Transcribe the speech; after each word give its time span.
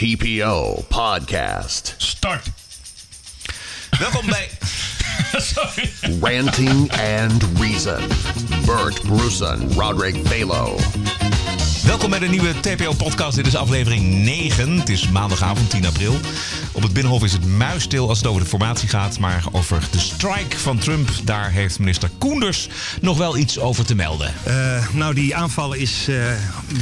TPO 0.00 0.84
Podcast. 0.88 1.94
Start. 1.98 2.50
Welkom 3.98 4.26
bij 4.26 4.48
Sorry. 5.54 5.90
Ranting 6.20 6.92
and 6.92 7.44
Reason. 7.58 8.00
Bert 8.66 9.02
Bruson, 9.02 9.72
Roderick 9.76 10.22
Balo. 10.22 10.76
Welkom 11.84 12.10
bij 12.10 12.18
de 12.18 12.26
nieuwe 12.26 12.60
TPO-podcast. 12.60 13.36
Dit 13.36 13.46
is 13.46 13.56
aflevering 13.56 14.24
9. 14.24 14.78
Het 14.78 14.88
is 14.88 15.08
maandagavond 15.08 15.70
10 15.70 15.86
april. 15.86 16.14
Op 16.80 16.86
het 16.86 16.94
Binnenhof 16.94 17.24
is 17.24 17.32
het 17.32 17.46
muisstil 17.46 18.08
als 18.08 18.18
het 18.18 18.26
over 18.26 18.42
de 18.42 18.48
formatie 18.48 18.88
gaat. 18.88 19.18
Maar 19.18 19.44
over 19.52 19.82
de 19.90 19.98
strike 19.98 20.58
van 20.58 20.78
Trump, 20.78 21.10
daar 21.24 21.50
heeft 21.50 21.78
minister 21.78 22.10
Koenders 22.18 22.68
nog 23.00 23.18
wel 23.18 23.36
iets 23.36 23.58
over 23.58 23.84
te 23.84 23.94
melden. 23.94 24.34
Uh, 24.48 24.88
nou, 24.92 25.14
die 25.14 25.36
aanval 25.36 25.72
is 25.72 26.08
uh, 26.08 26.24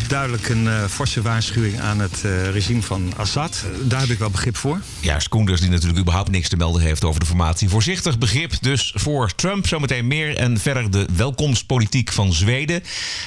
duidelijk 0.09 0.49
een 0.49 0.65
uh, 0.65 0.85
forse 0.85 1.23
waarschuwing 1.23 1.81
aan 1.81 2.01
het 2.01 2.21
regime 2.53 2.83
van 2.83 3.13
Assad. 3.17 3.65
daar 3.83 4.01
heb 4.01 4.09
ik 4.09 4.19
wel 4.19 4.31
begrip 4.31 4.57
voor. 4.57 4.81
Juist, 5.01 5.29
Koenders 5.29 5.61
die 5.61 5.71
natuurlijk 5.71 5.99
überhaupt 5.99 6.31
niks 6.31 6.49
te 6.49 6.57
melden 6.57 6.83
heeft 6.83 7.05
over 7.05 7.21
de 7.21 7.27
formatie. 7.27 7.69
Voorzichtig 7.69 8.19
begrip 8.19 8.53
dus 8.61 8.93
voor 8.95 9.35
Trump. 9.35 9.67
Zometeen 9.67 10.07
meer. 10.07 10.37
En 10.37 10.59
verder 10.59 10.91
de 10.91 11.07
welkomstpolitiek 11.17 12.13
van 12.13 12.33
Zweden 12.33 12.83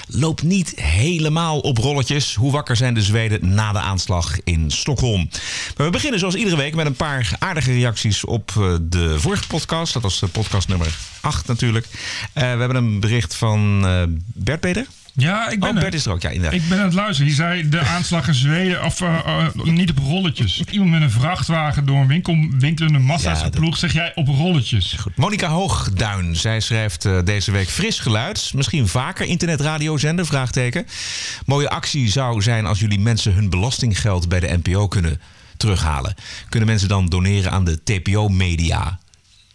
loopt 0.08 0.44
niet 0.44 0.80
helemaal 0.80 1.60
op 1.60 1.78
rolletjes. 1.78 2.36
Hoe 2.36 2.52
wakker 2.52 2.76
zijn 2.76 2.94
de 2.94 3.02
Zweden 3.02 3.54
na 3.54 3.72
de 3.72 3.80
aanslag 3.80 4.38
in 4.44 4.72
Stockholm? 4.72 5.30
Maar 5.78 5.86
we 5.86 5.92
beginnen 5.92 6.20
zoals 6.20 6.36
iedere 6.36 6.60
week 6.62 6.76
met 6.76 6.86
een 6.86 6.96
paar 6.96 7.32
aardige 7.40 7.74
reacties 7.74 8.26
op 8.26 8.52
de 8.82 9.20
vorige 9.20 9.48
podcast. 9.48 9.94
Dat 9.94 10.02
was 10.02 10.24
podcast 10.32 10.68
nummer 10.68 10.98
8 11.22 11.48
natuurlijk. 11.48 11.86
Uh, 11.86 11.98
we 12.34 12.40
hebben 12.40 12.76
een 12.76 13.00
bericht 13.00 13.36
van 13.36 13.86
uh, 13.86 14.04
Bert 14.26 14.60
Peter. 14.60 14.86
Ja, 15.14 15.50
ik 15.50 15.60
ben 15.60 15.70
oh, 15.70 15.82
Bert 15.82 15.94
is 15.94 16.06
er 16.06 16.12
ook. 16.12 16.22
Ja, 16.22 16.30
inderdaad. 16.30 16.60
Ik 16.60 16.70
ben 16.70 16.78
aan 16.78 16.84
het 16.84 16.94
luisteren. 16.94 17.30
Je 17.30 17.36
zei 17.36 17.70
de 17.70 17.80
aanslag 17.80 18.28
in 18.28 18.34
Zweden, 18.34 18.84
of 18.84 19.02
uh, 19.02 19.20
uh, 19.56 19.64
niet 19.64 19.90
op 19.90 19.98
rolletjes. 19.98 20.64
Iemand 20.70 20.92
met 20.92 21.02
een 21.02 21.12
vrachtwagen 21.12 21.86
door 21.86 21.98
een 21.98 22.08
winkel, 22.08 22.48
winkelende 22.52 23.00
massa's 23.00 23.42
ja, 23.42 23.50
ploeg, 23.50 23.78
zeg 23.78 23.94
jij 23.94 24.12
op 24.16 24.28
rolletjes. 24.28 24.96
Goed. 25.00 25.16
Monika 25.16 25.48
Hoogduin, 25.48 26.36
zij 26.36 26.60
schrijft 26.60 27.06
uh, 27.06 27.20
deze 27.24 27.52
week 27.52 27.70
fris 27.70 28.00
geluid. 28.00 28.52
Misschien 28.56 28.88
vaker 28.88 29.26
internetradiozender, 29.26 30.26
vraagteken. 30.26 30.88
Mooie 31.46 31.70
actie 31.70 32.10
zou 32.10 32.42
zijn 32.42 32.66
als 32.66 32.80
jullie 32.80 33.00
mensen 33.00 33.34
hun 33.34 33.50
belastinggeld 33.50 34.30
bij 34.30 34.40
de 34.40 34.60
NPO 34.64 34.88
kunnen 34.88 35.20
terughalen. 35.62 36.16
Kunnen 36.50 36.70
mensen 36.70 36.88
dan 36.88 37.06
doneren 37.06 37.52
aan 37.52 37.66
de 37.66 37.84
TPO-media? 37.84 39.00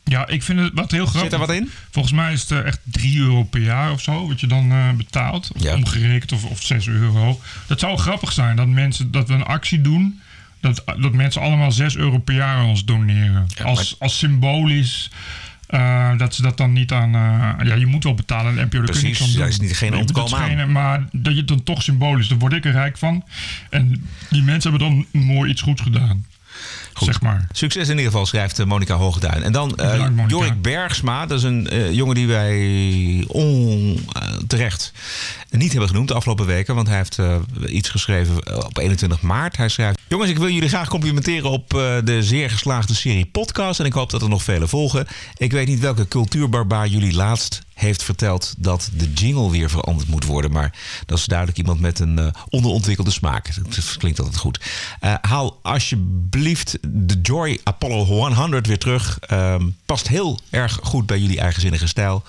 Ja, 0.04 0.26
ik 0.26 0.42
vind 0.42 0.60
het 0.60 0.70
wat 0.74 0.90
heel 0.90 1.06
grappig. 1.06 1.20
Zit 1.20 1.32
er 1.32 1.46
wat 1.46 1.56
in? 1.56 1.70
Volgens 1.90 2.14
mij 2.14 2.32
is 2.32 2.48
het 2.48 2.64
echt 2.64 2.78
3 2.84 3.18
euro 3.18 3.42
per 3.42 3.60
jaar 3.60 3.92
of 3.92 4.00
zo, 4.00 4.28
wat 4.28 4.40
je 4.40 4.46
dan 4.46 4.72
uh, 4.72 4.90
betaalt. 4.92 5.50
Ja. 5.56 5.74
Omgerekend 5.74 6.32
of, 6.32 6.44
of 6.44 6.62
6 6.62 6.86
euro. 6.86 7.40
Dat 7.66 7.80
zou 7.80 7.98
grappig 7.98 8.32
zijn 8.32 8.56
dat, 8.56 8.66
mensen, 8.66 9.10
dat 9.10 9.28
we 9.28 9.34
een 9.34 9.44
actie 9.44 9.80
doen. 9.80 10.20
Dat, 10.60 10.82
dat 11.00 11.12
mensen 11.12 11.40
allemaal 11.42 11.72
6 11.72 11.96
euro 11.96 12.18
per 12.18 12.34
jaar 12.34 12.56
aan 12.56 12.66
ons 12.66 12.84
doneren. 12.84 13.46
Ja, 13.48 13.64
als, 13.64 13.78
maar... 13.78 14.08
als 14.08 14.18
symbolisch. 14.18 15.10
Uh, 15.70 16.18
dat 16.18 16.34
ze 16.34 16.42
dat 16.42 16.56
dan 16.56 16.72
niet 16.72 16.92
aan. 16.92 17.14
Uh, 17.14 17.66
ja, 17.68 17.74
je 17.74 17.86
moet 17.86 18.04
wel 18.04 18.14
betalen 18.14 18.46
aan 18.46 18.54
de 18.54 18.76
NPO. 18.76 18.84
Precies, 18.84 19.18
dat 19.18 19.32
ja, 19.32 19.44
is 19.44 19.60
niet 19.60 19.76
geen 19.76 19.94
ontkomen 19.94 20.38
aan. 20.38 20.72
Maar 20.72 21.08
dat 21.12 21.32
je 21.32 21.38
het 21.38 21.48
dan 21.48 21.62
toch 21.62 21.82
symbolisch, 21.82 22.28
daar 22.28 22.38
word 22.38 22.52
ik 22.52 22.64
er 22.64 22.72
rijk 22.72 22.98
van. 22.98 23.24
En 23.70 24.08
die 24.30 24.42
mensen 24.42 24.70
hebben 24.70 24.88
dan 24.88 25.22
mooi 25.22 25.50
iets 25.50 25.62
goeds 25.62 25.82
gedaan. 25.82 26.24
Goed. 26.96 27.06
Zeg 27.06 27.20
maar. 27.20 27.46
Succes 27.52 27.88
in 27.88 27.96
ieder 27.96 28.10
geval, 28.10 28.26
schrijft 28.26 28.64
Monika 28.64 28.94
Hoogduin. 28.94 29.42
En 29.42 29.52
dan 29.52 29.78
uh, 29.80 30.06
Jorik 30.26 30.62
Bergsma, 30.62 31.26
dat 31.26 31.38
is 31.38 31.44
een 31.44 31.68
uh, 31.72 31.92
jongen 31.92 32.14
die 32.14 32.26
wij 32.26 33.24
onterecht 33.28 34.92
uh, 35.50 35.58
niet 35.60 35.70
hebben 35.70 35.88
genoemd 35.88 36.08
de 36.08 36.14
afgelopen 36.14 36.46
weken. 36.46 36.74
Want 36.74 36.88
hij 36.88 36.96
heeft 36.96 37.18
iets 37.66 37.88
geschreven 37.88 38.64
op 38.66 38.78
21 38.78 39.20
maart. 39.20 39.56
Hij 39.56 39.68
schrijft: 39.68 39.98
Jongens, 40.08 40.30
ik 40.30 40.38
wil 40.38 40.48
jullie 40.48 40.68
graag 40.68 40.88
complimenteren 40.88 41.50
op 41.50 41.68
de 42.04 42.18
zeer 42.20 42.50
geslaagde 42.50 42.94
serie 42.94 43.26
podcast. 43.26 43.80
En 43.80 43.86
ik 43.86 43.92
hoop 43.92 44.10
dat 44.10 44.22
er 44.22 44.28
nog 44.28 44.42
vele 44.42 44.68
volgen. 44.68 45.06
Ik 45.36 45.52
weet 45.52 45.66
niet 45.66 45.80
welke 45.80 46.08
cultuurbarbaar 46.08 46.86
jullie 46.86 47.14
laatst 47.14 47.65
heeft 47.76 48.02
verteld 48.02 48.54
dat 48.58 48.90
de 48.92 49.12
jingle 49.12 49.50
weer 49.50 49.70
veranderd 49.70 50.08
moet 50.08 50.24
worden. 50.24 50.50
Maar 50.50 50.74
dat 51.06 51.18
is 51.18 51.24
duidelijk 51.24 51.58
iemand 51.58 51.80
met 51.80 51.98
een 51.98 52.18
uh, 52.18 52.26
onderontwikkelde 52.48 53.10
smaak. 53.10 53.54
Dat 53.64 53.96
klinkt 53.96 54.18
altijd 54.18 54.36
goed. 54.36 54.60
Uh, 55.04 55.14
haal 55.20 55.58
alsjeblieft 55.62 56.78
de 56.88 57.20
Joy 57.22 57.60
Apollo 57.62 58.04
100 58.04 58.66
weer 58.66 58.78
terug. 58.78 59.18
Uh, 59.32 59.54
past 59.86 60.08
heel 60.08 60.38
erg 60.50 60.78
goed 60.82 61.06
bij 61.06 61.18
jullie 61.18 61.40
eigenzinnige 61.40 61.86
stijl. 61.86 62.22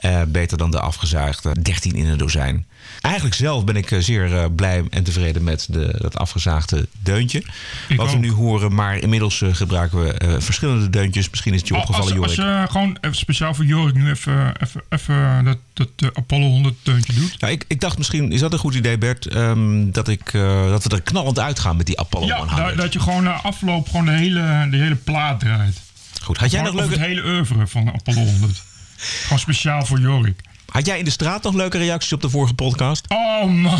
Uh, 0.00 0.22
beter 0.28 0.58
dan 0.58 0.70
de 0.70 0.80
afgezaagde 0.80 1.62
13 1.62 1.94
in 1.94 2.06
een 2.06 2.18
dozijn. 2.18 2.66
Eigenlijk 3.00 3.34
zelf 3.34 3.64
ben 3.64 3.76
ik 3.76 3.96
zeer 3.98 4.30
uh, 4.30 4.44
blij 4.56 4.84
en 4.90 5.04
tevreden 5.04 5.44
met 5.44 5.66
de, 5.70 5.96
dat 6.00 6.18
afgezaagde 6.18 6.88
deuntje. 7.02 7.42
Ik 7.88 7.96
wat 7.96 8.06
ook. 8.06 8.12
we 8.12 8.18
nu 8.18 8.32
horen, 8.32 8.74
maar 8.74 8.96
inmiddels 8.96 9.40
uh, 9.40 9.54
gebruiken 9.54 9.98
we 9.98 10.40
verschillende 10.40 10.90
deuntjes. 10.90 11.30
Misschien 11.30 11.52
is 11.52 11.58
het 11.58 11.68
je 11.68 11.76
opgevallen, 11.76 12.14
Jorik. 12.14 12.24
Als 12.24 12.34
je 12.34 12.66
gewoon 12.70 12.96
even 13.00 13.16
speciaal 13.16 13.54
voor 13.54 13.64
Jorik 13.64 13.94
nu 13.94 14.10
even, 14.10 14.52
even, 14.62 14.82
even 14.88 15.44
dat, 15.44 15.58
dat 15.74 16.16
Apollo 16.16 16.46
100 16.46 16.74
deuntje 16.82 17.12
doet. 17.12 17.34
Ja, 17.38 17.48
ik, 17.48 17.64
ik 17.68 17.80
dacht 17.80 17.98
misschien, 17.98 18.32
is 18.32 18.40
dat 18.40 18.52
een 18.52 18.58
goed 18.58 18.74
idee 18.74 18.98
Bert, 18.98 19.34
um, 19.34 19.92
dat, 19.92 20.08
ik, 20.08 20.32
dat 20.32 20.84
we 20.84 20.90
er 20.90 21.02
knallend 21.02 21.38
uitgaan 21.38 21.76
met 21.76 21.86
die 21.86 21.98
Apollo 21.98 22.26
ja, 22.26 22.38
100. 22.38 22.58
Ja, 22.58 22.72
dat 22.74 22.92
je 22.92 23.00
gewoon 23.00 23.22
na 23.22 23.32
afloop 23.32 23.88
gewoon 23.88 24.06
de 24.06 24.12
hele, 24.12 24.68
de 24.70 24.76
hele 24.76 24.96
plaat 24.96 25.40
draait. 25.40 25.80
Goed, 26.22 26.38
had 26.38 26.50
jij 26.50 26.62
nog 26.62 26.74
leuke... 26.74 26.92
het 26.92 27.00
hele 27.00 27.24
oeuvre 27.24 27.66
van 27.66 27.92
Apollo 27.92 28.24
100. 28.24 28.66
Gewoon 28.98 29.38
speciaal 29.38 29.86
voor 29.86 30.00
Jorik. 30.00 30.40
Had 30.66 30.86
jij 30.86 30.98
in 30.98 31.04
de 31.04 31.10
straat 31.10 31.42
nog 31.42 31.54
leuke 31.54 31.78
reacties 31.78 32.12
op 32.12 32.20
de 32.20 32.30
vorige 32.30 32.54
podcast? 32.54 33.04
Oh 33.08 33.44
man, 33.44 33.78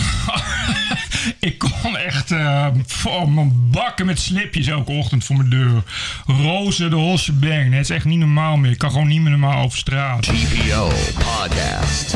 ik 1.40 1.58
kon 1.58 1.96
echt 1.96 2.30
uh, 2.30 2.66
voor 2.86 3.30
mijn 3.30 3.70
bakken 3.70 4.06
met 4.06 4.20
slipjes 4.20 4.66
elke 4.66 4.92
ochtend 4.92 5.24
voor 5.24 5.36
mijn 5.36 5.50
deur. 5.50 5.82
Rozen 6.26 6.90
de 6.90 6.96
Hosse 6.96 7.32
Bang, 7.32 7.72
het 7.72 7.80
is 7.80 7.90
echt 7.90 8.04
niet 8.04 8.18
normaal 8.18 8.56
meer. 8.56 8.70
Ik 8.70 8.78
kan 8.78 8.90
gewoon 8.90 9.06
niet 9.06 9.20
meer 9.20 9.30
normaal 9.30 9.64
over 9.64 9.78
straat. 9.78 10.22
TPO 10.22 10.92
Podcast. 11.14 12.14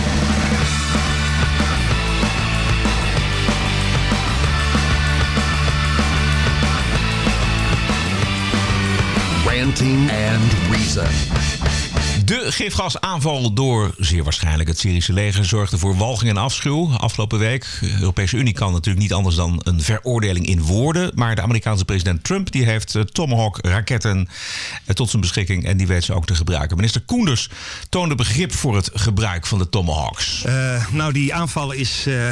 Ranting 9.44 10.10
and 10.10 10.52
Reason. 10.70 11.51
De 12.32 12.52
gifgasaanval 12.52 13.52
door 13.52 13.94
zeer 13.98 14.22
waarschijnlijk 14.22 14.68
het 14.68 14.78
Syrische 14.78 15.12
leger 15.12 15.44
zorgde 15.44 15.78
voor 15.78 15.96
walging 15.96 16.30
en 16.30 16.36
afschuw 16.36 16.90
afgelopen 16.96 17.38
week. 17.38 17.66
De 17.80 17.96
Europese 18.00 18.36
Unie 18.36 18.52
kan 18.52 18.72
natuurlijk 18.72 19.02
niet 19.02 19.12
anders 19.12 19.36
dan 19.36 19.60
een 19.62 19.80
veroordeling 19.80 20.46
in 20.46 20.62
woorden. 20.62 21.12
Maar 21.14 21.34
de 21.34 21.42
Amerikaanse 21.42 21.84
president 21.84 22.24
Trump 22.24 22.52
die 22.52 22.64
heeft 22.64 22.96
Tomahawk-raketten 23.14 24.28
tot 24.94 25.10
zijn 25.10 25.22
beschikking 25.22 25.64
en 25.64 25.76
die 25.76 25.86
weet 25.86 26.04
ze 26.04 26.14
ook 26.14 26.26
te 26.26 26.34
gebruiken. 26.34 26.76
Minister 26.76 27.00
Koenders 27.00 27.48
toonde 27.88 28.14
begrip 28.14 28.52
voor 28.52 28.76
het 28.76 28.90
gebruik 28.94 29.46
van 29.46 29.58
de 29.58 29.68
Tomahawks. 29.68 30.42
Uh, 30.46 30.86
nou, 30.90 31.12
die 31.12 31.34
aanval 31.34 31.72
is 31.72 32.06
uh, 32.06 32.30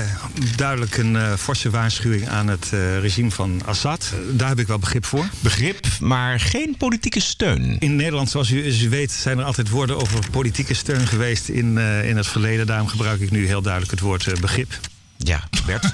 duidelijk 0.56 0.96
een 0.96 1.14
uh, 1.14 1.32
forse 1.34 1.70
waarschuwing 1.70 2.28
aan 2.28 2.48
het 2.48 2.70
regime 3.00 3.30
van 3.30 3.62
Assad. 3.64 4.12
daar 4.30 4.48
heb 4.48 4.58
ik 4.58 4.66
wel 4.66 4.78
begrip 4.78 5.04
voor. 5.04 5.28
Begrip, 5.40 5.86
maar 5.98 6.40
geen 6.40 6.74
politieke 6.78 7.20
steun. 7.20 7.76
In 7.78 7.96
Nederland, 7.96 8.30
zoals 8.30 8.50
u, 8.50 8.60
zoals 8.60 8.82
u 8.82 8.88
weet, 8.88 9.12
zijn 9.12 9.38
er 9.38 9.44
altijd 9.44 9.68
woorden 9.68 9.88
over 9.96 10.30
politieke 10.30 10.74
steun 10.74 11.06
geweest 11.06 11.48
in, 11.48 11.76
uh, 11.76 12.08
in 12.08 12.16
het 12.16 12.26
verleden. 12.26 12.66
Daarom 12.66 12.88
gebruik 12.88 13.20
ik 13.20 13.30
nu 13.30 13.46
heel 13.46 13.62
duidelijk 13.62 13.92
het 13.92 14.00
woord 14.00 14.26
uh, 14.26 14.34
begrip. 14.34 14.78
Ja, 15.24 15.48
Bert. 15.66 15.84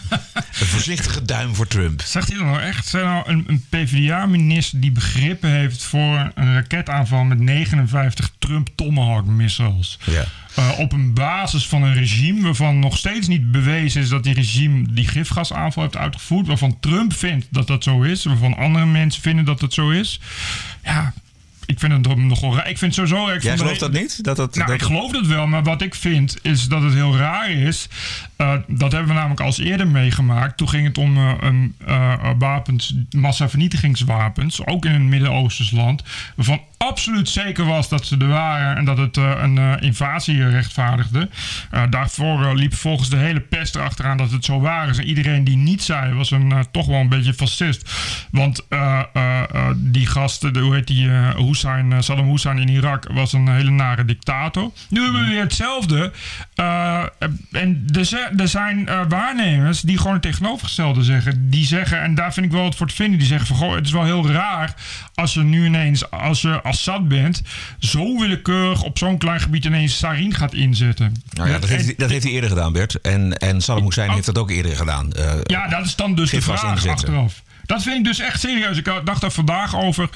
een 0.61 0.67
voorzichtige 0.67 1.25
duim 1.25 1.55
voor 1.55 1.67
Trump. 1.67 2.03
Zegt 2.03 2.29
hij 2.29 2.37
dan 2.37 2.47
nou 2.47 2.61
echt 2.61 2.87
zijn 2.87 3.05
nou 3.05 3.29
een, 3.29 3.45
een 3.47 3.65
PvdA-minister 3.69 4.81
die 4.81 4.93
begrippen 4.93 5.51
heeft 5.51 5.83
voor 5.83 6.33
een 6.35 6.55
raketaanval 6.55 7.25
met 7.25 7.39
59 7.39 8.31
Trump 8.39 8.69
Tomahawk 8.75 9.27
missiles? 9.27 9.99
Ja. 10.05 10.25
Uh, 10.59 10.79
op 10.79 10.93
een 10.93 11.15
basis 11.15 11.67
van 11.67 11.83
een 11.83 11.95
regime 11.95 12.43
waarvan 12.43 12.79
nog 12.79 12.97
steeds 12.97 13.29
niet 13.29 13.53
bewezen 13.53 14.03
is 14.03 14.09
dat 14.09 14.25
die 14.25 14.35
regime 14.35 14.87
die 14.91 15.09
gifgasaanval 15.09 15.83
heeft 15.83 15.97
uitgevoerd. 15.97 16.47
Waarvan 16.47 16.81
Trump 16.81 17.13
vindt 17.15 17.47
dat 17.51 17.67
dat 17.67 17.83
zo 17.83 18.03
is. 18.03 18.25
Waarvan 18.25 18.57
andere 18.57 18.87
mensen 18.87 19.23
vinden 19.23 19.45
dat 19.45 19.61
het 19.61 19.75
zo 19.75 19.91
is. 19.91 20.21
Ja, 20.85 21.13
ik 21.67 21.79
vind 21.79 21.93
het 21.93 22.17
nogal 22.17 22.57
raar. 22.57 22.69
Ik 22.69 22.79
vind 22.79 22.97
het 22.97 23.09
sowieso... 23.09 23.33
Ik 23.33 23.43
Jij 23.43 23.57
gelooft 23.57 23.81
dat 23.81 23.93
niet? 23.93 24.25
Dat 24.25 24.37
dat, 24.37 24.55
nou, 24.55 24.67
dat 24.67 24.77
ik 24.77 24.83
geloof 24.83 25.13
dat 25.13 25.27
wel. 25.27 25.47
Maar 25.47 25.63
wat 25.63 25.83
ik 25.83 25.95
vind 25.95 26.39
is 26.43 26.69
dat 26.69 26.83
het 26.83 26.95
heel 26.95 27.17
raar 27.17 27.51
is. 27.51 27.89
Uh, 28.39 28.53
dat 28.67 28.93
hebben 28.93 29.09
we 29.09 29.15
namelijk 29.15 29.41
als 29.41 29.59
eerder 29.59 29.89
meegemaakt. 29.89 30.57
Toen 30.57 30.69
ging 30.69 30.87
het 30.87 30.99
om 30.99 31.17
uh, 31.17 31.33
uh, 31.89 32.31
wapens, 32.39 32.95
massavernietigingswapens. 33.11 34.67
Ook 34.67 34.85
in 34.85 34.93
een 34.93 35.09
Midden-Oosters 35.09 35.71
land. 35.71 36.03
Waarvan 36.37 36.61
absoluut 36.79 37.29
zeker 37.29 37.65
was 37.65 37.89
dat 37.89 38.07
ze 38.07 38.17
er 38.17 38.29
waren 38.29 38.77
en 38.77 38.85
dat 38.85 38.99
het 38.99 39.17
uh, 39.17 39.33
een 39.43 39.57
uh, 39.57 39.73
invasie 39.81 40.49
rechtvaardigde. 40.49 41.29
Uh, 41.75 41.83
daarvoor 41.91 42.55
liep 42.55 42.75
volgens 42.75 43.09
de 43.09 43.17
hele 43.17 43.41
pest 43.41 43.75
erachteraan 43.77 44.17
dat 44.17 44.31
het 44.31 44.45
zo 44.45 44.61
waar 44.61 44.89
is. 44.89 44.99
En 44.99 45.07
iedereen 45.07 45.45
die 45.45 45.57
niet 45.57 45.83
zei, 45.83 46.15
was 46.15 46.31
een, 46.31 46.67
toch 46.71 46.87
wel 46.87 47.01
een 47.01 47.09
beetje 47.09 47.35
fascist. 47.35 47.91
Want 48.31 48.67
die 49.77 50.07
gasten, 50.07 50.59
hoe 50.59 50.75
heet 50.75 50.87
die, 50.87 51.09
Hussein, 51.37 52.03
Saddam 52.03 52.31
Hussein 52.31 52.59
in 52.59 52.69
Irak, 52.69 53.13
was 53.13 53.33
een 53.33 53.49
hele 53.49 53.71
nare 53.71 54.05
dictator. 54.05 54.71
Nu 54.89 55.03
hebben 55.03 55.21
we 55.21 55.27
weer 55.27 55.41
hetzelfde. 55.41 56.13
en 57.53 57.85
er, 57.93 58.31
er 58.37 58.49
zijn 58.49 58.89
waarnemers 59.09 59.81
die 59.81 59.99
gewoon 59.99 60.13
het 60.13 60.23
tegenovergestelde 60.23 61.03
zeggen. 61.03 61.51
Die 61.51 61.67
zeggen, 61.67 62.03
en 62.03 62.15
daar 62.15 62.33
vind 62.33 62.47
ik 62.47 62.53
wel 62.53 62.63
wat 62.63 62.75
voor 62.75 62.89
te 62.89 62.95
vinden, 62.95 63.19
die 63.19 63.29
zeggen 63.29 63.47
van, 63.47 63.57
goh, 63.57 63.75
het 63.75 63.87
is 63.87 63.93
wel 63.93 64.05
heel 64.05 64.31
raar 64.31 64.75
als 65.15 65.35
je 65.35 65.43
nu 65.43 65.65
ineens, 65.65 66.11
als 66.11 66.43
je 66.43 66.61
Assad 66.67 67.09
bent, 67.09 67.43
zo 67.79 68.19
willekeurig 68.19 68.83
op 68.83 68.99
zo'n 68.99 69.19
klein 69.19 69.41
gebied 69.41 69.65
ineens 69.65 69.99
sarin 69.99 70.35
gaat 70.35 70.55
inzetten. 70.55 71.23
Nou 71.33 71.51
ja, 71.51 71.59
dat, 71.59 71.69
heeft, 71.69 71.85
hij, 71.85 71.95
dat 71.97 72.11
heeft 72.11 72.25
hij 72.25 72.33
eerder 72.33 72.51
gedaan, 72.51 72.73
Bert. 72.73 73.01
En, 73.01 73.37
en 73.39 73.61
Saddam 73.61 73.85
Hussein 73.85 74.09
oh. 74.09 74.15
heeft 74.15 74.27
dat 74.27 74.39
ook 74.39 74.51
eerder 74.51 74.77
gedaan. 74.77 75.13
Uh, 75.17 75.33
ja, 75.43 75.69
dat 75.69 75.85
is 75.85 75.97
dan 75.97 76.15
dus 76.15 76.31
de 76.31 76.41
vraag 76.43 76.87
achteraf. 76.87 77.43
Dat 77.67 77.83
vind 77.83 77.97
ik 77.97 78.05
dus 78.05 78.19
echt 78.19 78.41
serieus. 78.41 78.79
Ik 78.79 78.93
dacht 79.05 79.23
er 79.23 79.31
vandaag 79.31 79.77
over. 79.77 80.09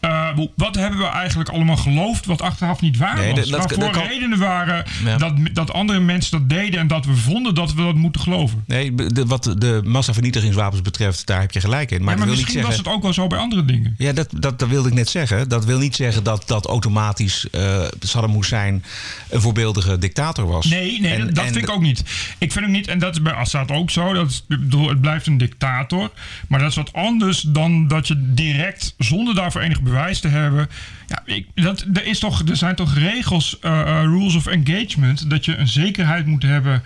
Uh, 0.00 0.28
wat 0.56 0.74
hebben 0.74 0.98
we 0.98 1.06
eigenlijk 1.06 1.48
allemaal 1.48 1.76
geloofd 1.76 2.26
wat 2.26 2.42
achteraf 2.42 2.80
niet 2.80 2.96
waar 2.96 3.16
nee, 3.16 3.34
was? 3.34 3.50
Waarvoor 3.50 3.92
redenen 3.92 4.38
waren 4.38 4.84
dat, 5.18 5.32
dat 5.52 5.72
andere 5.72 6.00
mensen 6.00 6.38
dat 6.38 6.48
deden 6.48 6.80
en 6.80 6.86
dat 6.86 7.04
we 7.04 7.14
vonden 7.16 7.54
dat 7.54 7.74
we 7.74 7.82
dat 7.82 7.94
moeten 7.94 8.20
geloven. 8.20 8.64
Nee, 8.66 8.94
de, 8.94 9.26
wat 9.26 9.54
de 9.58 9.80
massavernietigingswapens 9.84 10.82
betreft, 10.82 11.26
daar 11.26 11.40
heb 11.40 11.52
je 11.52 11.60
gelijk 11.60 11.90
in. 11.90 12.04
Maar, 12.04 12.12
ja, 12.12 12.18
maar 12.18 12.28
misschien 12.28 12.52
zeggen, 12.52 12.70
was 12.70 12.78
het 12.78 12.88
ook 12.88 13.02
wel 13.02 13.12
zo 13.12 13.26
bij 13.26 13.38
andere 13.38 13.64
dingen. 13.64 13.94
Ja, 13.98 14.12
dat, 14.12 14.28
dat, 14.36 14.58
dat 14.58 14.68
wilde 14.68 14.88
ik 14.88 14.94
net 14.94 15.08
zeggen. 15.08 15.48
Dat 15.48 15.64
wil 15.64 15.78
niet 15.78 15.96
zeggen 15.96 16.24
dat, 16.24 16.42
dat 16.46 16.66
automatisch 16.66 17.46
uh, 17.52 17.84
Saddam 18.00 18.34
Hussein 18.34 18.84
een 19.28 19.40
voorbeeldige 19.40 19.98
dictator 19.98 20.46
was. 20.46 20.66
Nee, 20.66 21.00
nee 21.00 21.24
dat, 21.24 21.44
vind 21.44 21.56
ik 21.56 21.70
ook 21.70 21.82
niet. 21.82 22.02
Ik 22.38 22.52
vind 22.52 22.64
ook 22.64 22.70
niet, 22.70 22.88
en 22.88 22.98
dat 22.98 23.14
is 23.14 23.22
bij 23.22 23.32
Assad 23.32 23.70
ook 23.70 23.90
zo. 23.90 24.12
Dat 24.12 24.30
is, 24.30 24.44
het 24.70 25.00
blijft 25.00 25.26
een 25.26 25.38
dictator. 25.38 26.10
Maar 26.48 26.58
dat 26.58 26.68
is 26.70 26.76
wat 26.76 26.92
anders 26.98 27.40
dan 27.40 27.88
dat 27.88 28.08
je 28.08 28.32
direct, 28.34 28.94
zonder 28.98 29.34
daarvoor 29.34 29.60
enig 29.60 29.82
bewijs 29.82 30.20
te 30.20 30.28
hebben. 30.28 30.68
Ja, 31.06 31.22
ik, 31.24 31.46
dat, 31.54 31.84
er, 31.92 32.06
is 32.06 32.18
toch, 32.18 32.42
er 32.48 32.56
zijn 32.56 32.74
toch 32.74 32.94
regels, 32.94 33.58
uh, 33.62 34.00
rules 34.02 34.34
of 34.34 34.46
engagement, 34.46 35.30
dat 35.30 35.44
je 35.44 35.56
een 35.56 35.68
zekerheid 35.68 36.26
moet 36.26 36.42
hebben. 36.42 36.82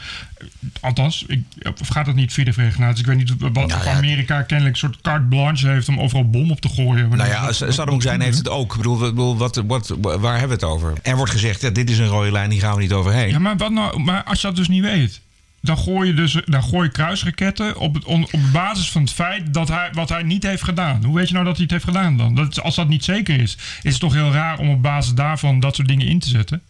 Althans, 0.80 1.24
ik, 1.26 1.40
of 1.80 1.88
gaat 1.88 2.06
dat 2.06 2.14
niet 2.14 2.32
via 2.32 2.44
de 2.44 2.52
Verenigde 2.52 2.80
Naties? 2.80 3.00
Ik 3.00 3.06
weet 3.06 3.16
niet 3.16 3.34
wat 3.38 3.52
nou 3.52 3.86
Amerika 3.86 4.42
kennelijk 4.42 4.74
een 4.74 4.88
soort 4.88 5.00
carte 5.00 5.26
blanche 5.26 5.68
heeft 5.68 5.88
om 5.88 6.00
overal 6.00 6.30
bom 6.30 6.50
op 6.50 6.60
te 6.60 6.68
gooien. 6.68 7.08
Nou 7.08 7.28
ja, 7.28 7.52
Saddam 7.52 7.94
Hussein 7.94 8.20
heeft 8.20 8.38
het 8.38 8.48
ook. 8.48 8.70
Ik 8.70 8.76
bedoel, 8.76 8.98
bedoel 8.98 9.36
wat, 9.36 9.62
wat, 9.66 9.94
waar 10.00 10.38
hebben 10.38 10.58
we 10.58 10.64
het 10.64 10.64
over? 10.64 10.92
Er 11.02 11.16
wordt 11.16 11.32
gezegd, 11.32 11.60
ja, 11.60 11.70
dit 11.70 11.90
is 11.90 11.98
een 11.98 12.06
rode 12.06 12.32
lijn, 12.32 12.50
die 12.50 12.60
gaan 12.60 12.74
we 12.74 12.80
niet 12.80 12.92
overheen. 12.92 13.28
Ja, 13.28 13.38
maar, 13.38 13.56
wat 13.56 13.70
nou, 13.70 14.00
maar 14.00 14.22
als 14.22 14.40
je 14.40 14.46
dat 14.46 14.56
dus 14.56 14.68
niet 14.68 14.82
weet 14.82 15.20
dan 15.62 15.78
gooi 15.78 16.08
je 16.08 16.14
dus 16.14 16.36
dan 16.44 16.62
gooi 16.62 16.84
je 16.84 16.92
kruisraketten 16.92 17.78
op, 17.78 17.94
het, 17.94 18.04
op 18.04 18.30
basis 18.52 18.90
van 18.90 19.02
het 19.02 19.12
feit 19.12 19.54
dat 19.54 19.68
hij 19.68 19.88
wat 19.92 20.08
hij 20.08 20.22
niet 20.22 20.42
heeft 20.42 20.62
gedaan. 20.62 21.04
Hoe 21.04 21.14
weet 21.14 21.28
je 21.28 21.34
nou 21.34 21.46
dat 21.46 21.54
hij 21.54 21.62
het 21.62 21.72
heeft 21.72 21.84
gedaan 21.84 22.16
dan? 22.16 22.34
Dat, 22.34 22.62
als 22.62 22.74
dat 22.74 22.88
niet 22.88 23.04
zeker 23.04 23.40
is, 23.40 23.56
is 23.82 23.92
het 23.92 24.00
toch 24.00 24.12
heel 24.12 24.32
raar 24.32 24.58
om 24.58 24.70
op 24.70 24.82
basis 24.82 25.14
daarvan 25.14 25.60
dat 25.60 25.74
soort 25.74 25.88
dingen 25.88 26.06
in 26.06 26.18
te 26.18 26.28
zetten? 26.28 26.62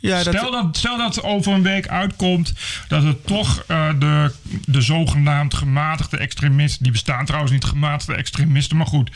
Ja, 0.00 0.20
stel, 0.20 0.50
dat, 0.50 0.76
stel 0.76 0.96
dat 0.96 1.22
over 1.22 1.52
een 1.52 1.62
week 1.62 1.88
uitkomt 1.88 2.52
dat 2.88 3.02
het 3.02 3.26
toch 3.26 3.64
uh, 3.68 3.88
de, 3.98 4.32
de 4.64 4.80
zogenaamd 4.80 5.54
gematigde 5.54 6.16
extremisten, 6.16 6.82
die 6.82 6.92
bestaan 6.92 7.24
trouwens 7.24 7.52
niet 7.52 7.64
gematigde 7.64 8.14
extremisten, 8.14 8.76
maar 8.76 8.86
goed, 8.86 9.10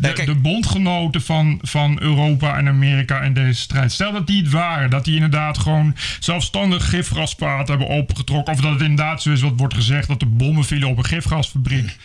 de, 0.00 0.22
de, 0.24 0.34
bondgenoten 0.34 1.22
van, 1.22 1.58
van 1.62 2.00
Europa 2.00 2.56
en 2.56 2.68
Amerika 2.68 3.20
in 3.20 3.34
deze 3.34 3.60
strijd, 3.60 3.92
stel 3.92 4.12
dat 4.12 4.26
die 4.26 4.42
het 4.42 4.52
waren, 4.52 4.90
dat 4.90 5.04
die 5.04 5.14
inderdaad 5.14 5.58
gewoon 5.58 5.96
zelfstandig 6.20 6.88
gifgaspaad 6.88 7.68
hebben 7.68 7.86
opgetrokken, 7.86 8.52
of 8.52 8.60
dat 8.60 8.72
het 8.72 8.80
inderdaad 8.80 9.22
zo 9.22 9.30
is 9.30 9.40
wat 9.40 9.52
wordt 9.56 9.74
gezegd, 9.74 10.08
dat 10.08 10.20
er 10.20 10.36
bommen 10.36 10.64
vielen 10.64 10.88
op 10.88 10.98
een 10.98 11.04
gifgasfabriek. 11.04 11.96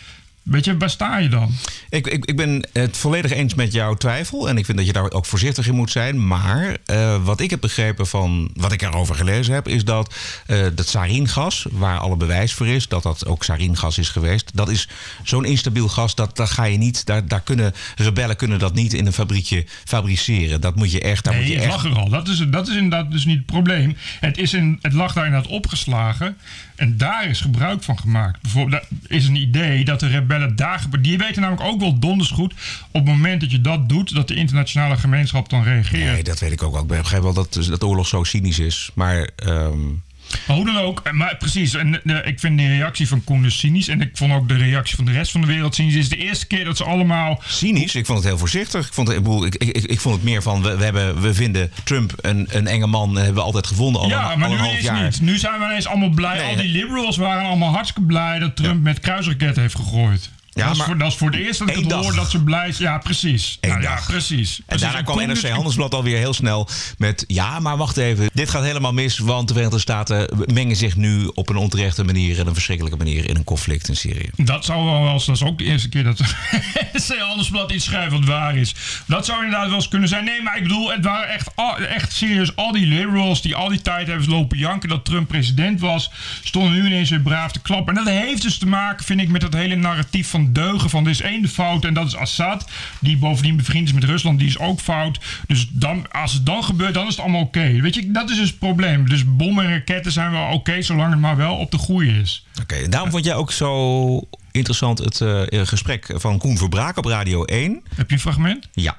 Weet 0.48 0.66
je, 0.66 0.78
waar 0.78 0.90
sta 0.90 1.18
je 1.18 1.30
dan? 1.30 1.52
Ik, 1.90 2.08
ik, 2.08 2.26
ik 2.26 2.36
ben 2.36 2.68
het 2.74 2.98
volledig 2.98 3.32
eens 3.32 3.54
met 3.54 3.74
jouw 3.74 3.94
twijfel. 3.94 4.50
En 4.50 4.58
ik 4.58 4.66
vind 4.66 4.78
dat 4.78 4.88
je 4.88 4.94
daar 4.94 5.12
ook 5.12 5.26
voorzichtig 5.26 5.68
in 5.68 5.76
moet 5.76 5.92
zijn. 5.92 6.28
Maar 6.28 6.78
uh, 6.92 7.24
wat 7.24 7.40
ik 7.40 7.50
heb 7.50 7.62
begrepen 7.62 8.08
van 8.08 8.50
wat 8.54 8.72
ik 8.72 8.82
erover 8.82 9.16
gelezen 9.16 9.54
heb, 9.54 9.68
is 9.68 9.86
dat 9.86 10.16
uh, 10.48 10.66
dat 10.76 10.88
saringas, 10.88 11.66
waar 11.72 11.98
alle 11.98 12.18
bewijs 12.18 12.54
voor 12.54 12.68
is, 12.68 12.88
dat 12.88 13.04
dat 13.04 13.26
ook 13.26 13.44
saringas 13.44 13.98
is 13.98 14.10
geweest, 14.10 14.52
dat 14.54 14.70
is 14.70 14.90
zo'n 15.24 15.46
instabiel 15.46 15.88
gas, 15.88 16.16
dat, 16.16 16.36
dat 16.36 16.50
ga 16.50 16.64
je 16.64 16.78
niet, 16.78 17.06
daar, 17.06 17.28
daar 17.28 17.42
kunnen 17.42 17.74
rebellen 17.96 18.36
kunnen 18.36 18.60
dat 18.60 18.74
niet 18.74 18.94
in 18.94 19.06
een 19.06 19.14
fabriekje 19.14 19.66
fabriceren. 19.86 20.62
Dat 20.62 20.76
moet 20.76 20.92
je 20.92 21.02
echt. 21.02 21.24
Daar 21.24 21.34
nee, 21.34 21.44
moet 21.44 21.52
je 21.52 21.60
het 21.60 21.68
echt... 21.74 21.84
lag 21.84 21.92
er 21.92 21.98
al. 21.98 22.10
Dat 22.10 22.28
is, 22.28 22.46
dat 22.50 22.68
is 22.68 22.76
inderdaad 22.76 23.12
dus 23.12 23.26
niet 23.26 23.38
het 23.38 23.46
probleem. 23.46 23.98
Het, 24.20 24.38
is 24.38 24.54
in, 24.54 24.80
het 24.82 24.94
lag 24.94 25.14
daar 25.14 25.26
inderdaad 25.26 25.52
opgeslagen. 25.52 26.38
En 26.76 26.98
daar 26.98 27.30
is 27.30 27.42
gebruik 27.42 27.84
van 27.84 28.00
gemaakt. 28.00 28.42
Bijvoorbeeld, 28.42 28.84
is 29.08 29.28
een 29.28 29.36
idee 29.36 29.86
dat 29.86 30.00
de 30.00 30.08
rebellen 30.08 30.37
daar. 30.56 30.86
Die 31.02 31.18
weten 31.18 31.42
namelijk 31.42 31.68
ook 31.68 31.80
wel 31.80 32.00
donders 32.00 32.30
goed. 32.30 32.54
op 32.92 33.06
het 33.06 33.06
moment 33.06 33.42
dat 33.42 33.52
je 33.52 33.62
dat 33.62 33.90
doet, 33.90 34.16
dat 34.16 34.28
de 34.28 34.36
internationale 34.36 34.98
gemeenschap 34.98 35.50
dan 35.50 35.64
reageert. 35.64 36.14
Nee, 36.14 36.24
dat 36.24 36.40
weet 36.40 36.52
ik 36.52 36.64
ook. 36.64 36.80
Ik 36.80 36.88
begrijp 36.88 37.24
wel 37.24 37.34
dat, 37.34 37.54
dat 37.70 37.84
oorlog 37.84 38.08
zo 38.08 38.24
cynisch 38.24 38.60
is. 38.60 38.92
Maar. 38.94 39.30
Um 39.46 40.06
maar 40.48 40.56
hoe 40.56 40.66
dan 40.66 40.78
ook, 40.78 41.12
maar 41.12 41.38
precies. 41.38 41.74
En 41.74 42.04
eh, 42.04 42.28
ik 42.28 42.40
vind 42.40 42.58
de 42.58 42.68
reactie 42.68 43.08
van 43.08 43.24
Koen 43.24 43.42
dus 43.42 43.60
cynisch. 43.60 43.88
En 43.88 44.02
ik 44.02 44.10
vond 44.14 44.34
ook 44.34 44.48
de 44.48 44.58
reactie 44.58 44.96
van 44.96 45.06
de 45.06 45.12
rest 45.12 45.32
van 45.32 45.42
de 45.42 45.48
wereld 45.48 45.76
cynisch. 45.76 45.94
Het 45.94 46.04
is 46.04 46.10
de 46.10 46.18
eerste 46.18 46.48
keer 46.48 46.66
dat 46.66 46.78
ze 46.78 46.84
allemaal. 46.84 47.42
Cynisch? 47.46 47.96
Ik 47.96 48.06
vond 48.06 48.18
het 48.18 48.28
heel 48.28 48.38
voorzichtig. 48.38 48.88
Ik 48.88 48.94
vond 48.94 49.08
het, 49.08 49.18
ik, 49.28 49.56
ik, 49.56 49.76
ik, 49.76 49.84
ik 49.84 50.00
vond 50.00 50.16
het 50.16 50.24
meer 50.24 50.42
van. 50.42 50.62
We, 50.62 50.78
we, 50.78 50.84
hebben, 50.84 51.22
we 51.22 51.34
vinden 51.34 51.72
Trump 51.84 52.14
een, 52.22 52.48
een 52.50 52.68
enge 52.68 52.88
man. 52.88 53.16
Hebben 53.16 53.36
we 53.36 53.42
altijd 53.42 53.68
gevonden. 53.68 54.02
Al 54.02 54.10
ja, 54.10 54.36
maar 54.36 54.50
nu 54.50 54.56
is 54.56 54.84
jaar. 54.84 55.04
niet. 55.04 55.22
Nu 55.22 55.38
zijn 55.38 55.60
we 55.60 55.66
ineens 55.66 55.88
allemaal 55.88 56.10
blij. 56.10 56.44
al 56.44 56.56
die 56.56 56.72
liberals 56.72 57.18
waren 57.18 57.46
allemaal 57.46 57.72
hartstikke 57.72 58.08
blij 58.08 58.40
dat 58.40 58.56
Trump 58.56 58.82
met 58.82 59.00
kruisraketten 59.00 59.62
heeft 59.62 59.76
gegooid. 59.76 60.30
Ja, 60.58 60.68
dat, 60.68 60.76
is 60.76 60.84
voor, 60.84 60.98
dat, 60.98 61.08
is 61.08 61.16
voor, 61.16 61.30
het 61.30 61.40
eerst 61.40 61.60
dat 61.60 61.70
ik 61.70 61.76
het 61.76 61.92
hoor 61.92 62.16
dat 62.16 62.30
ze 62.30 62.44
blij 62.44 62.74
Ja, 62.78 62.98
precies. 62.98 63.58
Nou, 63.62 63.82
ja, 63.82 64.00
precies. 64.08 64.62
En 64.66 64.78
daarna 64.78 65.02
kwam 65.02 65.18
NRC 65.28 65.50
Handelsblad 65.50 65.94
alweer 65.94 66.18
heel 66.18 66.34
snel 66.34 66.70
met... 66.98 67.24
ja, 67.28 67.60
maar 67.60 67.78
wacht 67.78 67.98
even, 67.98 68.30
dit 68.34 68.50
gaat 68.50 68.64
helemaal 68.64 68.94
mis... 68.94 69.18
want 69.18 69.48
de 69.48 69.54
Verenigde 69.54 69.80
Staten 69.80 70.46
mengen 70.54 70.76
zich 70.76 70.96
nu 70.96 71.32
op 71.34 71.50
een 71.50 71.56
onterechte 71.56 72.04
manier... 72.04 72.40
en 72.40 72.48
een 72.48 72.54
verschrikkelijke 72.54 72.98
manier 72.98 73.30
in 73.30 73.36
een 73.36 73.44
conflict 73.44 73.88
in 73.88 73.96
Syrië. 73.96 74.30
Dat 74.36 74.66
zou 74.66 74.86
wel 74.86 75.14
eens... 75.14 75.26
dat 75.26 75.36
is 75.36 75.44
ook 75.44 75.58
de 75.58 75.64
eerste 75.64 75.90
keer 75.90 76.04
dat 76.04 76.20
NRC 76.94 77.20
Handelsblad 77.20 77.72
iets 77.72 77.86
schrijft 77.86 78.12
wat 78.12 78.26
waar 78.26 78.58
is. 78.58 78.76
Dat 79.06 79.26
zou 79.26 79.44
inderdaad 79.44 79.68
wel 79.68 79.76
eens 79.76 79.88
kunnen 79.88 80.10
zijn. 80.10 80.24
Nee, 80.24 80.42
maar 80.42 80.58
ik 80.58 80.64
bedoel, 80.64 80.92
het 80.92 81.06
waren 81.06 81.30
echt, 81.30 81.50
echt 81.96 82.14
serieus... 82.14 82.56
al 82.56 82.72
die 82.72 82.86
liberals 82.86 83.42
die 83.42 83.56
al 83.56 83.70
die 83.70 83.82
tijd 83.82 84.08
hebben 84.08 84.30
lopen 84.30 84.58
janken... 84.58 84.90
dat 84.90 85.06
Trump 85.06 85.28
president 85.28 85.80
was... 85.80 86.12
stonden 86.44 86.74
nu 86.74 86.86
ineens 86.86 87.10
weer 87.10 87.22
braaf 87.22 87.52
te 87.52 87.60
klappen. 87.60 87.98
En 87.98 88.04
dat 88.04 88.14
heeft 88.14 88.42
dus 88.42 88.58
te 88.58 88.68
maken, 88.68 89.06
vind 89.06 89.22
ik, 89.22 89.30
met 89.30 89.42
dat 89.42 89.54
hele 89.54 89.76
narratief 89.76 90.30
van 90.30 90.47
deugen 90.52 90.90
van 90.90 91.04
er 91.04 91.10
is 91.10 91.22
één 91.22 91.42
de 91.42 91.48
fout 91.48 91.86
en 91.86 91.94
dat 91.94 92.08
is 92.08 92.16
Assad. 92.16 92.70
Die 93.00 93.18
bovendien 93.18 93.56
bevriend 93.56 93.88
is 93.88 93.94
met 93.94 94.04
Rusland, 94.04 94.40
die 94.40 94.48
is 94.48 94.60
ook 94.60 94.80
fout. 94.80 95.20
Dus 95.48 95.68
dan, 95.72 96.12
als 96.12 96.34
het 96.34 96.46
dan 96.46 96.64
gebeurt, 96.64 96.94
dan 96.94 97.08
is 97.08 97.12
het 97.12 97.20
allemaal 97.20 97.42
oké. 97.42 97.82
Weet 97.82 97.96
je, 97.96 98.12
dat 98.12 98.30
is 98.30 98.38
dus 98.38 98.50
het 98.50 98.60
probleem. 98.60 99.10
Dus 99.10 99.36
bommen 99.36 99.66
en 99.66 99.72
raketten 99.72 100.12
zijn 100.12 100.32
wel 100.32 100.48
oké, 100.48 100.82
zolang 100.82 101.12
het 101.12 101.20
maar 101.20 101.38
wel 101.38 101.56
op 101.56 101.72
de 101.72 101.78
goede 101.78 102.20
is. 102.20 102.46
Oké, 102.62 102.90
daarom 102.90 103.12
vond 103.12 103.26
jij 103.26 103.36
ook 103.36 103.52
zo 103.52 104.22
interessant 104.52 105.00
het 105.00 105.20
uh, 105.20 105.42
gesprek 105.50 106.10
van 106.14 106.38
Koen 106.38 106.58
Verbraak 106.58 106.98
op 106.98 107.06
Radio 107.06 107.44
1. 107.44 107.84
Heb 107.96 108.10
je 108.10 108.16
een 108.16 108.22
fragment? 108.22 108.68
Ja. 108.72 108.98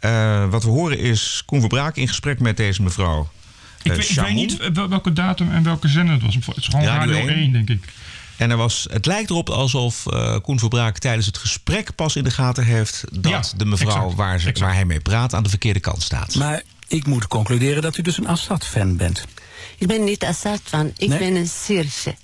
Uh, 0.00 0.50
wat 0.50 0.64
we 0.64 0.70
horen 0.70 0.98
is 0.98 1.42
Koen 1.46 1.60
Verbraak 1.60 1.96
in 1.96 2.08
gesprek 2.08 2.40
met 2.40 2.56
deze 2.56 2.82
mevrouw. 2.82 3.28
Ik, 3.82 3.92
weet, 3.92 4.10
ik 4.10 4.20
weet, 4.20 4.34
niet 4.34 4.70
welke 4.72 5.12
datum 5.12 5.52
en 5.52 5.62
welke 5.62 5.88
zender 5.88 6.14
het 6.14 6.22
was. 6.22 6.34
Het 6.34 6.56
is 6.56 6.66
gewoon 6.66 6.84
Radio, 6.84 7.14
Radio 7.14 7.34
1, 7.34 7.52
denk 7.52 7.70
ik. 7.70 7.84
En 8.38 8.50
er 8.50 8.56
was, 8.56 8.86
het 8.90 9.06
lijkt 9.06 9.30
erop 9.30 9.50
alsof 9.50 10.04
uh, 10.06 10.36
Koen 10.42 10.58
Verbraak 10.58 10.98
tijdens 10.98 11.26
het 11.26 11.38
gesprek 11.38 11.94
pas 11.94 12.16
in 12.16 12.24
de 12.24 12.30
gaten 12.30 12.64
heeft 12.64 13.04
dat 13.10 13.54
de 13.56 13.64
mevrouw 13.64 14.14
waar, 14.14 14.40
ze, 14.40 14.52
waar 14.52 14.74
hij 14.74 14.84
mee 14.84 15.00
praat 15.00 15.34
aan 15.34 15.42
de 15.42 15.48
verkeerde 15.48 15.80
kant 15.80 16.02
staat. 16.02 16.34
Maar 16.34 16.62
ik 16.88 17.06
moet 17.06 17.26
concluderen 17.26 17.82
dat 17.82 17.96
u 17.96 18.02
dus 18.02 18.18
een 18.18 18.26
Assad-fan 18.26 18.96
bent. 18.96 19.24
Ik 19.78 19.86
ben 19.86 20.04
niet 20.04 20.24
Assad-fan, 20.24 20.92
ik 20.96 21.08
ben 21.08 21.34
een 21.34 21.48
Syrische. 21.48 22.14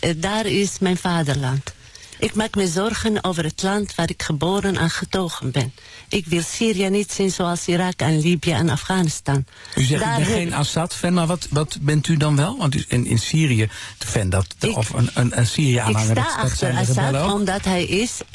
Uh, 0.00 0.10
daar 0.16 0.46
is 0.46 0.78
mijn 0.78 0.96
vaderland. 0.96 1.74
Ik 2.22 2.34
maak 2.34 2.54
me 2.54 2.66
zorgen 2.66 3.24
over 3.24 3.44
het 3.44 3.62
land 3.62 3.94
waar 3.94 4.10
ik 4.10 4.22
geboren 4.22 4.76
en 4.76 4.90
getogen 4.90 5.50
ben. 5.50 5.72
Ik 6.08 6.26
wil 6.26 6.42
Syrië 6.42 6.88
niet 6.88 7.12
zien 7.12 7.30
zoals 7.30 7.66
Irak 7.66 8.00
en 8.00 8.20
Libië 8.20 8.52
en 8.52 8.68
Afghanistan. 8.68 9.44
U 9.74 9.82
zegt 9.82 10.02
Daar 10.02 10.20
geen 10.20 10.54
Assad-fan, 10.54 11.12
maar 11.12 11.26
wat, 11.26 11.46
wat 11.50 11.78
bent 11.80 12.08
u 12.08 12.16
dan 12.16 12.36
wel? 12.36 12.56
Want 12.58 12.74
in, 12.88 13.06
in 13.06 13.18
Syrië, 13.18 13.68
de 13.98 14.06
fan 14.06 14.30
dat, 14.30 14.46
of 14.74 14.90
een, 14.90 15.10
een, 15.14 15.38
een 15.38 15.46
Syrië-aanhanger... 15.46 16.16
Ik 16.16 16.22
sta 16.22 16.36
dat, 16.36 16.50
achter 16.50 16.76
Assad 16.76 17.32
omdat 17.32 17.64
hij 17.64 17.84
is 17.84 18.20
uh, 18.20 18.32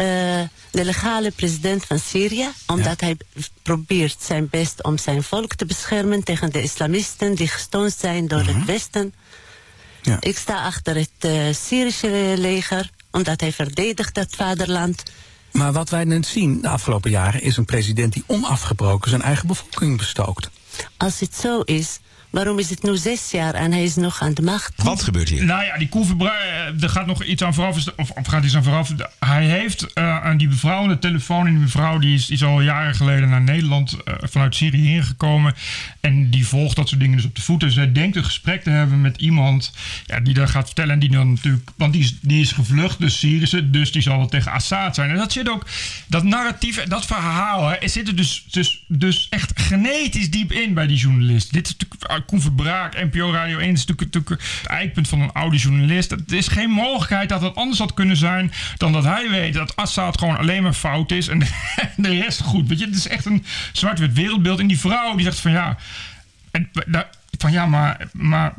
de 0.71 0.85
legale 0.85 1.31
president 1.31 1.85
van 1.85 1.99
Syrië. 1.99 2.47
Omdat 2.65 3.01
hij 3.01 3.17
probeert 3.61 4.17
zijn 4.19 4.49
best 4.49 4.83
om 4.83 4.97
zijn 4.97 5.23
volk 5.23 5.53
te 5.53 5.65
beschermen 5.65 6.23
tegen 6.23 6.51
de 6.51 6.61
islamisten... 6.61 7.35
die 7.35 7.47
gesteund 7.47 7.95
zijn 7.99 8.27
door 8.27 8.43
het 8.43 8.57
mhm. 8.57 8.65
Westen. 8.65 9.13
Ja. 10.01 10.17
Ik 10.19 10.37
sta 10.37 10.63
achter 10.65 10.95
het 10.95 11.25
uh, 11.25 11.53
Syrische 11.53 12.33
leger 12.37 12.95
omdat 13.17 13.41
hij 13.41 13.51
verdedigt 13.51 14.15
het 14.15 14.35
vaderland. 14.35 15.03
Maar 15.51 15.73
wat 15.73 15.89
wij 15.89 16.03
net 16.03 16.25
zien 16.25 16.61
de 16.61 16.69
afgelopen 16.69 17.11
jaren 17.11 17.41
is 17.41 17.57
een 17.57 17.65
president 17.65 18.13
die 18.13 18.23
onafgebroken 18.27 19.09
zijn 19.09 19.21
eigen 19.21 19.47
bevolking 19.47 19.97
bestookt. 19.97 20.49
Als 20.97 21.19
het 21.19 21.35
zo 21.35 21.59
is, 21.59 21.99
Waarom 22.29 22.59
is 22.59 22.69
het 22.69 22.83
nu 22.83 22.97
zes 22.97 23.31
jaar 23.31 23.53
en 23.53 23.71
hij 23.71 23.83
is 23.83 23.95
nog 23.95 24.21
aan 24.21 24.33
de 24.33 24.41
macht? 24.41 24.83
Wat 24.83 25.03
gebeurt 25.03 25.29
hier? 25.29 25.45
Nou 25.45 25.63
ja, 25.63 25.77
die 25.77 25.89
Koen 25.89 26.19
eh, 26.19 26.83
er 26.83 26.89
gaat 26.89 27.05
nog 27.05 27.23
iets 27.23 27.43
aan 27.43 27.53
vooraf. 27.53 27.87
Of, 27.95 28.09
of 28.09 28.27
gaat 28.27 28.43
iets 28.43 28.55
aan 28.55 28.63
vooraf. 28.63 28.93
Hij 29.19 29.45
heeft 29.45 29.81
uh, 29.81 30.23
aan 30.23 30.37
die 30.37 30.47
mevrouw 30.47 30.81
aan 30.81 30.87
de 30.87 30.99
telefoon. 30.99 31.45
En 31.45 31.51
die 31.51 31.61
mevrouw 31.61 31.97
die 31.99 32.15
is, 32.15 32.29
is 32.29 32.43
al 32.43 32.61
jaren 32.61 32.95
geleden 32.95 33.29
naar 33.29 33.41
Nederland 33.41 33.93
uh, 33.93 34.13
vanuit 34.19 34.55
Syrië 34.55 34.93
ingekomen. 34.95 35.55
En 35.99 36.29
die 36.29 36.47
volgt 36.47 36.75
dat 36.75 36.87
soort 36.87 37.01
dingen 37.01 37.17
dus 37.17 37.25
op 37.25 37.35
de 37.35 37.41
voet. 37.41 37.59
Dus 37.59 37.75
hij 37.75 37.91
denkt 37.91 38.15
een 38.15 38.23
gesprek 38.23 38.63
te 38.63 38.69
hebben 38.69 39.01
met 39.01 39.17
iemand 39.17 39.71
ja, 40.05 40.19
die 40.19 40.33
dat 40.33 40.49
gaat 40.49 40.65
vertellen. 40.65 40.93
En 40.93 40.99
die 40.99 41.11
dan 41.11 41.33
natuurlijk, 41.33 41.69
want 41.75 41.93
die 41.93 42.01
is, 42.01 42.15
die 42.21 42.41
is 42.41 42.51
gevlucht, 42.51 42.99
dus 42.99 43.19
Syrische. 43.19 43.69
Dus 43.69 43.91
die 43.91 44.01
zal 44.01 44.17
wel 44.17 44.27
tegen 44.27 44.51
Assad 44.51 44.95
zijn. 44.95 45.09
En 45.09 45.15
dat 45.15 45.31
zit 45.31 45.49
ook, 45.49 45.65
dat 46.07 46.23
narratief, 46.23 46.83
dat 46.83 47.05
verhaal, 47.05 47.69
hè, 47.69 47.87
zit 47.87 48.07
er 48.07 48.15
dus, 48.15 48.45
dus, 48.51 48.83
dus 48.87 49.27
echt 49.29 49.59
genetisch 49.59 50.31
diep 50.31 50.51
in 50.51 50.73
bij 50.73 50.87
die 50.87 50.97
journalist. 50.97 51.53
Dit 51.53 51.65
is 51.65 51.75
natuurlijk 51.77 52.16
Koen 52.25 52.41
Verbraak, 52.41 53.03
NPO 53.03 53.31
Radio 53.31 53.57
1 53.57 53.71
is 53.71 53.85
natuurlijk, 53.85 54.29
het 54.29 54.67
eikpunt 54.67 55.07
van 55.07 55.21
een 55.21 55.31
oude 55.31 55.57
journalist. 55.57 56.11
Het 56.11 56.31
is 56.31 56.47
geen 56.47 56.69
mogelijkheid 56.69 57.29
dat 57.29 57.41
het 57.41 57.55
anders 57.55 57.79
had 57.79 57.93
kunnen 57.93 58.17
zijn 58.17 58.51
dan 58.77 58.91
dat 58.91 59.03
hij 59.03 59.29
weet 59.29 59.53
dat 59.53 59.75
Assad 59.75 60.17
gewoon 60.17 60.37
alleen 60.37 60.63
maar 60.63 60.73
fout 60.73 61.11
is 61.11 61.27
en 61.27 61.39
de, 61.95 62.19
rest 62.19 62.41
goed. 62.41 62.67
Weet 62.67 62.79
je, 62.79 62.85
het 62.85 62.95
is 62.95 63.07
echt 63.07 63.25
een 63.25 63.45
zwart-wit 63.71 64.13
wereldbeeld. 64.13 64.59
En 64.59 64.67
die 64.67 64.79
vrouw 64.79 65.15
die 65.15 65.25
zegt 65.25 65.39
van 65.39 65.51
ja. 65.51 65.77
En, 66.51 66.69
van 67.37 67.51
ja, 67.51 67.65
maar, 67.65 68.07
maar 68.11 68.53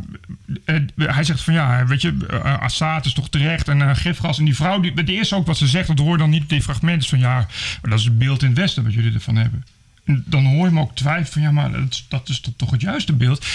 uh, 0.64 0.76
hij 0.96 1.24
zegt 1.24 1.42
van 1.42 1.54
ja, 1.54 1.86
weet 1.86 2.02
je, 2.02 2.16
uh, 2.30 2.60
Assad 2.60 3.06
is 3.06 3.12
toch 3.12 3.28
terecht 3.28 3.68
en 3.68 3.78
uh, 3.78 3.90
gifgas. 3.94 4.38
En 4.38 4.44
die 4.44 4.56
vrouw, 4.56 4.80
die, 4.80 4.92
het 4.94 5.08
eerste 5.08 5.34
ook 5.34 5.46
wat 5.46 5.56
ze 5.56 5.66
zegt, 5.66 5.88
dat 5.88 5.98
hoor 5.98 6.18
dan 6.18 6.30
niet 6.30 6.42
op 6.42 6.48
die 6.48 6.62
fragmenten 6.62 7.08
van 7.08 7.18
ja, 7.18 7.34
maar 7.34 7.90
dat 7.90 7.98
is 7.98 8.04
het 8.04 8.18
beeld 8.18 8.42
in 8.42 8.48
het 8.48 8.58
Westen 8.58 8.84
wat 8.84 8.92
jullie 8.94 9.14
ervan 9.14 9.36
hebben 9.36 9.64
dan 10.26 10.44
hoor 10.44 10.66
je 10.66 10.72
me 10.72 10.80
ook 10.80 10.94
twijfelen 10.94 11.32
van 11.32 11.42
ja, 11.42 11.50
maar 11.50 11.72
dat, 11.72 12.04
dat 12.08 12.28
is 12.28 12.42
toch 12.56 12.70
het 12.70 12.80
juiste 12.80 13.12
beeld. 13.12 13.46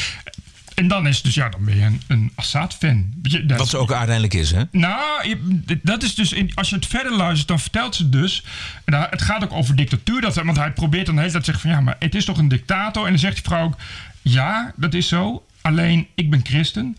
En 0.75 0.87
dan 0.87 1.07
is 1.07 1.21
dus, 1.21 1.33
ja, 1.33 1.49
dan 1.49 1.65
ben 1.65 1.75
je 1.75 1.81
een, 1.81 2.01
een 2.07 2.31
Assad-fan. 2.35 3.13
Wat 3.47 3.69
ze 3.69 3.77
ook 3.77 3.91
uiteindelijk 3.91 4.33
is, 4.33 4.51
hè? 4.51 4.63
Nou, 4.71 5.37
dat 5.81 6.03
is 6.03 6.15
dus, 6.15 6.33
in, 6.33 6.51
als 6.55 6.69
je 6.69 6.75
het 6.75 6.85
verder 6.85 7.15
luistert, 7.15 7.47
dan 7.47 7.59
vertelt 7.59 7.95
ze 7.95 8.09
dus. 8.09 8.43
En 8.85 8.93
het 9.09 9.21
gaat 9.21 9.43
ook 9.43 9.53
over 9.53 9.75
dictatuur. 9.75 10.21
Dat, 10.21 10.35
want 10.35 10.57
hij 10.57 10.71
probeert 10.71 11.05
dan 11.05 11.15
de 11.15 11.21
hele 11.21 11.33
tijd 11.33 11.43
te 11.43 11.51
zeggen 11.51 11.69
van 11.69 11.79
ja, 11.79 11.85
maar 11.85 11.95
het 11.99 12.15
is 12.15 12.25
toch 12.25 12.37
een 12.37 12.47
dictator. 12.47 13.03
En 13.03 13.09
dan 13.09 13.19
zegt 13.19 13.33
die 13.33 13.43
vrouw 13.43 13.65
ook, 13.65 13.77
ja, 14.21 14.73
dat 14.75 14.93
is 14.93 15.07
zo. 15.07 15.45
Alleen, 15.61 16.07
ik 16.15 16.29
ben 16.29 16.41
christen. 16.43 16.97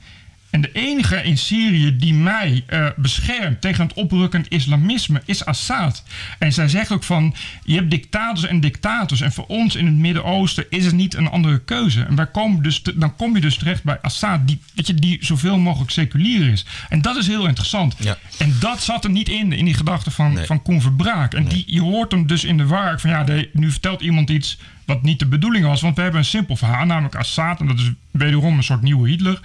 En 0.54 0.60
de 0.60 0.72
enige 0.72 1.22
in 1.22 1.38
Syrië 1.38 1.96
die 1.96 2.14
mij 2.14 2.64
uh, 2.68 2.86
beschermt 2.96 3.60
tegen 3.60 3.84
het 3.84 3.94
oprukkend 3.94 4.48
islamisme 4.48 5.22
is 5.24 5.44
Assad. 5.44 6.02
En 6.38 6.52
zij 6.52 6.68
zegt 6.68 6.92
ook 6.92 7.04
van, 7.04 7.34
je 7.64 7.74
hebt 7.74 7.90
dictators 7.90 8.46
en 8.46 8.60
dictators. 8.60 9.20
En 9.20 9.32
voor 9.32 9.46
ons 9.46 9.76
in 9.76 9.86
het 9.86 9.94
Midden-Oosten 9.94 10.64
is 10.68 10.84
het 10.84 10.94
niet 10.94 11.14
een 11.14 11.28
andere 11.28 11.58
keuze. 11.58 12.02
En 12.02 12.14
wij 12.14 12.26
komen 12.26 12.62
dus 12.62 12.82
dan 12.82 13.16
kom 13.16 13.34
je 13.34 13.40
dus 13.40 13.56
terecht 13.56 13.82
bij 13.82 13.98
Assad, 14.00 14.46
die, 14.46 14.60
weet 14.74 14.86
je, 14.86 14.94
die 14.94 15.18
zoveel 15.20 15.58
mogelijk 15.58 15.90
seculier 15.90 16.52
is. 16.52 16.66
En 16.88 17.02
dat 17.02 17.16
is 17.16 17.26
heel 17.26 17.46
interessant. 17.46 17.96
Ja. 17.98 18.18
En 18.38 18.56
dat 18.60 18.82
zat 18.82 19.04
er 19.04 19.10
niet 19.10 19.28
in, 19.28 19.52
in 19.52 19.64
die 19.64 19.74
gedachte 19.74 20.10
van, 20.10 20.32
nee. 20.32 20.46
van 20.46 20.62
Koen 20.62 20.80
Verbraak. 20.80 21.34
En 21.34 21.44
die, 21.44 21.64
je 21.66 21.80
hoort 21.80 22.10
hem 22.10 22.26
dus 22.26 22.44
in 22.44 22.56
de 22.56 22.66
waar 22.66 23.00
van, 23.00 23.10
ja, 23.10 23.24
de, 23.24 23.50
nu 23.52 23.70
vertelt 23.70 24.00
iemand 24.00 24.30
iets 24.30 24.58
wat 24.84 25.02
niet 25.02 25.18
de 25.18 25.26
bedoeling 25.26 25.64
was. 25.64 25.80
Want 25.80 25.96
we 25.96 26.02
hebben 26.02 26.20
een 26.20 26.26
simpel 26.26 26.56
verhaal, 26.56 26.86
namelijk 26.86 27.14
Assad. 27.14 27.60
En 27.60 27.66
dat 27.66 27.78
is 27.78 27.90
wederom 28.10 28.56
een 28.56 28.64
soort 28.64 28.82
nieuwe 28.82 29.08
Hitler 29.08 29.40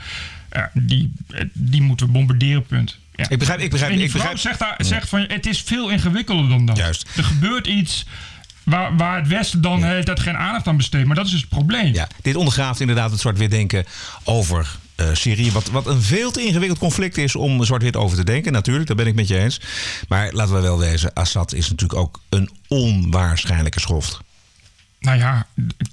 die, 0.74 1.12
die 1.53 1.82
moeten 1.82 2.06
we 2.06 2.12
bombarderen, 2.12 2.65
punt. 2.65 2.98
Ja. 3.15 3.29
Ik 3.29 3.39
begrijp, 3.39 3.60
ik 3.60 3.70
begrijp. 3.70 3.91
En 3.91 4.00
ik 4.00 4.12
begrijp. 4.12 4.38
Zegt, 4.38 4.60
daar, 4.60 4.75
zegt 4.77 5.10
van 5.10 5.20
het 5.27 5.46
is 5.46 5.62
veel 5.62 5.89
ingewikkelder 5.89 6.50
dan 6.50 6.65
dat. 6.65 6.77
Juist. 6.77 7.08
Er 7.15 7.24
gebeurt 7.24 7.68
iets 7.68 8.06
waar, 8.63 8.98
waar 8.98 9.18
het 9.18 9.27
Westen 9.27 9.62
dan 9.62 9.79
ja. 9.79 10.01
dat 10.01 10.20
geen 10.20 10.38
aandacht 10.38 10.68
aan 10.68 10.77
besteedt. 10.77 11.06
Maar 11.06 11.15
dat 11.15 11.25
is 11.25 11.32
dus 11.32 11.39
het 11.41 11.50
probleem. 11.50 11.94
Ja, 11.94 12.08
dit 12.22 12.36
ondergraaft 12.36 12.79
inderdaad 12.79 13.12
het 13.12 13.20
zwart-wit 13.20 13.51
denken 13.51 13.86
over 14.24 14.77
uh, 15.00 15.08
Syrië. 15.13 15.51
Wat, 15.51 15.70
wat 15.70 15.88
een 15.88 16.01
veel 16.01 16.32
te 16.32 16.41
ingewikkeld 16.41 16.79
conflict 16.79 17.18
is 17.18 17.36
om 17.36 17.63
zwart-wit 17.63 17.96
over 17.96 18.18
te 18.18 18.24
denken. 18.24 18.51
Natuurlijk, 18.51 18.88
daar 18.88 18.96
ben 18.96 19.08
ik 19.08 19.15
met 19.15 19.27
je 19.27 19.39
eens. 19.39 19.62
Maar 20.08 20.32
laten 20.32 20.56
we 20.56 20.62
wel 20.62 20.79
wezen, 20.79 21.13
Assad 21.13 21.53
is 21.53 21.70
natuurlijk 21.70 22.00
ook 22.00 22.22
een 22.29 22.50
onwaarschijnlijke 22.68 23.79
schoft. 23.79 24.20
Nou 25.00 25.18
ja, 25.18 25.48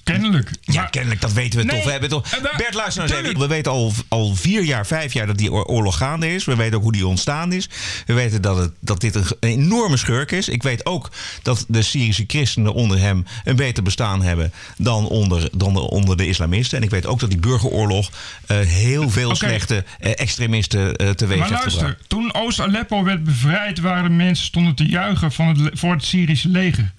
kennelijk. 0.04 0.50
Ja, 0.60 0.82
kennelijk, 0.82 1.20
dat 1.20 1.32
weten 1.32 1.60
we 1.60 1.66
toch. 1.66 1.84
We 1.84 1.90
hebben 1.90 2.08
toch... 2.08 2.32
Eh, 2.32 2.56
Bert, 2.56 2.74
luister 2.74 3.02
nou 3.02 3.16
eens 3.16 3.26
even. 3.26 3.40
We 3.40 3.46
weten 3.46 3.72
al, 3.72 3.92
al 4.08 4.34
vier 4.34 4.62
jaar, 4.62 4.86
vijf 4.86 5.12
jaar 5.12 5.26
dat 5.26 5.38
die 5.38 5.52
oorlog 5.52 5.96
gaande 5.96 6.34
is. 6.34 6.44
We 6.44 6.56
weten 6.56 6.76
ook 6.76 6.82
hoe 6.82 6.92
die 6.92 7.06
ontstaan 7.06 7.52
is. 7.52 7.68
We 8.06 8.12
weten 8.12 8.42
dat, 8.42 8.56
het, 8.56 8.72
dat 8.80 9.00
dit 9.00 9.14
een, 9.14 9.26
enorme 9.40 9.96
schurk 9.96 10.32
is. 10.32 10.48
Ik 10.48 10.62
weet 10.62 10.86
ook 10.86 11.10
dat 11.42 11.64
de 11.68 11.82
Syrische 11.82 12.24
christenen 12.26 12.74
onder 12.74 12.98
hem 12.98 13.24
een 13.44 13.56
beter 13.56 13.82
bestaan 13.82 14.22
hebben 14.22 14.52
dan 14.78 15.08
onder, 15.08 15.48
dan 15.56 15.76
onder 15.76 16.16
de 16.16 16.26
islamisten. 16.26 16.78
En 16.78 16.84
ik 16.84 16.90
weet 16.90 17.06
ook 17.06 17.20
dat 17.20 17.30
die 17.30 17.38
burgeroorlog 17.38 18.10
uh, 18.50 18.58
heel 18.58 19.10
veel 19.10 19.34
slechte 19.34 19.84
uh, 20.00 20.10
extremisten 20.14 21.02
uh, 21.02 21.10
teweeg 21.10 21.38
maar 21.38 21.48
heeft 21.48 21.60
luister, 21.60 21.86
gebracht. 21.86 22.08
toen 22.08 22.34
Oost-Aleppo 22.34 23.04
werd 23.04 23.24
bevrijd, 23.24 23.80
waren 23.80 24.16
mensen 24.16 24.46
stonden 24.46 24.74
te 24.74 24.86
juichen 24.86 25.32
van 25.32 25.48
het, 25.48 25.78
voor 25.78 25.92
het 25.92 26.04
Syrische 26.04 26.48
leger. 26.48 26.92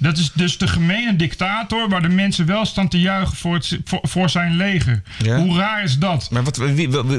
Dat 0.00 0.18
is 0.18 0.32
dus 0.32 0.58
de 0.58 0.68
gemene 0.68 1.16
dictator 1.16 1.88
waar 1.88 2.02
de 2.02 2.08
mensen 2.08 2.46
wel 2.46 2.64
staan 2.64 2.88
te 2.88 3.00
juichen 3.00 3.36
voor, 3.36 3.54
het, 3.54 3.78
voor, 3.84 4.30
zijn 4.30 4.56
leger. 4.56 5.02
Hoe 5.24 5.56
raar 5.56 5.82
is 5.82 5.98
dat? 5.98 6.30
Maar 6.30 6.42
wat, 6.42 6.56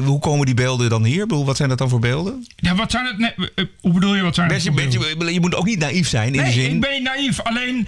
hoe 0.04 0.20
komen 0.20 0.46
die 0.46 0.56
beelden 0.56 0.90
dan 0.90 1.04
hier? 1.04 1.28
Wat 1.28 1.58
zijn 1.58 1.70
dat 1.70 1.78
dan 1.78 1.90
voor 1.90 2.00
beelden? 2.00 2.46
Ja, 2.56 2.76
wat 2.76 2.92
zijn 2.92 3.06
het? 3.06 3.18
Nee, 3.18 3.34
eh, 3.56 3.66
hoe 3.82 3.94
bedoel 3.94 4.16
je, 4.16 4.22
wat 4.22 4.36
zijn 4.36 4.52
het? 4.52 4.64
Je, 4.64 5.34
je 5.34 5.40
moet 5.40 5.56
ook 5.56 5.66
niet 5.66 5.80
naïef 5.80 6.08
zijn 6.08 6.34
in 6.34 6.42
nee, 6.42 6.46
de 6.46 6.62
zin. 6.62 6.76
ik 6.76 6.82
ben 6.82 7.04
naïef. 7.04 7.40
Alleen 7.40 7.88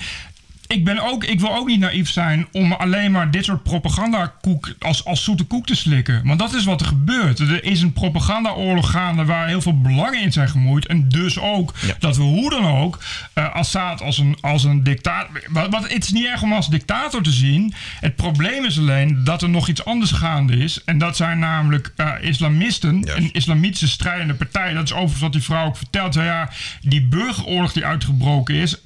ik, 0.74 0.84
ben 0.84 1.00
ook, 1.00 1.24
ik 1.24 1.40
wil 1.40 1.56
ook 1.56 1.68
niet 1.68 1.80
naïef 1.80 2.10
zijn 2.10 2.48
om 2.52 2.72
alleen 2.72 3.12
maar 3.12 3.32
dit 3.32 3.46
soort 3.46 3.64
propagandakoek 3.64 4.74
als, 4.80 5.06
als 5.06 5.24
zoete 5.24 5.44
koek 5.44 5.66
te 5.66 5.76
slikken. 5.76 6.22
Want 6.26 6.40
dat 6.40 6.54
is 6.54 6.66
wat 6.66 6.82
er 6.82 6.88
gebeurt. 6.88 7.40
Er 7.40 7.64
is 7.64 7.82
een 7.82 7.94
propagandaoorlog 7.94 8.92
gaande 8.92 9.26
waar 9.26 9.48
heel 9.48 9.62
veel 9.62 9.82
belangen 9.82 10.22
in 10.22 10.32
zijn 10.32 10.50
gemoeid. 10.50 10.86
En 10.86 11.10
dus 11.10 11.40
ook 11.40 11.74
dat 12.00 12.18
we 12.18 12.24
hoe 12.24 12.50
dan 12.50 12.66
ook 12.66 13.00
uh, 13.36 13.54
Assad 13.54 14.02
als 14.02 14.18
een, 14.18 14.38
als 14.42 14.64
een 14.64 14.84
dictator. 14.84 15.44
Wat, 15.50 15.70
wat, 15.70 15.92
het 15.92 16.04
is 16.04 16.12
niet 16.12 16.26
erg 16.26 16.42
om 16.42 16.54
als 16.54 16.70
dictator 16.70 17.24
te 17.24 17.32
zien. 17.32 17.74
Het 18.00 18.16
probleem 18.16 18.66
is 18.66 18.78
alleen 18.78 19.24
dat 19.24 19.42
er 19.42 19.50
nog 19.50 19.68
iets 19.68 19.86
anders 19.86 20.12
gaande 20.12 20.58
is. 20.58 20.84
En 20.84 20.98
dat 20.98 21.16
zijn 21.16 21.40
namelijk 21.40 21.94
uh, 21.98 22.12
islamisten. 22.22 23.18
Een 23.18 23.32
islamitische 23.32 23.88
strijdende 23.88 24.34
partij. 24.34 24.74
Dat 24.74 24.84
is 24.84 24.92
overigens 24.92 25.22
wat 25.22 25.32
die 25.32 25.42
vrouw 25.42 25.66
ook 25.66 25.78
vertelt. 25.78 26.14
Ja, 26.14 26.50
die 26.82 27.06
burgeroorlog 27.06 27.74
die 27.74 27.86
uitgebroken 27.86 28.56
is 28.56 28.82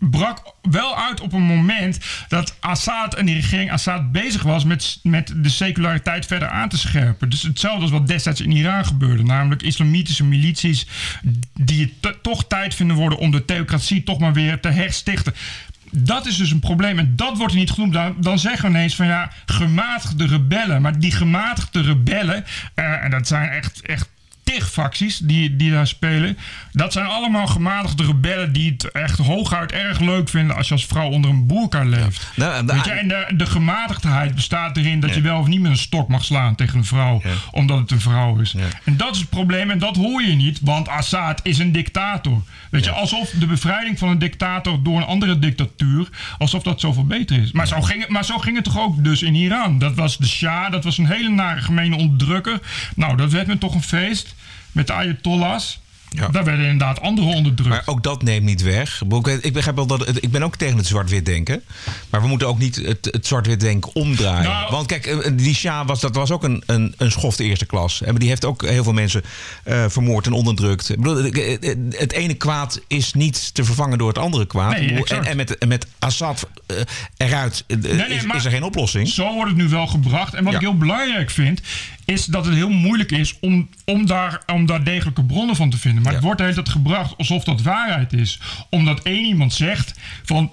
brak 0.00 0.54
wel 0.62 0.96
uit 0.96 1.20
op 1.20 1.32
een 1.32 1.42
moment 1.42 1.98
dat 2.28 2.56
Assad 2.60 3.14
en 3.14 3.26
die 3.26 3.34
regering 3.34 3.72
Assad 3.72 4.12
bezig 4.12 4.42
was 4.42 4.64
met, 4.64 5.00
met 5.02 5.32
de 5.36 5.48
seculariteit 5.48 6.26
verder 6.26 6.48
aan 6.48 6.68
te 6.68 6.78
scherpen. 6.78 7.28
Dus 7.28 7.42
hetzelfde 7.42 7.82
als 7.82 7.90
wat 7.90 8.06
destijds 8.06 8.40
in 8.40 8.50
Iran 8.50 8.86
gebeurde. 8.86 9.22
Namelijk 9.22 9.62
islamitische 9.62 10.24
milities 10.24 10.86
die 11.60 11.94
het 12.00 12.22
toch 12.22 12.46
tijd 12.46 12.74
vinden 12.74 12.96
worden 12.96 13.18
om 13.18 13.30
de 13.30 13.44
theocratie 13.44 14.02
toch 14.02 14.18
maar 14.18 14.32
weer 14.32 14.60
te 14.60 14.68
herstichten. 14.68 15.34
Dat 15.92 16.26
is 16.26 16.36
dus 16.36 16.50
een 16.50 16.60
probleem 16.60 16.98
en 16.98 17.16
dat 17.16 17.36
wordt 17.36 17.54
niet 17.54 17.70
genoemd. 17.70 17.92
Dan, 17.92 18.14
dan 18.20 18.38
zeggen 18.38 18.70
we 18.70 18.76
ineens 18.76 18.96
van 18.96 19.06
ja, 19.06 19.32
gematigde 19.46 20.26
rebellen. 20.26 20.82
Maar 20.82 20.98
die 20.98 21.12
gematigde 21.12 21.80
rebellen, 21.80 22.44
uh, 22.74 23.04
en 23.04 23.10
dat 23.10 23.26
zijn 23.26 23.48
echt, 23.48 23.80
echt 23.80 24.08
facties 24.58 25.18
die, 25.18 25.56
die 25.56 25.70
daar 25.70 25.86
spelen. 25.86 26.38
Dat 26.72 26.92
zijn 26.92 27.06
allemaal 27.06 27.46
gematigde 27.46 28.04
rebellen 28.04 28.52
die 28.52 28.72
het 28.72 28.90
echt 28.90 29.18
hooguit 29.18 29.72
erg 29.72 30.00
leuk 30.00 30.28
vinden 30.28 30.56
als 30.56 30.68
je 30.68 30.74
als 30.74 30.86
vrouw 30.86 31.08
onder 31.08 31.30
een 31.30 31.46
boerka 31.46 31.84
leeft. 31.84 32.30
Nou, 32.36 32.66
Weet 32.66 32.84
je, 32.84 32.90
en 32.90 33.08
de, 33.08 33.26
de 33.36 33.46
gematigdheid 33.46 34.34
bestaat 34.34 34.76
erin 34.76 35.00
dat 35.00 35.14
je 35.14 35.20
wel 35.20 35.38
of 35.38 35.46
niet 35.46 35.60
met 35.60 35.70
een 35.70 35.76
stok 35.76 36.08
mag 36.08 36.24
slaan 36.24 36.54
tegen 36.54 36.78
een 36.78 36.84
vrouw, 36.84 37.22
omdat 37.50 37.78
het 37.78 37.90
een 37.90 38.00
vrouw 38.00 38.38
is. 38.38 38.54
En 38.84 38.96
dat 38.96 39.14
is 39.14 39.20
het 39.20 39.28
probleem 39.28 39.70
en 39.70 39.78
dat 39.78 39.96
hoor 39.96 40.22
je 40.22 40.34
niet, 40.34 40.60
want 40.62 40.88
Assad 40.88 41.40
is 41.42 41.58
een 41.58 41.72
dictator. 41.72 42.42
Weet 42.70 42.84
je, 42.84 42.90
alsof 42.90 43.30
de 43.30 43.46
bevrijding 43.46 43.98
van 43.98 44.08
een 44.08 44.18
dictator 44.18 44.82
door 44.82 44.96
een 44.96 45.04
andere 45.06 45.38
dictatuur, 45.38 46.08
alsof 46.38 46.62
dat 46.62 46.80
zoveel 46.80 47.06
beter 47.06 47.42
is. 47.42 47.52
Maar, 47.52 47.66
zo 47.66 47.80
ging 47.80 48.00
het, 48.00 48.10
maar 48.10 48.24
zo 48.24 48.38
ging 48.38 48.56
het 48.56 48.64
toch 48.64 48.78
ook 48.78 49.04
dus 49.04 49.22
in 49.22 49.34
Iran. 49.34 49.78
Dat 49.78 49.94
was 49.94 50.16
de 50.16 50.26
Shah, 50.26 50.70
dat 50.70 50.84
was 50.84 50.98
een 50.98 51.06
hele 51.06 51.28
nare 51.28 51.60
gemene 51.60 51.96
onderdrukker. 51.96 52.60
Nou, 52.96 53.16
dat 53.16 53.32
werd 53.32 53.46
me 53.46 53.58
toch 53.58 53.74
een 53.74 53.82
feest 53.82 54.34
met 54.72 54.86
de 54.86 54.92
Ayatollahs. 54.92 55.80
Ja. 56.10 56.28
Daar 56.28 56.44
werden 56.44 56.64
inderdaad 56.64 57.00
anderen 57.00 57.34
onderdrukt. 57.34 57.68
Maar 57.68 57.82
ook 57.84 58.02
dat 58.02 58.22
neemt 58.22 58.44
niet 58.44 58.62
weg. 58.62 59.02
Ik, 59.40 59.52
begrijp 59.52 59.76
wel 59.76 59.86
dat 59.86 60.22
ik 60.22 60.30
ben 60.30 60.42
ook 60.42 60.56
tegen 60.56 60.76
het 60.76 60.86
zwart-wit 60.86 61.24
denken. 61.24 61.62
Maar 62.10 62.20
we 62.20 62.28
moeten 62.28 62.48
ook 62.48 62.58
niet 62.58 62.76
het, 62.76 63.08
het 63.10 63.26
zwart-wit 63.26 63.60
denken 63.60 63.94
omdraaien. 63.94 64.50
Nou, 64.50 64.70
Want 64.70 64.86
kijk, 64.86 65.06
eh, 65.06 65.30
die 65.34 65.54
Shah 65.54 65.86
was, 65.86 66.00
dat 66.00 66.14
was 66.14 66.30
ook 66.30 66.44
een, 66.44 66.62
een, 66.66 66.94
een 66.96 67.10
schofte 67.10 67.44
eerste 67.44 67.66
klas. 67.66 68.02
En 68.02 68.14
die 68.14 68.28
heeft 68.28 68.44
ook 68.44 68.66
heel 68.66 68.82
veel 68.82 68.92
mensen 68.92 69.22
uh, 69.64 69.84
vermoord 69.88 70.26
en 70.26 70.32
onderdrukt. 70.32 70.90
Ik 70.90 71.00
bedoel, 71.00 71.22
het 71.90 72.12
ene 72.12 72.34
kwaad 72.34 72.80
is 72.86 73.12
niet 73.12 73.54
te 73.54 73.64
vervangen 73.64 73.98
door 73.98 74.08
het 74.08 74.18
andere 74.18 74.46
kwaad. 74.46 74.78
Nee, 74.78 75.04
en, 75.04 75.24
en, 75.24 75.36
met, 75.36 75.66
met 75.66 75.86
Assad 75.98 76.48
uh, 76.66 76.76
eruit 77.16 77.64
nee, 77.66 77.92
is, 78.08 78.24
is, 78.24 78.44
er 78.44 78.50
geen 78.50 78.62
oplossing. 78.62 79.08
Zo 79.08 79.34
wordt 79.34 79.50
het 79.50 79.60
nu 79.60 79.68
wel 79.68 79.86
gebracht. 79.86 80.34
En 80.34 80.44
wat 80.44 80.54
ik 80.54 80.60
heel 80.60 80.76
belangrijk 80.76 81.30
vind, 81.30 81.60
is 82.04 82.24
dat 82.24 82.44
het 82.44 82.54
heel 82.54 82.70
moeilijk 82.70 83.12
is 83.12 83.36
om, 83.40 83.68
om, 83.84 84.06
daar, 84.06 84.42
om 84.46 84.66
daar 84.66 84.84
degelijke 84.84 85.24
bronnen 85.24 85.56
van 85.56 85.70
te 85.70 85.78
vinden. 85.78 85.99
Maar 86.02 86.12
het 86.12 86.22
wordt 86.22 86.38
de 86.38 86.44
hele 86.44 86.54
tijd 86.54 86.68
gebracht 86.68 87.16
alsof 87.16 87.44
dat 87.44 87.62
waarheid 87.62 88.12
is. 88.12 88.40
Omdat 88.70 89.02
één 89.02 89.24
iemand 89.24 89.52
zegt 89.52 89.98
van 90.22 90.50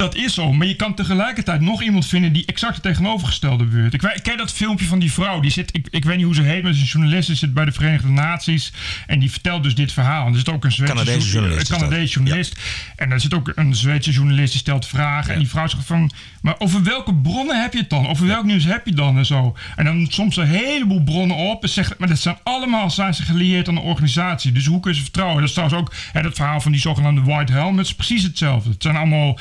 dat 0.00 0.14
is 0.14 0.34
zo. 0.34 0.52
Maar 0.52 0.66
je 0.66 0.74
kan 0.74 0.94
tegelijkertijd 0.94 1.60
nog 1.60 1.82
iemand 1.82 2.06
vinden 2.06 2.32
die 2.32 2.46
exact 2.46 2.74
het 2.74 2.82
tegenovergestelde 2.82 3.64
beweert. 3.64 3.94
Ik, 3.94 4.02
ik 4.02 4.22
ken 4.22 4.36
dat 4.36 4.52
filmpje 4.52 4.86
van 4.86 4.98
die 4.98 5.12
vrouw. 5.12 5.40
Die 5.40 5.50
zit, 5.50 5.76
ik, 5.76 5.88
ik 5.90 6.04
weet 6.04 6.16
niet 6.16 6.24
hoe 6.24 6.34
ze 6.34 6.42
heet, 6.42 6.62
maar 6.62 6.72
ze 6.72 6.78
is 6.78 6.84
een 6.84 7.00
journalist. 7.00 7.26
Die 7.26 7.36
zit 7.36 7.54
bij 7.54 7.64
de 7.64 7.72
Verenigde 7.72 8.08
Naties. 8.08 8.72
En 9.06 9.18
die 9.18 9.30
vertelt 9.30 9.62
dus 9.62 9.74
dit 9.74 9.92
verhaal. 9.92 10.26
En 10.26 10.32
er 10.32 10.38
zit 10.38 10.48
ook 10.48 10.64
een 10.64 10.72
Zweedse 10.72 10.94
Canadese 10.94 11.28
journalist. 11.28 11.70
Een 11.70 11.78
Canadese 11.78 12.12
journalist. 12.12 12.60
En 12.96 13.10
er 13.10 13.20
zit 13.20 13.34
ook 13.34 13.52
een 13.54 13.74
Zweedse 13.74 14.10
journalist 14.10 14.52
die 14.52 14.60
stelt 14.60 14.86
vragen. 14.86 15.32
En 15.32 15.38
die 15.38 15.48
vrouw 15.48 15.66
zegt 15.66 15.86
van... 15.86 16.10
Maar 16.40 16.54
over 16.58 16.82
welke 16.82 17.14
bronnen 17.14 17.62
heb 17.62 17.72
je 17.72 17.78
het 17.78 17.90
dan? 17.90 18.08
Over 18.08 18.26
welk 18.26 18.44
nieuws 18.44 18.64
heb 18.64 18.86
je 18.86 18.92
dan 18.92 19.16
en 19.16 19.26
zo? 19.26 19.56
En 19.76 19.84
dan 19.84 20.06
soms 20.10 20.36
een 20.36 20.46
heleboel 20.46 21.02
bronnen 21.02 21.36
op. 21.36 21.62
En 21.62 21.68
zegt, 21.68 21.98
maar 21.98 22.08
dat 22.08 22.18
zijn 22.18 22.38
allemaal 22.42 22.90
zijn 22.90 23.14
ze 23.14 23.22
gelieerd 23.22 23.68
aan 23.68 23.74
de 23.74 23.80
organisatie. 23.80 24.52
Dus 24.52 24.66
hoe 24.66 24.80
kun 24.80 24.90
je 24.90 24.96
ze 24.96 25.02
vertrouwen? 25.02 25.38
Dat 25.38 25.48
is 25.48 25.54
trouwens 25.54 25.80
ook 25.80 25.94
hè, 26.12 26.22
dat 26.22 26.34
verhaal 26.34 26.60
van 26.60 26.72
die 26.72 26.80
zogenaamde 26.80 27.22
White 27.22 27.52
Helmets. 27.52 27.94
Precies 27.94 28.22
hetzelfde. 28.22 28.70
Het 28.70 28.82
zijn 28.82 28.96
allemaal 28.96 29.38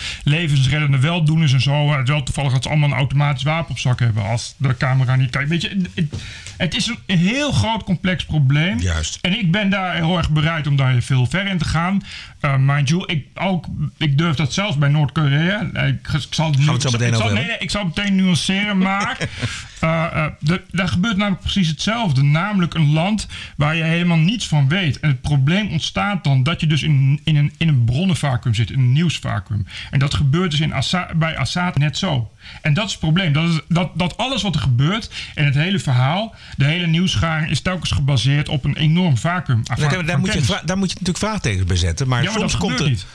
levensreddende 0.49 0.99
weldoeners 0.99 1.53
en 1.53 1.61
zo. 1.61 1.91
Het 1.91 2.07
wel 2.07 2.23
toevallig 2.23 2.51
dat 2.51 2.63
ze 2.63 2.69
allemaal 2.69 2.89
een 2.89 2.95
automatisch 2.95 3.43
wapen 3.43 3.71
op 3.71 3.79
zak 3.79 3.99
hebben 3.99 4.23
als 4.23 4.55
de 4.57 4.77
camera 4.77 5.15
niet 5.15 5.29
kijkt. 5.29 5.49
Weet 5.49 5.61
je, 5.61 5.89
het, 6.59 6.75
is 6.75 6.87
een 7.05 7.17
heel 7.17 7.51
groot 7.51 7.83
complex 7.83 8.25
probleem. 8.25 8.79
Juist. 8.79 9.17
En 9.21 9.39
ik 9.39 9.51
ben 9.51 9.69
daar 9.69 9.95
heel 9.95 10.17
erg 10.17 10.29
bereid 10.29 10.67
om 10.67 10.75
daar 10.75 11.01
veel 11.01 11.25
ver 11.25 11.47
in 11.47 11.57
te 11.57 11.65
gaan. 11.65 12.01
Uh, 12.41 12.55
mind 12.57 12.89
you, 12.89 13.03
ik, 13.05 13.25
ook, 13.33 13.65
ik 13.97 14.17
durf 14.17 14.35
dat 14.35 14.53
zelfs 14.53 14.77
bij 14.77 14.89
Noord-Korea. 14.89 15.61
Ik, 15.61 16.07
ik, 16.13 16.27
zal 16.29 16.51
het, 16.51 16.81
zo 16.81 16.91
meteen 16.91 17.07
ik 17.07 17.15
zal, 17.15 17.31
nee, 17.31 17.45
nee, 17.45 17.57
ik 17.59 17.71
zal 17.71 17.85
meteen 17.85 18.15
nuanceren, 18.15 18.77
maar 18.87 19.17
uh, 19.83 20.05
uh, 20.13 20.25
de, 20.39 20.61
daar 20.71 20.87
gebeurt 20.87 21.17
namelijk 21.17 21.41
precies 21.41 21.67
hetzelfde. 21.67 22.23
Namelijk 22.23 22.73
een 22.73 22.93
land 22.93 23.27
waar 23.57 23.75
je 23.75 23.83
helemaal 23.83 24.17
niets 24.17 24.47
van 24.47 24.67
weet. 24.67 24.99
En 24.99 25.09
het 25.09 25.21
probleem 25.21 25.71
ontstaat 25.71 26.23
dan 26.23 26.43
dat 26.43 26.59
je 26.59 26.67
dus 26.67 26.83
in, 26.83 27.21
in, 27.23 27.35
een, 27.35 27.53
in 27.57 27.67
een 27.67 27.85
bronnenvacuum 27.85 28.53
zit, 28.53 28.71
in 28.71 28.79
een 28.79 28.91
nieuwsvacuum. 28.91 29.65
En 29.91 29.99
dat 29.99 30.13
gebeurt 30.13 30.51
dus 30.51 30.59
in 30.59 30.73
Assa, 30.73 31.09
bij 31.15 31.37
Assad 31.37 31.77
net 31.77 31.97
zo. 31.97 32.31
En 32.61 32.73
dat 32.73 32.85
is 32.85 32.91
het 32.91 32.99
probleem. 32.99 33.33
Dat, 33.33 33.49
is, 33.49 33.59
dat, 33.67 33.91
dat 33.93 34.17
alles 34.17 34.41
wat 34.41 34.55
er 34.55 34.61
gebeurt 34.61 35.09
en 35.35 35.45
het 35.45 35.55
hele 35.55 35.79
verhaal, 35.79 36.35
de 36.57 36.65
hele 36.65 36.87
nieuwsgaring, 36.87 37.51
is 37.51 37.61
telkens 37.61 37.91
gebaseerd 37.91 38.49
op 38.49 38.63
een 38.63 38.77
enorm 38.77 39.17
vacuüm. 39.17 39.63
Daar, 39.63 40.05
daar, 40.05 40.19
moet 40.19 40.33
je, 40.33 40.61
daar 40.65 40.77
moet 40.77 40.89
je 40.89 40.95
natuurlijk 40.99 41.17
vraagtekens 41.17 41.65
bij 41.65 41.75
zetten. 41.75 42.07
Maar, 42.07 42.23
ja, 42.23 42.31
maar 42.31 42.39
soms 42.39 42.57
komt 42.57 42.79
er. 42.79 42.89
niet. 42.89 43.05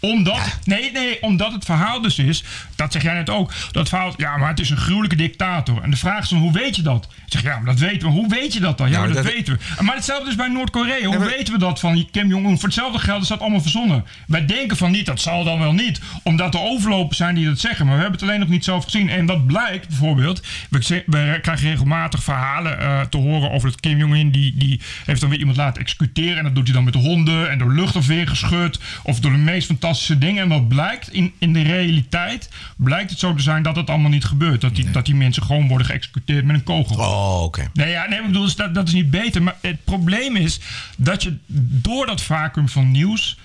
Omdat, 0.00 0.58
nee, 0.64 0.92
nee, 0.92 1.22
omdat 1.22 1.52
het 1.52 1.64
verhaal 1.64 2.00
dus 2.00 2.18
is, 2.18 2.44
dat 2.76 2.92
zeg 2.92 3.02
jij 3.02 3.14
net 3.14 3.30
ook, 3.30 3.52
dat 3.72 3.88
verhaal, 3.88 4.14
ja, 4.16 4.36
maar 4.36 4.48
het 4.48 4.60
is 4.60 4.70
een 4.70 4.76
gruwelijke 4.76 5.16
dictator. 5.16 5.82
En 5.82 5.90
de 5.90 5.96
vraag 5.96 6.22
is 6.22 6.28
dan, 6.28 6.38
hoe 6.38 6.52
weet 6.52 6.76
je 6.76 6.82
dat? 6.82 7.08
Ik 7.26 7.32
zeg, 7.32 7.42
ja, 7.42 7.56
maar 7.56 7.64
dat 7.74 7.78
weten 7.78 8.08
we. 8.08 8.14
Hoe 8.14 8.28
weet 8.28 8.52
je 8.52 8.60
dat 8.60 8.78
dan? 8.78 8.86
Ja, 8.90 8.92
Nou, 8.92 9.06
maar 9.06 9.14
dat, 9.14 9.24
dat- 9.24 9.34
weten 9.34 9.58
we. 9.76 9.82
Maar 9.84 9.94
hetzelfde 9.94 10.28
is 10.30 10.34
bij 10.36 10.48
Noord-Korea. 10.48 11.06
Hoe 11.06 11.18
maar- 11.18 11.28
weten 11.28 11.52
we 11.52 11.58
dat 11.58 11.80
van 11.80 12.08
Kim 12.10 12.28
Jong-un? 12.28 12.54
Voor 12.58 12.64
hetzelfde 12.68 12.98
geld 12.98 13.22
is 13.22 13.28
dat 13.28 13.40
allemaal 13.40 13.60
verzonnen. 13.60 14.04
Wij 14.26 14.46
denken 14.46 14.76
van 14.76 14.90
niet, 14.90 15.06
dat 15.06 15.20
zal 15.20 15.44
dan 15.44 15.58
wel 15.58 15.72
niet. 15.72 16.00
Omdat 16.22 16.54
er 16.54 16.60
overlopen 16.60 17.16
zijn 17.16 17.34
die 17.34 17.46
dat 17.46 17.58
zeggen. 17.58 17.86
Maar 17.86 17.94
we 17.94 18.00
hebben 18.00 18.20
het 18.20 18.28
alleen 18.28 18.40
nog 18.40 18.48
niet 18.48 18.64
zelf 18.64 18.84
gezien. 18.84 19.08
En 19.10 19.26
dat 19.26 19.46
blijkt 19.46 19.88
bijvoorbeeld, 19.88 20.42
we, 20.70 21.38
krijgen 21.42 21.68
regelmatig 21.68 22.22
verhalen 22.22 22.80
eh, 22.80 23.00
te 23.00 23.16
horen 23.16 23.50
over 23.50 23.70
dat 23.70 23.80
Kim 23.80 23.98
Jong-un, 23.98 24.30
die, 24.30 24.54
die 24.56 24.80
heeft 25.04 25.20
dan 25.20 25.30
weer 25.30 25.38
iemand 25.38 25.56
laten 25.56 25.82
executeren. 25.82 26.36
En 26.38 26.44
dat 26.44 26.54
doet 26.54 26.64
hij 26.64 26.74
dan 26.74 26.84
met 26.84 26.92
de 26.92 26.98
honden 26.98 27.50
en 27.50 27.58
door 27.58 27.72
luchtafweer 27.74 28.28
geschud. 28.28 28.80
Of 29.02 29.20
door 29.20 29.32
de 29.32 29.36
meest 29.38 29.66
fantastische 29.66 29.86
dingen. 30.18 30.42
En 30.42 30.48
wat 30.48 30.68
blijkt 30.68 31.12
in, 31.12 31.32
in 31.38 31.52
de 31.52 31.62
realiteit, 31.62 32.50
blijkt 32.76 33.10
het 33.10 33.18
zo 33.18 33.34
te 33.34 33.42
zijn 33.42 33.62
dat 33.62 33.76
het 33.76 33.90
allemaal 33.90 34.10
niet 34.10 34.24
gebeurt. 34.24 34.60
Dat 34.60 34.74
die, 34.74 34.90
dat 34.90 35.06
die 35.06 35.14
mensen 35.14 35.42
gewoon 35.42 35.68
worden 35.68 35.86
geëxecuteerd 35.86 36.44
met 36.44 36.56
een 36.56 36.62
kogel. 36.62 36.96
Oh, 36.96 37.42
oké. 37.42 37.70
Nee, 37.72 37.90
ja, 37.90 38.08
nee, 38.08 38.18
ik 38.18 38.26
bedoel, 38.26 38.42
dus 38.42 38.56
dat, 38.56 38.74
dat 38.74 38.88
is 38.88 38.94
niet 38.94 39.10
beter. 39.10 39.42
Maar 39.42 39.56
het 39.60 39.84
probleem 39.84 40.36
is 40.36 40.60
dat 40.96 41.22
je 41.22 41.36
door 41.82 42.06
dat 42.06 42.22
vacuüm 42.22 42.68
van 42.68 42.90
nieuws 42.90 43.38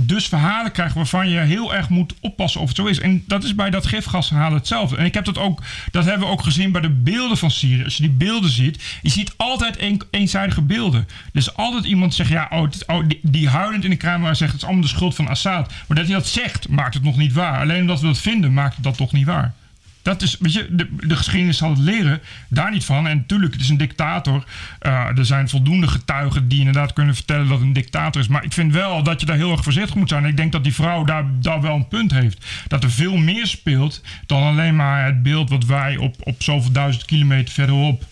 dus 0.00 0.26
verhalen 0.26 0.72
krijgt 0.72 0.94
waarvan 0.94 1.28
je 1.28 1.38
heel 1.38 1.74
erg 1.74 1.88
moet 1.88 2.14
oppassen 2.20 2.60
of 2.60 2.68
het 2.68 2.76
zo 2.76 2.84
is. 2.86 3.00
En 3.00 3.22
dat 3.26 3.44
is 3.44 3.54
bij 3.54 3.70
dat 3.70 3.86
gifgasverhaal 3.86 4.52
hetzelfde. 4.54 4.96
En 4.96 5.04
ik 5.04 5.14
heb 5.14 5.24
dat 5.24 5.38
ook, 5.38 5.62
dat 5.90 6.04
hebben 6.04 6.26
we 6.26 6.32
ook 6.32 6.42
gezien 6.42 6.72
bij 6.72 6.80
de 6.80 6.90
beelden 6.90 7.36
van 7.36 7.50
Syrië. 7.50 7.84
Als 7.84 7.96
je 7.96 8.02
die 8.02 8.12
beelden 8.12 8.50
ziet, 8.50 8.82
je 9.02 9.10
ziet 9.10 9.32
altijd 9.36 9.80
een, 9.82 10.02
eenzijdige 10.10 10.62
beelden. 10.62 11.08
Dus 11.32 11.54
altijd 11.56 11.84
iemand 11.84 12.14
zegt, 12.14 12.30
ja, 12.30 12.46
oh, 12.50 12.62
het- 12.62 12.86
oh, 12.86 13.08
die, 13.08 13.18
die 13.22 13.48
huilend 13.48 13.84
in 13.84 13.90
de 13.90 13.96
camera 13.96 14.34
zegt, 14.34 14.52
het 14.52 14.60
is 14.60 14.66
allemaal 14.66 14.84
de 14.86 14.90
schuld 14.90 15.14
van 15.14 15.28
Assad. 15.28 15.72
Maar 15.86 15.96
dat 15.96 16.06
hij 16.06 16.14
dat 16.14 16.26
zegt, 16.26 16.68
maakt 16.68 16.94
het 16.94 17.02
nog 17.02 17.16
niet 17.16 17.32
waar. 17.32 17.60
Alleen 17.60 17.80
omdat 17.80 18.00
we 18.00 18.06
dat 18.06 18.18
vinden, 18.18 18.52
maakt 18.52 18.74
het 18.74 18.84
dat 18.84 18.96
toch 18.96 19.12
niet 19.12 19.26
waar. 19.26 19.54
Dat 20.02 20.22
is, 20.22 20.36
weet 20.40 20.52
je, 20.52 20.66
de, 20.70 20.88
de 20.96 21.16
geschiedenis 21.16 21.56
zal 21.56 21.70
het 21.70 21.78
leren. 21.78 22.20
Daar 22.48 22.70
niet 22.70 22.84
van. 22.84 23.06
En 23.06 23.16
natuurlijk, 23.16 23.52
het 23.52 23.62
is 23.62 23.68
een 23.68 23.76
dictator. 23.76 24.44
Uh, 24.82 25.18
er 25.18 25.26
zijn 25.26 25.48
voldoende 25.48 25.88
getuigen 25.88 26.48
die 26.48 26.58
inderdaad 26.58 26.92
kunnen 26.92 27.14
vertellen 27.14 27.48
dat 27.48 27.58
het 27.58 27.66
een 27.66 27.72
dictator 27.72 28.20
is. 28.20 28.28
Maar 28.28 28.44
ik 28.44 28.52
vind 28.52 28.72
wel 28.72 29.02
dat 29.02 29.20
je 29.20 29.26
daar 29.26 29.36
heel 29.36 29.52
erg 29.52 29.62
voorzichtig 29.62 29.94
moet 29.94 30.08
zijn. 30.08 30.22
En 30.22 30.30
ik 30.30 30.36
denk 30.36 30.52
dat 30.52 30.64
die 30.64 30.74
vrouw 30.74 31.04
daar, 31.04 31.24
daar 31.40 31.60
wel 31.60 31.74
een 31.74 31.88
punt 31.88 32.10
heeft. 32.10 32.44
Dat 32.68 32.82
er 32.82 32.90
veel 32.90 33.16
meer 33.16 33.46
speelt 33.46 34.00
dan 34.26 34.42
alleen 34.42 34.76
maar 34.76 35.04
het 35.04 35.22
beeld 35.22 35.50
wat 35.50 35.64
wij 35.64 35.96
op, 35.96 36.14
op 36.20 36.42
zoveel 36.42 36.72
duizend 36.72 37.04
kilometer 37.04 37.54
verderop. 37.54 38.04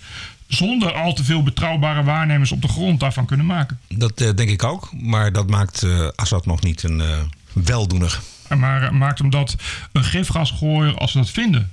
zonder 0.46 0.92
al 0.92 1.14
te 1.14 1.24
veel 1.24 1.42
betrouwbare 1.42 2.02
waarnemers 2.02 2.52
op 2.52 2.62
de 2.62 2.68
grond 2.68 3.00
daarvan 3.00 3.26
kunnen 3.26 3.46
maken. 3.46 3.78
Dat 3.88 4.20
eh, 4.20 4.34
denk 4.34 4.50
ik 4.50 4.64
ook. 4.64 4.92
Maar 5.00 5.32
dat 5.32 5.50
maakt 5.50 5.82
eh, 5.82 6.08
Assad 6.14 6.46
nog 6.46 6.62
niet 6.62 6.82
een 6.82 7.00
eh, 7.00 7.06
weldoener. 7.52 8.20
Maar 8.54 8.82
eh, 8.82 8.90
maakt 8.90 9.18
hem 9.18 9.30
dat 9.30 9.56
een 9.92 10.04
gifgasgooier 10.04 10.98
als 10.98 11.12
ze 11.12 11.18
dat 11.18 11.30
vinden? 11.30 11.70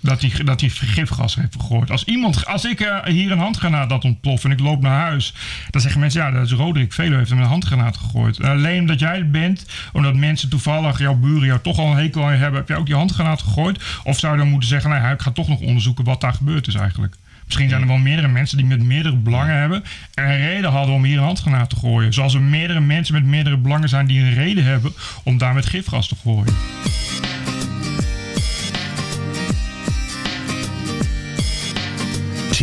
Dat 0.00 0.20
hij, 0.20 0.44
dat 0.44 0.60
hij 0.60 0.70
gifgas 0.70 1.34
heeft 1.34 1.54
gegooid. 1.54 1.90
Als, 1.90 2.04
iemand, 2.04 2.46
als 2.46 2.64
ik 2.64 2.80
eh, 2.80 3.04
hier 3.04 3.30
een 3.30 3.38
handgranaat 3.38 3.88
dat 3.88 4.04
ontploft 4.04 4.44
en 4.44 4.50
ik 4.50 4.60
loop 4.60 4.80
naar 4.82 5.00
huis, 5.00 5.34
dan 5.70 5.80
zeggen 5.80 6.00
mensen: 6.00 6.20
ja, 6.20 6.30
dat 6.30 6.46
is 6.46 6.52
Roderick 6.52 6.92
Velo 6.92 7.16
heeft 7.16 7.30
hem 7.30 7.38
een 7.38 7.44
handgranaat 7.44 7.96
gegooid. 7.96 8.38
En 8.38 8.50
alleen 8.50 8.80
omdat 8.80 8.98
jij 8.98 9.16
het 9.16 9.32
bent, 9.32 9.66
omdat 9.92 10.14
mensen 10.14 10.48
toevallig 10.48 10.98
jouw 10.98 11.14
buren 11.14 11.46
jou 11.46 11.60
toch 11.60 11.78
al 11.78 11.90
een 11.90 11.96
hekel 11.96 12.24
aan 12.24 12.32
je 12.32 12.38
hebben, 12.38 12.58
heb 12.60 12.68
jij 12.68 12.76
ook 12.76 12.86
die 12.86 12.94
handgranaat 12.94 13.42
gegooid? 13.42 13.84
Of 14.04 14.18
zou 14.18 14.32
je 14.32 14.38
dan 14.38 14.48
moeten 14.48 14.68
zeggen: 14.68 14.90
nou, 14.90 15.12
ik 15.12 15.22
ga 15.22 15.30
toch 15.30 15.48
nog 15.48 15.60
onderzoeken 15.60 16.04
wat 16.04 16.20
daar 16.20 16.34
gebeurd 16.34 16.66
is 16.66 16.74
eigenlijk? 16.74 17.16
Misschien 17.46 17.68
zijn 17.68 17.80
er 17.80 17.88
wel 17.88 17.96
meerdere 17.96 18.28
mensen 18.28 18.56
die 18.56 18.66
met 18.66 18.82
meerdere 18.82 19.16
belangen 19.16 19.58
hebben. 19.58 19.84
En 20.14 20.30
een 20.30 20.36
reden 20.36 20.70
hadden 20.70 20.94
om 20.94 21.04
hier 21.04 21.18
een 21.18 21.24
handgranaat 21.24 21.70
te 21.70 21.76
gooien. 21.76 22.12
Zoals 22.12 22.34
er 22.34 22.40
meerdere 22.40 22.80
mensen 22.80 23.14
met 23.14 23.24
meerdere 23.24 23.56
belangen 23.56 23.88
zijn 23.88 24.06
die 24.06 24.20
een 24.20 24.34
reden 24.34 24.64
hebben 24.64 24.92
om 25.22 25.38
daar 25.38 25.54
met 25.54 25.66
gifgas 25.66 26.08
te 26.08 26.14
gooien. 26.22 26.54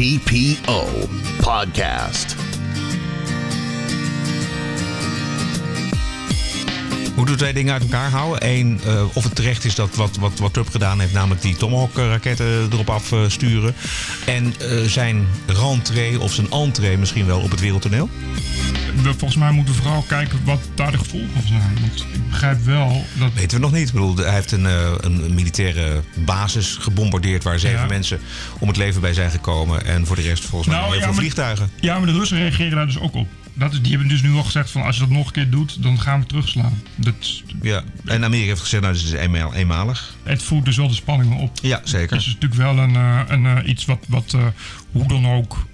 TPO 0.03 1.07
Podcast. 1.39 2.42
Hoe 7.23 7.31
doet 7.31 7.41
hij 7.41 7.53
dingen 7.53 7.73
uit 7.73 7.81
elkaar 7.81 8.09
houden? 8.09 8.49
Eén, 8.49 8.79
uh, 8.85 9.03
of 9.13 9.23
het 9.23 9.35
terecht 9.35 9.65
is 9.65 9.75
dat 9.75 9.95
wat, 9.95 10.17
wat, 10.17 10.39
wat 10.39 10.53
Trump 10.53 10.69
gedaan 10.69 10.99
heeft, 10.99 11.13
namelijk 11.13 11.41
die 11.41 11.55
Tomahawk-raketten 11.55 12.67
erop 12.71 12.89
afsturen. 12.89 13.75
En 14.25 14.53
uh, 14.61 14.81
zijn 14.81 15.27
rentree 15.45 16.19
of 16.19 16.33
zijn 16.33 16.51
entree 16.51 16.97
misschien 16.97 17.25
wel 17.25 17.39
op 17.39 17.51
het 17.51 17.59
wereldtoneel? 17.59 18.09
We, 19.03 19.09
volgens 19.09 19.35
mij 19.35 19.51
moeten 19.51 19.75
we 19.75 19.81
vooral 19.81 20.01
kijken 20.07 20.39
wat 20.45 20.59
daar 20.75 20.91
de 20.91 20.97
gevolgen 20.97 21.29
van 21.33 21.47
zijn. 21.47 21.77
Want 21.81 22.05
ik 22.13 22.29
begrijp 22.29 22.63
wel 22.65 23.05
dat. 23.19 23.33
Weten 23.33 23.57
we 23.57 23.63
nog 23.63 23.71
niet. 23.71 23.87
Ik 23.87 23.93
bedoel, 23.93 24.15
hij 24.15 24.33
heeft 24.33 24.51
een, 24.51 24.65
uh, 24.65 24.91
een 25.01 25.33
militaire 25.33 26.01
basis 26.25 26.77
gebombardeerd 26.79 27.43
waar 27.43 27.59
zeven 27.59 27.79
ja. 27.79 27.85
mensen 27.85 28.19
om 28.59 28.67
het 28.67 28.77
leven 28.77 29.01
bij 29.01 29.13
zijn 29.13 29.31
gekomen. 29.31 29.85
En 29.85 30.05
voor 30.05 30.15
de 30.15 30.21
rest 30.21 30.45
volgens 30.45 30.69
mij 30.69 30.79
nou, 30.79 30.89
heel 30.89 30.99
ja, 30.99 31.05
veel 31.05 31.13
maar, 31.13 31.21
vliegtuigen. 31.21 31.69
Ja, 31.79 31.97
maar 31.97 32.07
de 32.07 32.13
Russen 32.13 32.37
reageren 32.37 32.75
daar 32.75 32.85
dus 32.85 32.99
ook 32.99 33.13
op. 33.13 33.27
Dat 33.53 33.73
is, 33.73 33.81
die 33.81 33.91
hebben 33.91 34.07
dus 34.09 34.21
nu 34.21 34.33
al 34.33 34.43
gezegd 34.43 34.71
van 34.71 34.83
als 34.83 34.95
je 34.95 35.01
dat 35.01 35.09
nog 35.09 35.25
een 35.25 35.31
keer 35.31 35.49
doet, 35.49 35.83
dan 35.83 35.99
gaan 35.99 36.19
we 36.19 36.25
terugslaan. 36.25 36.81
Dat, 36.95 37.41
ja, 37.61 37.83
en 38.05 38.23
Amerika 38.23 38.47
heeft 38.47 38.61
gezegd, 38.61 38.83
nou, 38.83 38.95
dit 38.95 39.03
is 39.03 39.11
eenmaal, 39.11 39.53
eenmalig. 39.53 40.15
Het 40.23 40.43
voert 40.43 40.65
dus 40.65 40.77
wel 40.77 40.87
de 40.87 40.93
spanningen 40.93 41.37
op. 41.37 41.59
Ja, 41.61 41.81
zeker. 41.83 42.09
Dat 42.09 42.19
is 42.19 42.25
natuurlijk 42.25 42.53
wel 42.53 42.77
een, 42.77 42.93
uh, 42.93 43.21
een 43.27 43.43
uh, 43.43 43.57
iets 43.65 43.85
wat, 43.85 44.05
wat 44.07 44.33
uh, 44.35 44.45
hoe 44.91 45.07
dan 45.07 45.27
ook 45.27 45.65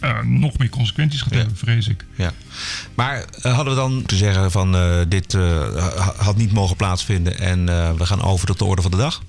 uh, 0.00 0.22
nog 0.22 0.58
meer 0.58 0.68
consequenties 0.68 1.20
gaat 1.20 1.32
ja. 1.32 1.38
hebben, 1.38 1.56
vrees 1.56 1.88
ik. 1.88 2.04
Ja. 2.16 2.32
Maar 2.94 3.24
uh, 3.42 3.54
hadden 3.54 3.74
we 3.74 3.80
dan 3.80 4.02
te 4.06 4.16
zeggen 4.16 4.50
van 4.50 4.76
uh, 4.76 4.98
dit 5.08 5.36
had 6.16 6.36
niet 6.36 6.52
mogen 6.52 6.76
plaatsvinden 6.76 7.38
en 7.38 7.66
we 7.96 8.06
gaan 8.06 8.22
over 8.22 8.46
tot 8.46 8.58
de 8.58 8.64
orde 8.64 8.82
van 8.82 8.90
de 8.90 8.96
dag? 8.96 9.22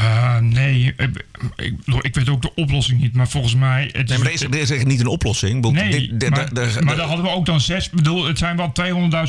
Uh, 0.00 0.38
nee, 0.38 0.94
ik, 0.96 1.24
ik, 1.56 1.74
ik, 2.00 2.14
weet 2.14 2.28
ook 2.28 2.42
de 2.42 2.54
oplossing 2.54 3.00
niet, 3.00 3.14
maar 3.14 3.28
volgens 3.28 3.54
mij. 3.54 3.90
Het 3.92 4.08
nee, 4.08 4.18
maar 4.18 4.26
er 4.26 4.32
is, 4.32 4.42
er 4.42 4.54
is 4.54 4.70
echt 4.70 4.86
niet 4.86 5.00
een 5.00 5.06
oplossing. 5.06 5.70
Nee, 5.70 5.90
dit, 5.90 6.20
dit, 6.20 6.30
maar, 6.30 6.84
maar 6.84 6.96
dan 6.96 7.06
hadden 7.06 7.24
we 7.24 7.30
ook 7.30 7.46
dan 7.46 7.60
zes. 7.60 7.90
Bedoel, 7.90 8.26
het 8.26 8.38
zijn 8.38 8.56
wel 8.56 8.72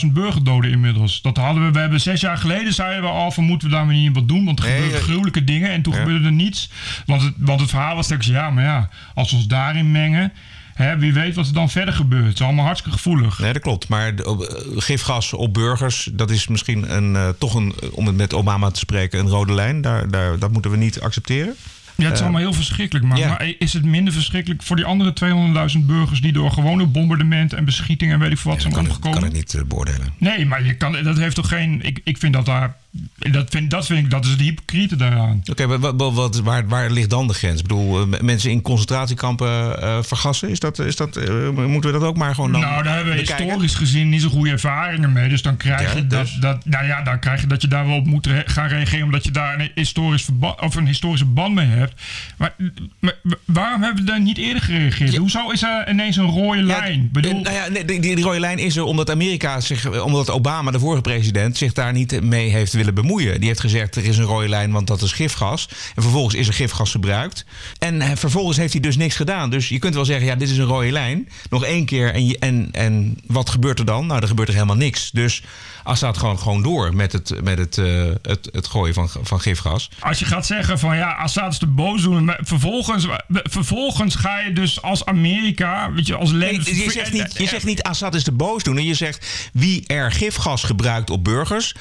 200.000 0.04 0.08
burgerdoden 0.12 0.72
inmiddels. 0.72 1.22
Dat 1.22 1.38
hadden 1.38 1.66
we. 1.66 1.72
We 1.72 1.80
hebben 1.80 2.02
zes 2.02 2.22
jaar 2.22 2.38
geleden 2.38 2.74
zeiden 2.74 3.02
we 3.02 3.08
al 3.08 3.32
van 3.32 3.44
moeten 3.44 3.70
we 3.70 3.76
daar 3.76 3.86
niet 3.86 4.14
wat 4.14 4.28
doen, 4.28 4.46
want 4.46 4.60
er 4.60 4.66
nee, 4.66 4.74
gebeuren 4.74 5.00
ja. 5.00 5.06
gruwelijke 5.06 5.44
dingen 5.44 5.70
en 5.70 5.82
toen 5.82 5.94
ja. 5.94 6.00
gebeurde 6.00 6.26
er 6.26 6.32
niets. 6.32 6.70
Want 7.06 7.22
het, 7.22 7.34
want 7.38 7.60
het 7.60 7.70
verhaal 7.70 7.96
was 7.96 8.08
telkens 8.08 8.28
ja, 8.28 8.50
maar 8.50 8.64
ja, 8.64 8.90
als 9.14 9.30
we 9.32 9.36
ons 9.36 9.48
daarin 9.48 9.92
mengen. 9.92 10.34
Hè, 10.74 10.98
wie 10.98 11.14
weet 11.14 11.36
wat 11.36 11.48
er 11.48 11.54
dan 11.54 11.70
verder 11.70 11.94
gebeurt. 11.94 12.26
Het 12.26 12.34
is 12.34 12.42
allemaal 12.42 12.66
hartstikke 12.66 12.98
gevoelig. 12.98 13.40
Nee, 13.40 13.54
dat 13.54 13.62
klopt. 13.62 13.88
Maar 13.88 14.16
de, 14.16 14.24
uh, 14.24 14.82
gifgas 14.82 15.34
op 15.34 15.54
burgers, 15.54 16.10
dat 16.14 16.30
is 16.30 16.48
misschien 16.48 16.96
een, 16.96 17.14
uh, 17.14 17.30
toch 17.30 17.54
een, 17.54 17.74
om 17.92 18.08
het 18.08 18.16
met 18.16 18.34
Obama 18.34 18.72
te 18.72 18.80
spreken, 18.80 19.20
een 19.20 19.28
rode 19.28 19.54
lijn. 19.54 19.82
Daar, 19.82 20.10
daar, 20.10 20.40
dat 20.40 20.52
moeten 20.52 20.72
we 20.72 20.78
niet 20.78 21.02
accepteren. 21.02 21.56
Ja, 21.96 22.08
het 22.08 22.16
is 22.16 22.22
allemaal 22.22 22.42
heel 22.42 22.54
verschrikkelijk. 22.54 23.06
Maar, 23.06 23.20
maar, 23.20 23.54
is 23.58 23.74
het 23.74 23.86
minder 23.86 24.14
verschrikkelijk 24.14 24.64
voor 24.64 24.76
die 24.76 24.86
andere 24.86 25.14
200.000 25.74 25.80
burgers 25.86 26.22
die 26.22 26.32
door 26.32 26.52
gewone 26.52 26.86
bombardementen 26.86 27.58
en 27.58 27.66
beschietingen 27.66 28.14
en 28.14 28.20
weet 28.20 28.32
ik 28.32 28.38
veel 28.38 28.52
wat 28.52 28.62
zijn 28.62 28.78
omgekomen? 28.78 29.12
Dat 29.12 29.30
kan 29.30 29.40
ik 29.40 29.54
niet 29.54 29.68
beoordelen. 29.68 30.14
Nee, 30.18 30.46
maar 30.46 30.66
je 30.66 30.76
kan, 30.76 31.04
dat 31.04 31.18
heeft 31.18 31.36
toch 31.36 31.48
geen. 31.48 31.82
Ik, 31.82 32.02
ik 32.04 32.18
vind 32.18 32.34
dat 32.34 32.46
daar 32.46 32.76
dat 33.32 33.50
vind, 33.50 33.72
dat 33.72 33.86
vind 33.86 34.00
ik, 34.00 34.10
dat 34.10 34.26
is 34.26 34.38
de 34.38 34.44
hypocriete 34.44 34.96
daaraan. 34.96 35.42
Oké, 35.50 35.64
okay, 35.64 35.80
wat, 35.80 36.14
wat, 36.14 36.40
waar, 36.40 36.68
waar 36.68 36.90
ligt 36.90 37.10
dan 37.10 37.28
de 37.28 37.34
grens? 37.34 37.60
Ik 37.62 37.68
bedoel, 37.68 38.02
eh, 38.02 38.22
mensen 38.22 38.52
in 38.52 38.62
concentratiekampen 38.62 39.84
uh, 39.84 40.04
vergassen, 40.04 40.50
is 40.50 40.60
dat, 40.60 40.80
is 40.80 40.96
dat, 40.96 41.18
uh, 41.18 41.50
moeten 41.50 41.92
we 41.92 42.00
dat 42.00 42.08
ook 42.08 42.18
maar 42.18 42.36
gewoon 42.36 42.52
dan 42.52 42.62
Nou, 42.62 42.84
daar 42.84 42.96
hebben 42.96 43.14
we 43.14 43.20
historisch 43.20 43.76
gezien 43.76 44.10
niet 44.10 44.22
zo 44.22 44.30
goede 44.30 44.52
ervaringen 44.52 45.12
mee. 45.12 45.30
Dus 45.30 45.42
dan 45.42 45.58
krijg 45.58 45.96
je 45.96 46.08
dus? 46.08 46.32
dat, 46.34 46.42
dat, 46.42 46.66
nou 46.66 46.86
ja, 46.86 47.02
dan 47.02 47.20
krijg 47.20 47.42
je 47.42 47.48
dat 47.48 47.62
je 47.62 47.68
daar 47.68 47.88
wel 47.88 47.96
op 47.96 48.06
moet 48.06 48.30
gaan 48.46 48.68
reageren, 48.68 49.06
omdat 49.06 49.24
je 49.24 49.32
daar 49.32 49.60
een, 49.60 49.72
historisch 49.76 50.28
of 50.60 50.76
een 50.76 50.88
historische 50.88 51.26
band 51.26 51.56
mee 51.56 51.68
hebt. 51.68 52.02
Maar, 52.38 52.56
maar 53.00 53.16
waarom 53.46 53.82
hebben 53.84 54.04
we 54.06 54.10
daar 54.10 54.22
niet 54.22 54.38
eerder 54.38 54.62
gereageerd? 54.62 55.16
Hoezo 55.16 55.50
is 55.50 55.64
er 55.64 55.90
ineens 55.90 56.18
een 56.18 56.30
rode 56.30 56.62
lijn? 56.62 57.02
Ja, 57.02 57.08
bedoel... 57.12 57.42
Nou 57.42 57.56
ja, 57.56 57.70
die, 57.70 58.00
die, 58.00 58.16
die, 58.16 58.24
rode 58.24 58.40
lijn 58.40 58.58
is 58.58 58.76
er 58.76 58.84
omdat 58.84 59.10
Amerika 59.10 59.60
zich, 59.60 60.02
omdat 60.02 60.30
Obama, 60.30 60.72
de 60.72 60.80
vorige 60.80 61.02
president, 61.02 61.58
zich 61.58 61.74
daar 61.74 61.94
niet 61.94 62.22
mee 62.22 62.50
heeft 62.50 62.74
willen 62.86 63.02
bemoeien. 63.02 63.40
Die 63.40 63.48
heeft 63.48 63.60
gezegd 63.60 63.96
er 63.96 64.06
is 64.06 64.18
een 64.18 64.24
rode 64.24 64.50
lijn, 64.50 64.72
want 64.72 64.88
dat 64.88 65.02
is 65.02 65.12
gifgas. 65.12 65.68
En 65.96 66.02
vervolgens 66.02 66.36
is 66.36 66.48
er 66.48 66.54
gifgas 66.54 66.92
gebruikt. 66.92 67.46
En 67.80 68.02
eh, 68.02 68.12
vervolgens 68.16 68.58
heeft 68.58 68.74
hij 68.74 68.82
dus 68.82 68.98
niks 68.98 69.16
gedaan. 69.16 69.50
Dus 69.50 69.70
je 69.70 69.80
kunt 69.80 69.96
wel 69.96 70.06
zeggen, 70.06 70.26
ja, 70.26 70.36
dit 70.36 70.50
is 70.50 70.58
een 70.58 70.66
rode 70.66 70.92
lijn. 70.92 71.30
Nog 71.50 71.64
één 71.64 71.86
keer. 71.86 72.14
En, 72.14 72.36
en, 72.40 72.70
en 72.72 73.18
wat 73.26 73.50
gebeurt 73.50 73.80
er 73.80 73.86
dan? 73.86 74.06
Nou, 74.08 74.22
er 74.22 74.28
gebeurt 74.28 74.48
er 74.48 74.54
helemaal 74.54 74.76
niks. 74.76 75.12
Dus 75.12 75.44
Assad 75.84 76.18
gewoon, 76.18 76.40
gewoon 76.40 76.62
door 76.62 76.96
met 76.96 77.12
het, 77.12 77.44
met 77.44 77.58
het, 77.58 77.78
uh, 77.78 78.12
het, 78.22 78.50
het 78.52 78.68
gooien 78.68 78.94
van, 78.94 79.10
van 79.22 79.40
gifgas. 79.40 79.90
Als 80.00 80.20
je 80.20 80.26
gaat 80.26 80.46
zeggen 80.46 80.80
van 80.80 80.96
ja, 80.96 81.12
Assad 81.12 81.52
is 81.52 81.60
de 81.60 81.68
boosdoener. 81.68 82.40
Vervolgens, 82.42 83.08
vervolgens 83.30 84.16
ga 84.16 84.40
je 84.40 84.54
dus 84.54 84.82
als 84.82 85.06
Amerika, 85.06 85.92
weet 85.92 86.08
je, 86.08 86.16
als 86.16 86.32
land... 86.32 86.68
je, 86.68 86.92
zegt 86.92 87.12
niet, 87.12 87.38
je 87.38 87.48
zegt 87.48 87.66
niet 87.66 87.84
Assad 87.84 88.16
is 88.16 88.24
de 88.24 88.32
boosdoener. 88.32 88.84
Je 88.84 88.94
zegt 88.94 89.50
wie 89.54 89.88
er 89.88 90.12
gifgas 90.12 90.64
gebruikt 90.64 91.10
op 91.10 91.24
burgers 91.24 91.76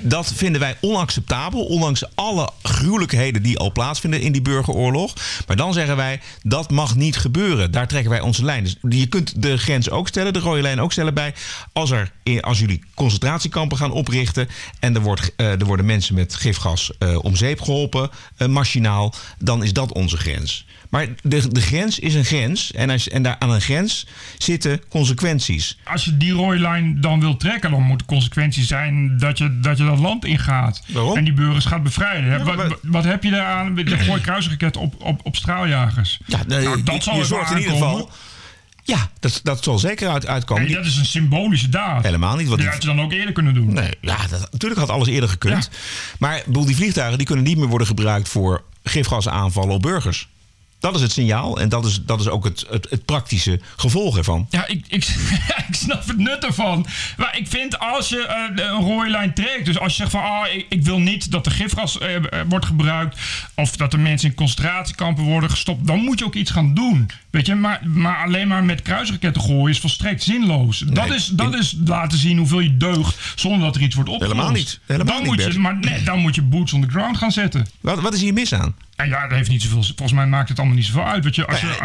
dat 0.00 0.32
vinden 0.34 0.60
wij 0.60 0.76
onacceptabel, 0.80 1.64
ondanks 1.64 2.04
alle 2.14 2.50
gruwelijkheden 2.62 3.42
die 3.42 3.58
al 3.58 3.72
plaatsvinden 3.72 4.20
in 4.20 4.32
die 4.32 4.42
burgeroorlog. 4.42 5.14
Maar 5.46 5.56
dan 5.56 5.72
zeggen 5.72 5.96
wij, 5.96 6.20
dat 6.42 6.70
mag 6.70 6.96
niet 6.96 7.16
gebeuren. 7.16 7.70
Daar 7.70 7.88
trekken 7.88 8.10
wij 8.10 8.20
onze 8.20 8.44
lijn. 8.44 8.64
Dus 8.64 8.76
je 9.00 9.06
kunt 9.06 9.42
de 9.42 9.58
grens 9.58 9.90
ook 9.90 10.08
stellen, 10.08 10.32
de 10.32 10.38
rode 10.38 10.62
lijn 10.62 10.80
ook 10.80 10.92
stellen 10.92 11.14
bij. 11.14 11.34
Als, 11.72 11.90
er, 11.90 12.12
als 12.40 12.58
jullie 12.58 12.82
concentratiekampen 12.94 13.78
gaan 13.78 13.92
oprichten 13.92 14.48
en 14.80 14.94
er, 14.94 15.00
wordt, 15.00 15.32
uh, 15.36 15.50
er 15.60 15.64
worden 15.64 15.86
mensen 15.86 16.14
met 16.14 16.34
gifgas 16.34 16.90
uh, 16.98 17.24
om 17.24 17.36
zeep 17.36 17.60
geholpen, 17.60 18.10
uh, 18.38 18.48
machinaal, 18.48 19.14
dan 19.38 19.62
is 19.62 19.72
dat 19.72 19.92
onze 19.92 20.16
grens. 20.16 20.66
Maar 20.88 21.06
de, 21.22 21.52
de 21.52 21.60
grens 21.60 21.98
is 21.98 22.14
een 22.14 22.24
grens. 22.24 22.72
En, 22.72 22.90
als, 22.90 23.08
en 23.08 23.22
daar 23.22 23.36
aan 23.38 23.50
een 23.50 23.60
grens 23.60 24.06
zitten 24.38 24.80
consequenties. 24.88 25.78
Als 25.84 26.04
je 26.04 26.16
die 26.16 26.32
rode 26.32 26.58
lijn 26.58 27.00
dan 27.00 27.20
wil 27.20 27.36
trekken, 27.36 27.70
dan 27.70 27.82
moet 27.82 27.98
de 27.98 28.04
consequentie 28.04 28.64
zijn 28.64 29.18
dat 29.18 29.38
je 29.38 29.60
dat, 29.60 29.78
je 29.78 29.84
dat 29.84 29.98
land 29.98 30.24
ingaat. 30.24 30.82
Waarom? 30.86 31.16
En 31.16 31.24
die 31.24 31.32
burgers 31.32 31.64
gaat 31.64 31.82
bevrijden. 31.82 32.44
wat, 32.44 32.78
wat, 32.82 33.04
heb 33.04 33.22
je 33.22 33.30
daaraan? 33.30 33.74
De 33.74 33.98
gooi 33.98 34.20
kruisraket 34.20 34.76
op, 34.76 35.02
op, 35.02 35.20
op 35.22 35.36
straaljagers. 35.36 36.18
Ja, 36.26 36.42
nou, 36.46 36.82
dat 36.82 37.02
zal 37.02 37.16
je 37.16 37.24
zorgt 37.24 37.50
in 37.50 37.56
ieder 37.56 37.72
geval. 37.72 38.10
Ja, 38.82 39.10
dat, 39.20 39.40
dat 39.42 39.64
zal 39.64 39.78
zeker 39.78 40.08
uit, 40.08 40.26
uitkomen. 40.26 40.62
Nee, 40.64 40.74
dat 40.74 40.84
is 40.84 40.96
een 40.96 41.06
symbolische 41.06 41.68
daad. 41.68 42.04
Helemaal 42.04 42.36
niet. 42.36 42.48
Wat 42.48 42.58
die 42.58 42.68
had 42.68 42.82
je 42.82 42.88
dan 42.88 43.00
ook 43.00 43.12
eerder 43.12 43.32
kunnen 43.32 43.54
doen. 43.54 43.72
Nee, 43.72 43.90
ja, 44.00 44.16
dat, 44.30 44.48
natuurlijk 44.52 44.80
had 44.80 44.90
alles 44.90 45.08
eerder 45.08 45.28
gekund. 45.28 45.70
Maar 46.18 46.42
bedoel, 46.46 46.64
die 46.64 46.76
vliegtuigen 46.76 47.18
die 47.18 47.26
kunnen 47.26 47.44
niet 47.44 47.58
meer 47.58 47.66
worden 47.66 47.86
gebruikt 47.86 48.28
voor 48.28 48.64
gifgasaanvallen 48.82 49.74
op 49.74 49.82
burgers. 49.82 50.28
Dat 50.80 50.94
is 50.94 51.00
het 51.00 51.12
signaal 51.12 51.60
en 51.60 51.68
dat 51.68 51.84
is, 51.84 52.04
dat 52.04 52.20
is 52.20 52.28
ook 52.28 52.44
het, 52.44 52.64
het, 52.70 52.86
het 52.90 53.04
praktische 53.04 53.60
gevolg 53.76 54.16
ervan. 54.16 54.46
Ja, 54.50 54.66
ik, 54.66 54.84
ik, 54.88 55.04
ik 55.68 55.74
snap 55.74 56.06
het 56.06 56.18
nut 56.18 56.44
ervan. 56.44 56.86
Maar 57.16 57.36
ik 57.36 57.46
vind 57.46 57.78
als 57.78 58.08
je 58.08 58.48
uh, 58.56 58.64
een 58.64 58.80
rode 58.80 59.10
lijn 59.10 59.34
trekt, 59.34 59.64
dus 59.64 59.78
als 59.78 59.96
je 59.96 59.98
zegt 59.98 60.10
van 60.10 60.22
ah, 60.22 60.52
ik, 60.52 60.66
ik 60.68 60.84
wil 60.84 60.98
niet 60.98 61.30
dat 61.30 61.46
er 61.46 61.52
gifgas 61.52 61.98
uh, 62.00 62.08
wordt 62.48 62.66
gebruikt 62.66 63.18
of 63.54 63.76
dat 63.76 63.92
er 63.92 64.00
mensen 64.00 64.28
in 64.28 64.34
concentratiekampen 64.34 65.24
worden 65.24 65.50
gestopt, 65.50 65.86
dan 65.86 65.98
moet 65.98 66.18
je 66.18 66.24
ook 66.24 66.34
iets 66.34 66.50
gaan 66.50 66.74
doen. 66.74 67.10
Weet 67.30 67.46
je, 67.46 67.54
maar, 67.54 67.80
maar 67.84 68.24
alleen 68.24 68.48
maar 68.48 68.64
met 68.64 68.82
kruisraketten 68.82 69.42
gooien 69.42 69.68
is 69.68 69.80
volstrekt 69.80 70.22
zinloos. 70.22 70.78
dat 70.78 71.10
is, 71.10 71.26
dat 71.26 71.54
is 71.54 71.76
laten 71.84 72.18
zien 72.18 72.38
hoeveel 72.38 72.60
je 72.60 72.76
deugt 72.76 73.16
zonder 73.34 73.60
dat 73.60 73.76
er 73.76 73.82
iets 73.82 73.94
wordt 73.94 74.10
opgelost. 74.10 74.36
Helemaal 74.36 74.56
niet. 74.56 74.80
Helemaal 74.86 75.14
dan 75.14 75.22
niet, 75.22 75.44
moet 75.44 75.52
je, 75.52 75.58
maar 75.58 75.76
nee, 75.76 76.02
dan 76.02 76.18
moet 76.18 76.34
je 76.34 76.42
boots 76.42 76.72
on 76.72 76.80
the 76.80 76.88
ground 76.88 77.16
gaan 77.16 77.32
zetten. 77.32 77.66
Wat, 77.80 78.00
wat 78.00 78.14
is 78.14 78.20
hier 78.20 78.32
mis 78.32 78.54
aan? 78.54 78.74
En 78.98 79.08
ja, 79.08 79.26
dat 79.26 79.36
heeft 79.36 79.50
niet 79.50 79.62
zoveel. 79.62 79.82
Volgens 79.82 80.12
mij 80.12 80.26
maakt 80.26 80.48
het 80.48 80.58
allemaal 80.58 80.76
niet 80.76 80.86
zoveel 80.86 81.04
uit. 81.04 81.34
je, 81.34 81.46
als, 81.46 81.60
je, 81.60 81.76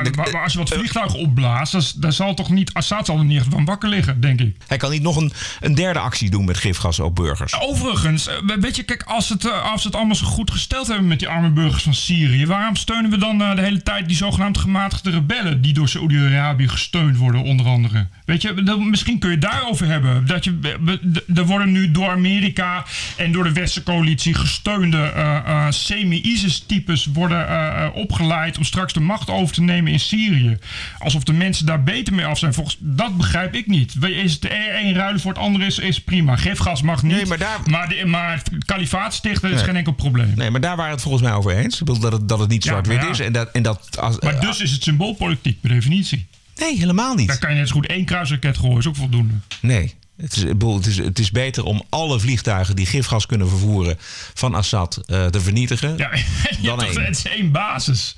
als 0.44 0.54
je 0.54 0.60
wat 0.60 0.70
vliegtuigen 0.70 1.20
opblaast, 1.20 2.02
dan, 2.02 2.14
zal 2.14 2.34
toch 2.34 2.50
niet. 2.50 2.74
Assad 2.74 3.06
zal 3.06 3.18
er 3.18 3.26
niet 3.26 3.44
van 3.50 3.66
wakker 3.66 3.90
liggen, 3.90 4.22
denk 4.22 4.40
ik. 4.40 4.56
Hij 4.68 4.78
kan 4.78 4.92
niet 4.92 5.02
nog 5.02 5.16
een, 5.16 5.32
een 5.60 5.76
derde 5.76 6.00
actie 6.00 6.30
doen 6.30 6.46
met 6.46 6.58
gifgas 6.58 7.00
op 7.00 7.16
burgers. 7.16 7.60
Overigens, 7.60 8.28
eh, 8.28 8.36
weet 8.60 8.76
je, 8.76 8.84
kijk, 8.84 9.04
als, 9.04 9.30
het, 9.30 9.46
eh, 9.46 9.72
als 9.72 9.84
het 9.84 9.96
allemaal 9.96 10.16
zo 10.16 10.26
goed 10.26 10.52
gesteld 10.52 10.88
hebben 10.88 11.08
met 11.08 11.20
die 11.20 11.28
arme 11.28 11.50
burgers 11.50 11.84
van 11.84 11.94
Syrië, 11.94 12.46
waarom 12.46 12.76
steunen 12.76 13.12
we 13.12 13.18
dan 13.18 13.38
de 13.38 13.62
hele 13.62 13.84
tijd 13.84 14.08
die 14.08 14.18
zogenaamd 14.18 14.58
gematigde 14.58 15.10
rebellen 15.10 15.62
die 15.62 15.74
door 15.74 15.90
Saoedi-Arabië 15.90 16.68
gesteund 16.68 17.18
worden, 17.18 17.44
onder 17.44 17.66
andere? 17.66 18.08
Weet 18.26 18.42
je, 18.42 18.78
misschien 18.90 19.20
kun 19.20 19.30
je 19.30 19.36
het 19.36 19.46
daarover 19.46 19.88
hebben. 19.88 20.26
Dat 20.26 20.44
je, 20.44 20.60
er 21.36 21.46
worden 21.46 21.72
nu 21.72 21.92
door 21.92 22.10
Amerika 22.10 22.86
en 23.18 23.32
door 23.32 23.44
de 23.44 23.54
Westencoalitie 23.54 24.34
gesteunde 24.34 25.14
uh, 25.16 25.66
semi-ISIS-types 25.70 27.03
worden 27.06 27.50
uh, 27.50 27.88
opgeleid 27.94 28.58
om 28.58 28.64
straks 28.64 28.94
de 28.94 29.00
macht 29.00 29.30
over 29.30 29.56
te 29.56 29.62
nemen 29.62 29.92
in 29.92 30.00
Syrië. 30.00 30.58
Alsof 31.00 31.24
de 31.24 31.34
mensen 31.34 31.66
daar 31.66 31.84
beter 31.84 32.14
mee 32.14 32.26
af 32.26 32.38
zijn. 32.38 32.54
Volgens 32.54 32.78
dat 32.80 33.18
begrijp 33.18 33.56
ik 33.56 33.68
niet. 33.68 33.96
Is 34.02 34.34
het 34.34 34.48
een 34.82 34.94
ruilen 34.94 35.22
voor 35.22 35.32
het 35.32 35.42
andere 35.42 35.66
is, 35.66 35.80
is 35.80 36.02
prima. 36.02 36.36
Gifgas 36.36 36.82
mag 36.82 37.04
niet. 37.04 37.16
Nee, 37.16 37.26
maar, 37.26 37.38
daar... 37.38 37.60
maar, 37.66 37.90
de, 37.90 38.06
maar 38.06 38.42
kalifaat 38.66 39.14
stichten 39.14 39.52
is 39.52 39.62
geen 39.62 39.76
enkel 39.76 39.94
probleem. 39.94 40.34
Nee, 40.36 40.50
maar 40.50 40.62
daar 40.62 40.76
waren 40.76 40.92
het 40.92 41.02
volgens 41.02 41.24
mij 41.24 41.34
over 41.34 41.56
eens. 41.56 41.80
Ik 41.80 41.86
bedoel 41.86 42.02
dat 42.02 42.12
het, 42.12 42.30
dat 42.30 42.40
het 42.40 42.50
niet 42.50 42.64
zwart-wit 42.64 43.04
is. 43.04 43.20
En 43.20 43.34
dat, 43.34 43.52
en 43.52 43.64
dat, 43.64 43.98
als, 44.00 44.20
maar 44.20 44.40
dus 44.40 44.62
is 44.62 44.72
het 44.72 44.84
symboolpolitiek 44.84 45.62
per 45.62 45.70
definitie. 45.70 46.26
Nee, 46.56 46.78
helemaal 46.78 47.16
niet. 47.16 47.28
Dan 47.28 47.38
kan 47.38 47.50
je 47.50 47.56
net 47.56 47.68
zo 47.68 47.74
goed 47.74 47.88
één 47.88 48.06
kruisraket 48.06 48.58
gooien, 48.58 48.78
is 48.78 48.88
ook 48.88 48.96
voldoende. 48.96 49.34
Nee. 49.62 49.94
Het 50.18 50.36
is, 50.36 50.44
het, 50.44 50.86
is, 50.86 50.98
het 50.98 51.20
is 51.20 51.32
beter 51.32 51.64
om 51.64 51.84
alle 51.90 52.20
vliegtuigen 52.20 52.76
die 52.76 52.86
gifgas 52.86 53.26
kunnen 53.26 53.50
vervoeren 53.50 53.96
van 54.34 54.56
Assad 54.56 55.02
uh, 55.08 55.26
te 55.26 55.42
vernietigen. 55.42 55.98
Ja, 55.98 56.10
dan 56.62 56.84
één. 56.84 57.04
Het 57.04 57.18
is 57.18 57.26
één 57.26 57.52
basis. 57.52 58.16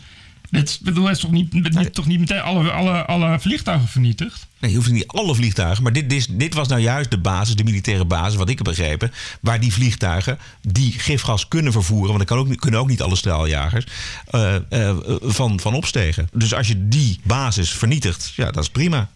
Het, 0.49 0.79
bedoel, 0.81 1.09
is 1.09 1.19
toch 1.19 1.31
niet, 1.31 1.53
niet, 1.53 1.93
toch 1.93 2.05
niet 2.05 2.19
meteen 2.19 2.41
alle, 2.41 2.71
alle, 2.71 3.05
alle 3.05 3.39
vliegtuigen 3.39 3.87
vernietigd? 3.87 4.47
Nee, 4.59 4.71
je 4.71 4.77
hoeft 4.77 4.91
niet 4.91 5.07
alle 5.07 5.35
vliegtuigen. 5.35 5.83
Maar 5.83 5.93
dit, 5.93 6.09
dit, 6.09 6.27
dit 6.39 6.53
was 6.53 6.67
nou 6.67 6.81
juist 6.81 7.11
de 7.11 7.17
basis, 7.17 7.55
de 7.55 7.63
militaire 7.63 8.05
basis, 8.05 8.35
wat 8.35 8.49
ik 8.49 8.57
heb 8.57 8.65
begrepen. 8.65 9.11
Waar 9.41 9.59
die 9.59 9.73
vliegtuigen 9.73 10.39
die 10.61 10.91
gifgas 10.91 11.47
kunnen 11.47 11.71
vervoeren. 11.71 12.07
Want 12.07 12.19
dat 12.19 12.27
kan 12.27 12.37
ook, 12.37 12.57
kunnen 12.57 12.79
ook 12.79 12.87
niet 12.87 13.01
alle 13.01 13.15
straaljagers. 13.15 13.85
Uh, 14.31 14.55
uh, 14.69 14.97
van, 15.21 15.59
van 15.59 15.73
opstegen. 15.73 16.29
Dus 16.33 16.53
als 16.53 16.67
je 16.67 16.87
die 16.87 17.19
basis 17.23 17.71
vernietigt, 17.71 18.33
ja, 18.35 18.51
dat 18.51 18.63
is 18.63 18.69
prima. 18.69 19.09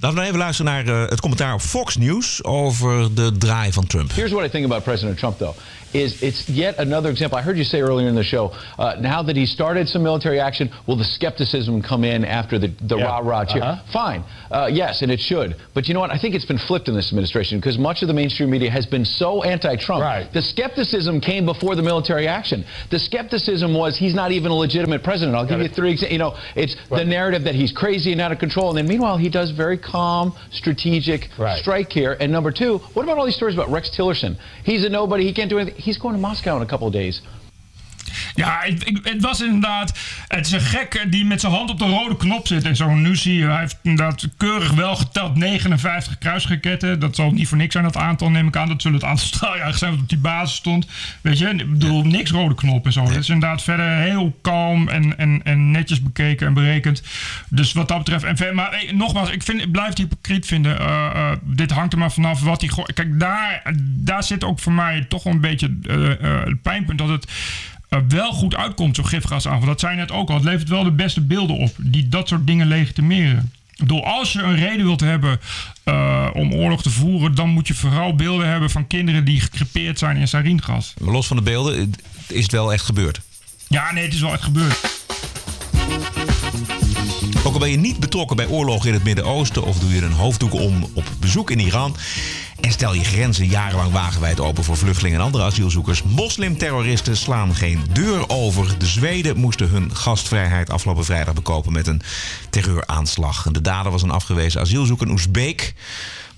Laten 0.00 0.18
we 0.18 0.24
even 0.24 0.38
luisteren 0.38 0.72
naar 0.72 0.86
uh, 0.86 1.08
het 1.08 1.20
commentaar 1.20 1.54
op 1.54 1.60
Fox 1.60 1.96
News 1.96 2.44
over 2.44 3.14
de 3.14 3.36
draai 3.38 3.72
van 3.72 3.86
Trump. 3.86 4.12
Here's 4.12 4.32
what 4.32 4.44
I 4.44 4.48
think 4.48 4.64
about 4.64 4.82
President 4.82 5.18
Trump, 5.18 5.38
though. 5.38 5.54
Is 5.90 6.22
it's 6.22 6.46
yet 6.46 6.78
another 6.78 7.10
example. 7.10 7.38
I 7.38 7.42
heard 7.42 7.56
you 7.56 7.64
say 7.64 7.80
earlier 7.80 8.08
in 8.08 8.14
the 8.14 8.24
show. 8.24 8.52
Uh, 8.78 8.96
now 9.00 9.22
that 9.22 9.36
he 9.36 9.46
started 9.46 9.88
some 9.88 10.02
military 10.02 10.40
action, 10.40 10.68
will 10.86 10.96
the 10.96 11.04
skepticism 11.04 11.82
come 11.82 12.04
in 12.04 12.24
after 12.24 12.58
the 12.58 12.72
the 12.88 12.96
yeah. 12.96 13.04
rah 13.04 13.20
rah 13.22 13.44
cheer? 13.44 13.62
Uh-huh. 13.62 13.92
Fine, 13.92 14.24
uh, 14.50 14.68
yes, 14.72 15.02
and 15.02 15.12
it 15.12 15.20
should. 15.20 15.54
But 15.72 15.86
you 15.86 15.94
know 15.94 16.00
what? 16.00 16.10
I 16.10 16.18
think 16.18 16.34
it's 16.34 16.44
been 16.46 16.58
flipped 16.58 16.88
in 16.88 16.94
this 16.94 17.08
administration 17.10 17.60
because 17.60 17.78
much 17.78 18.02
of 18.02 18.08
the 18.08 18.14
mainstream 18.14 18.50
media 18.50 18.70
has 18.70 18.86
been 18.86 19.04
so 19.04 19.44
anti-Trump. 19.44 20.02
Right. 20.02 20.32
The 20.32 20.42
skepticism 20.42 21.20
came 21.20 21.44
before 21.46 21.76
the 21.76 21.82
military 21.82 22.26
action. 22.26 22.64
The 22.90 22.98
skepticism 22.98 23.72
was 23.72 23.96
he's 23.96 24.14
not 24.14 24.32
even 24.32 24.50
a 24.50 24.56
legitimate 24.56 25.04
president. 25.04 25.36
I'll 25.36 25.46
give 25.46 25.60
you 25.60 25.68
three 25.68 25.92
examples. 25.92 26.12
You 26.12 26.18
know, 26.18 26.34
it's 26.56 26.74
right. 26.90 26.98
the 26.98 27.04
narrative 27.04 27.44
that 27.44 27.54
he's 27.54 27.70
crazy 27.70 28.10
and 28.10 28.20
out 28.20 28.32
of 28.32 28.40
control, 28.40 28.70
and 28.70 28.78
then 28.78 28.88
meanwhile 28.88 29.16
he 29.16 29.28
does 29.28 29.43
very 29.50 29.78
calm, 29.78 30.34
strategic 30.50 31.28
right. 31.38 31.58
strike 31.58 31.92
here. 31.92 32.16
And 32.18 32.30
number 32.30 32.50
two, 32.50 32.78
what 32.94 33.02
about 33.02 33.18
all 33.18 33.24
these 33.24 33.36
stories 33.36 33.54
about 33.54 33.70
Rex 33.70 33.90
Tillerson? 33.90 34.36
He's 34.64 34.84
a 34.84 34.88
nobody. 34.88 35.24
He 35.24 35.32
can't 35.32 35.50
do 35.50 35.58
anything. 35.58 35.80
He's 35.80 35.98
going 35.98 36.14
to 36.14 36.20
Moscow 36.20 36.56
in 36.56 36.62
a 36.62 36.66
couple 36.66 36.86
of 36.86 36.92
days. 36.92 37.20
Ja, 38.34 38.60
het, 38.62 39.00
het, 39.02 39.22
was 39.22 39.40
inderdaad. 39.40 39.98
Het 40.28 40.46
is 40.46 40.52
een 40.52 40.60
gek 40.60 41.06
die 41.08 41.24
met 41.24 41.40
zijn 41.40 41.52
hand 41.52 41.70
op 41.70 41.78
de 41.78 41.84
rode 41.84 42.16
knop 42.16 42.46
zit. 42.46 42.64
En 42.64 42.76
zo 42.76 42.94
nu 42.94 43.16
zie 43.16 43.38
je, 43.38 43.46
hij 43.46 43.60
heeft 43.60 43.78
inderdaad 43.82 44.28
keurig 44.36 44.72
wel 44.72 44.96
geteld 44.96 45.36
59 45.36 46.18
kruisraketten. 46.18 47.00
Dat 47.00 47.16
zal 47.16 47.30
niet 47.30 47.48
voor 47.48 47.56
niks 47.56 47.72
zijn, 47.72 47.84
dat 47.84 47.96
aantal, 47.96 48.30
neem 48.30 48.46
ik 48.46 48.56
aan. 48.56 48.68
Dat 48.68 48.82
zullen 48.82 48.98
het 48.98 49.08
aantal 49.08 49.26
straaljagers 49.34 49.78
zijn 49.78 49.90
wat 49.90 50.00
op 50.00 50.08
die 50.08 50.18
basis 50.18 50.56
stond. 50.56 50.86
Weet 51.20 51.38
je, 51.38 51.48
ik 51.48 51.70
bedoel, 51.70 52.04
niks 52.04 52.30
rode 52.30 52.54
knop 52.54 52.86
en 52.86 52.92
zo. 52.92 53.02
Het 53.04 53.16
is 53.16 53.28
inderdaad 53.28 53.62
verder 53.62 53.96
heel 53.96 54.38
kalm 54.42 54.88
en, 54.88 55.18
en, 55.18 55.40
en 55.44 55.70
netjes 55.70 56.02
bekeken 56.02 56.46
en 56.46 56.54
berekend. 56.54 57.02
Dus 57.48 57.72
wat 57.72 57.88
dat 57.88 57.98
betreft. 57.98 58.24
En, 58.24 58.54
maar 58.54 58.70
hey, 58.70 58.92
nogmaals, 58.92 59.30
ik, 59.30 59.42
vind, 59.42 59.60
ik 59.60 59.72
blijf 59.72 59.88
het 59.88 59.98
hypocriet 59.98 60.46
vinden. 60.46 60.80
Uh, 60.80 61.10
uh, 61.14 61.30
dit 61.42 61.70
hangt 61.70 61.92
er 61.92 61.98
maar 61.98 62.12
vanaf 62.12 62.40
wat 62.40 62.60
hij 62.60 62.70
gooit. 62.70 62.92
Kijk, 62.92 63.20
daar, 63.20 63.74
daar 63.80 64.22
zit 64.22 64.44
ook 64.44 64.58
voor 64.58 64.72
mij 64.72 65.04
toch 65.08 65.22
wel 65.22 65.32
een 65.32 65.40
beetje 65.40 65.76
uh, 65.82 66.44
het 66.44 66.62
pijnpunt 66.62 66.98
dat 66.98 67.08
het 67.08 67.26
wel 68.08 68.32
goed 68.32 68.56
uitkomt, 68.56 68.96
zo'n 68.96 69.06
gifgasaanval. 69.06 69.68
Dat 69.68 69.80
zei 69.80 69.96
net 69.96 70.10
ook 70.10 70.28
al. 70.28 70.34
Het 70.34 70.44
levert 70.44 70.68
wel 70.68 70.84
de 70.84 70.90
beste 70.90 71.20
beelden 71.20 71.56
op 71.56 71.74
die 71.78 72.08
dat 72.08 72.28
soort 72.28 72.46
dingen 72.46 72.66
legitimeren. 72.66 73.52
Ik 73.70 73.80
bedoel, 73.80 74.04
als 74.04 74.32
je 74.32 74.42
een 74.42 74.56
reden 74.56 74.84
wilt 74.84 75.00
hebben 75.00 75.40
uh, 75.84 76.28
om 76.32 76.54
oorlog 76.54 76.82
te 76.82 76.90
voeren, 76.90 77.34
dan 77.34 77.48
moet 77.48 77.68
je 77.68 77.74
vooral 77.74 78.14
beelden 78.14 78.48
hebben 78.48 78.70
van 78.70 78.86
kinderen 78.86 79.24
die 79.24 79.40
gecrepeerd 79.40 79.98
zijn 79.98 80.16
in 80.16 80.28
saringas. 80.28 80.94
Maar 80.98 81.12
los 81.12 81.26
van 81.26 81.36
de 81.36 81.42
beelden, 81.42 81.94
is 82.28 82.42
het 82.42 82.52
wel 82.52 82.72
echt 82.72 82.84
gebeurd? 82.84 83.20
Ja, 83.68 83.92
nee, 83.92 84.04
het 84.04 84.14
is 84.14 84.20
wel 84.20 84.32
echt 84.32 84.42
gebeurd. 84.42 85.02
Ook 87.44 87.52
al 87.52 87.58
ben 87.58 87.70
je 87.70 87.76
niet 87.76 88.00
betrokken 88.00 88.36
bij 88.36 88.46
oorlogen 88.46 88.88
in 88.88 88.94
het 88.94 89.04
Midden-Oosten 89.04 89.64
of 89.64 89.78
doe 89.78 89.94
je 89.94 90.02
een 90.02 90.12
hoofddoek 90.12 90.54
om 90.54 90.90
op 90.92 91.04
bezoek 91.20 91.50
in 91.50 91.60
Iran. 91.60 91.96
En 92.64 92.70
stel 92.70 92.94
je 92.94 93.04
grenzen 93.04 93.46
jarenlang 93.46 93.92
wagenwijd 93.92 94.40
open 94.40 94.64
voor 94.64 94.76
vluchtelingen 94.76 95.18
en 95.18 95.24
andere 95.24 95.44
asielzoekers. 95.44 96.02
Moslimterroristen 96.02 97.16
slaan 97.16 97.54
geen 97.54 97.84
deur 97.92 98.28
over. 98.28 98.78
De 98.78 98.86
Zweden 98.86 99.36
moesten 99.36 99.68
hun 99.68 99.96
gastvrijheid 99.96 100.70
afgelopen 100.70 101.04
vrijdag 101.04 101.34
bekopen 101.34 101.72
met 101.72 101.86
een 101.86 102.02
terreuraanslag. 102.50 103.42
De 103.50 103.60
dader 103.60 103.92
was 103.92 104.02
een 104.02 104.10
afgewezen 104.10 104.60
asielzoeker, 104.60 105.08
Oezbeek 105.08 105.74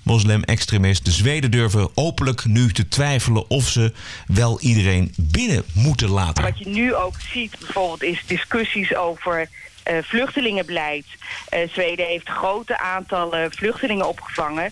moslim-extremist. 0.03 1.05
De 1.05 1.11
Zweden 1.11 1.51
durven 1.51 1.89
openlijk 1.93 2.45
nu 2.45 2.71
te 2.71 2.87
twijfelen 2.87 3.49
of 3.49 3.67
ze 3.67 3.93
wel 4.27 4.59
iedereen 4.59 5.13
binnen 5.17 5.63
moeten 5.73 6.09
laten. 6.09 6.43
Wat 6.43 6.59
je 6.59 6.67
nu 6.67 6.95
ook 6.95 7.15
ziet 7.33 7.59
bijvoorbeeld 7.59 8.03
is 8.03 8.23
discussies 8.25 8.95
over 8.95 9.49
uh, 9.91 9.97
vluchtelingenbeleid. 10.01 11.05
Uh, 11.53 11.59
Zweden 11.69 12.05
heeft 12.05 12.29
grote 12.29 12.79
aantallen 12.79 13.51
vluchtelingen 13.51 14.07
opgevangen. 14.07 14.71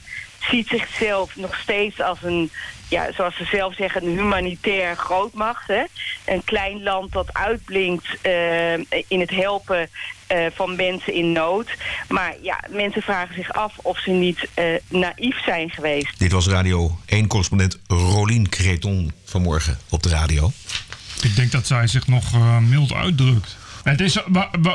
Ziet 0.49 0.67
zichzelf 0.67 1.35
nog 1.35 1.55
steeds 1.55 2.01
als 2.01 2.17
een, 2.23 2.51
ja, 2.89 3.11
zoals 3.11 3.35
ze 3.35 3.45
zelf 3.45 3.75
zeggen, 3.75 4.03
een 4.03 4.17
humanitair 4.17 4.95
grootmacht. 4.95 5.67
Hè? 5.67 5.83
Een 6.25 6.43
klein 6.43 6.83
land 6.83 7.11
dat 7.11 7.33
uitblinkt 7.33 8.05
uh, 8.23 8.73
in 9.07 9.19
het 9.19 9.29
helpen 9.29 9.89
van 10.55 10.75
mensen 10.75 11.13
in 11.13 11.31
nood. 11.31 11.67
Maar 12.07 12.35
ja, 12.41 12.59
mensen 12.69 13.01
vragen 13.01 13.35
zich 13.35 13.53
af 13.53 13.73
of 13.81 13.99
ze 13.99 14.11
niet 14.11 14.49
naïef 14.87 15.43
zijn 15.43 15.69
geweest. 15.69 16.19
Dit 16.19 16.31
was 16.31 16.47
Radio 16.47 16.99
1-correspondent 17.05 17.79
Rolien 17.87 18.49
Creton 18.49 19.11
vanmorgen 19.25 19.79
op 19.89 20.03
de 20.03 20.09
radio. 20.09 20.51
Ik 21.21 21.35
denk 21.35 21.51
dat 21.51 21.67
zij 21.67 21.87
zich 21.87 22.07
nog 22.07 22.23
mild 22.61 22.93
uitdrukt. 22.93 23.57
Het 23.85 24.01
is, 24.01 24.17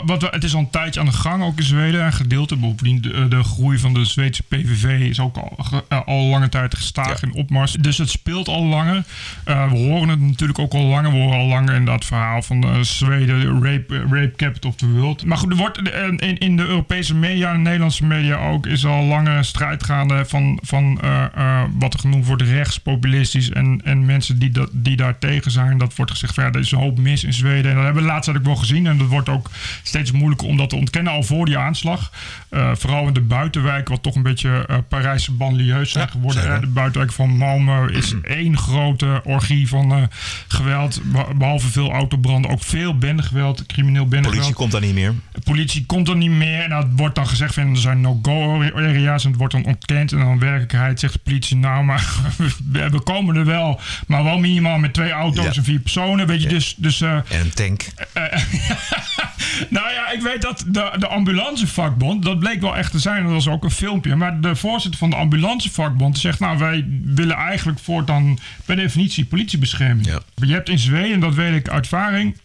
wat, 0.04 0.30
het 0.30 0.44
is 0.44 0.54
al 0.54 0.60
een 0.60 0.70
tijdje 0.70 1.00
aan 1.00 1.06
de 1.06 1.12
gang, 1.12 1.42
ook 1.42 1.58
in 1.58 1.64
Zweden. 1.64 2.04
Een 2.04 2.12
gedeelte 2.12 2.56
bovendien. 2.56 3.00
De, 3.00 3.28
de 3.28 3.42
groei 3.42 3.78
van 3.78 3.94
de 3.94 4.04
Zweedse 4.04 4.42
PVV 4.42 5.00
is 5.00 5.20
ook 5.20 5.36
al, 5.36 5.58
eh, 5.88 6.00
al 6.06 6.24
lange 6.24 6.48
tijd 6.48 6.74
gestaag 6.74 7.22
in 7.22 7.34
opmars. 7.34 7.72
Dus 7.72 7.98
het 7.98 8.10
speelt 8.10 8.48
al 8.48 8.64
langer. 8.64 9.04
Uh, 9.48 9.70
we 9.70 9.76
horen 9.78 10.08
het 10.08 10.20
natuurlijk 10.20 10.58
ook 10.58 10.72
al 10.72 10.82
langer. 10.82 11.10
We 11.10 11.16
horen 11.16 11.38
al 11.38 11.46
langer 11.46 11.74
in 11.74 11.84
dat 11.84 12.04
verhaal 12.04 12.42
van 12.42 12.60
de 12.60 12.84
Zweden, 12.84 13.64
rape, 13.64 13.98
rape 13.98 14.32
capital 14.36 14.70
of 14.70 14.76
the 14.76 14.90
world. 14.90 15.24
Maar 15.24 15.38
goed, 15.38 15.50
er 15.50 15.56
wordt 15.56 15.78
in, 16.18 16.38
in 16.38 16.56
de 16.56 16.66
Europese 16.66 17.14
media 17.14 17.48
en 17.50 17.56
de 17.56 17.62
Nederlandse 17.62 18.06
media 18.06 18.48
ook... 18.48 18.66
is 18.66 18.86
al 18.86 19.04
lange 19.04 19.42
strijd 19.42 19.84
gaande 19.84 20.24
van, 20.26 20.58
van 20.62 21.00
uh, 21.04 21.62
wat 21.78 21.94
er 21.94 22.00
genoemd 22.00 22.26
wordt 22.26 22.42
rechtspopulistisch. 22.42 23.50
En, 23.50 23.80
en 23.84 24.04
mensen 24.04 24.38
die, 24.38 24.50
dat, 24.50 24.70
die 24.72 24.96
daar 24.96 25.18
tegen 25.18 25.50
zijn. 25.50 25.78
Dat 25.78 25.96
wordt 25.96 26.10
gezegd, 26.10 26.34
ja, 26.34 26.42
er 26.42 26.58
is 26.58 26.72
een 26.72 26.78
hoop 26.78 26.98
mis 26.98 27.24
in 27.24 27.32
Zweden. 27.32 27.70
En 27.70 27.76
dat 27.76 27.84
hebben 27.84 28.02
we 28.02 28.08
laatst 28.08 28.28
ook 28.28 28.44
wel 28.44 28.56
gezien. 28.56 28.86
En 28.86 28.99
dat 29.00 29.08
wordt 29.08 29.28
ook 29.28 29.50
steeds 29.82 30.12
moeilijker 30.12 30.46
om 30.46 30.56
dat 30.56 30.68
te 30.68 30.76
ontkennen 30.76 31.12
al 31.12 31.22
voor 31.22 31.46
die 31.46 31.58
aanslag. 31.58 32.10
Uh, 32.50 32.70
vooral 32.74 33.06
in 33.06 33.12
de 33.12 33.20
buitenwijk, 33.20 33.88
wat 33.88 34.02
toch 34.02 34.14
een 34.14 34.22
beetje 34.22 34.66
uh, 34.70 34.76
Parijse 34.88 35.32
banlieues 35.32 35.92
zijn 35.92 36.08
geworden. 36.08 36.60
De 36.60 36.66
buitenwijk 36.66 37.12
van 37.12 37.38
Malmö 37.38 37.92
is 37.92 38.14
één 38.22 38.58
grote 38.58 39.20
orgie 39.24 39.68
van 39.68 39.96
uh, 39.96 40.02
geweld. 40.48 41.00
Behalve 41.36 41.68
veel 41.68 41.90
autobranden, 41.90 42.50
ook 42.50 42.62
veel 42.62 42.98
bendegeweld, 42.98 43.66
crimineel 43.66 44.06
bendegeweld. 44.06 44.34
Politie 44.34 44.54
komt 44.54 44.72
dan 44.72 44.80
niet 44.80 44.94
meer? 44.94 45.14
De 45.32 45.40
politie 45.40 45.86
komt 45.86 46.08
er 46.08 46.16
niet 46.16 46.30
meer. 46.30 46.60
En 46.60 46.70
dat 46.70 46.86
wordt 46.96 47.14
dan 47.14 47.26
gezegd 47.26 47.54
van 47.54 47.70
er 47.70 47.76
zijn 47.76 48.00
no-go-area's. 48.00 49.24
En 49.24 49.30
het 49.30 49.38
wordt 49.38 49.52
dan 49.52 49.64
ontkend. 49.64 50.12
En 50.12 50.18
dan 50.18 50.38
werkelijkheid 50.38 51.00
zegt 51.00 51.12
de 51.12 51.18
politie, 51.18 51.56
nou 51.56 51.84
maar 51.84 52.06
we 52.90 53.00
komen 53.04 53.36
er 53.36 53.44
wel. 53.44 53.80
Maar 54.06 54.24
wel 54.24 54.38
minimaal 54.38 54.78
met 54.78 54.92
twee 54.92 55.10
auto's 55.10 55.56
en 55.56 55.64
vier 55.64 55.80
personen. 55.80 56.26
Weet 56.26 56.42
je, 56.42 56.48
dus... 56.48 56.74
dus 56.76 57.00
en 57.00 57.24
een 57.28 57.54
tank. 57.54 57.84
nou 59.68 59.92
ja, 59.92 60.10
ik 60.10 60.20
weet 60.22 60.42
dat 60.42 60.64
de, 60.66 60.92
de 60.98 61.06
ambulancevakbond, 61.06 62.22
dat 62.22 62.38
bleek 62.38 62.60
wel 62.60 62.76
echt 62.76 62.90
te 62.90 62.98
zijn, 62.98 63.22
dat 63.22 63.32
was 63.32 63.48
ook 63.48 63.64
een 63.64 63.70
filmpje. 63.70 64.16
Maar 64.16 64.40
de 64.40 64.56
voorzitter 64.56 65.00
van 65.00 65.10
de 65.10 65.16
ambulancevakbond 65.16 66.18
zegt, 66.18 66.40
nou 66.40 66.58
wij 66.58 66.84
willen 67.04 67.36
eigenlijk 67.36 67.78
voortaan 67.78 68.38
per 68.64 68.76
definitie 68.76 69.24
politiebescherming. 69.24 70.06
Ja. 70.06 70.20
Je 70.34 70.52
hebt 70.52 70.68
in 70.68 70.78
Zweden, 70.78 71.20
dat 71.20 71.34
weet 71.34 71.54
ik 71.54 71.68
uit 71.68 71.88
ervaring, 71.90 72.36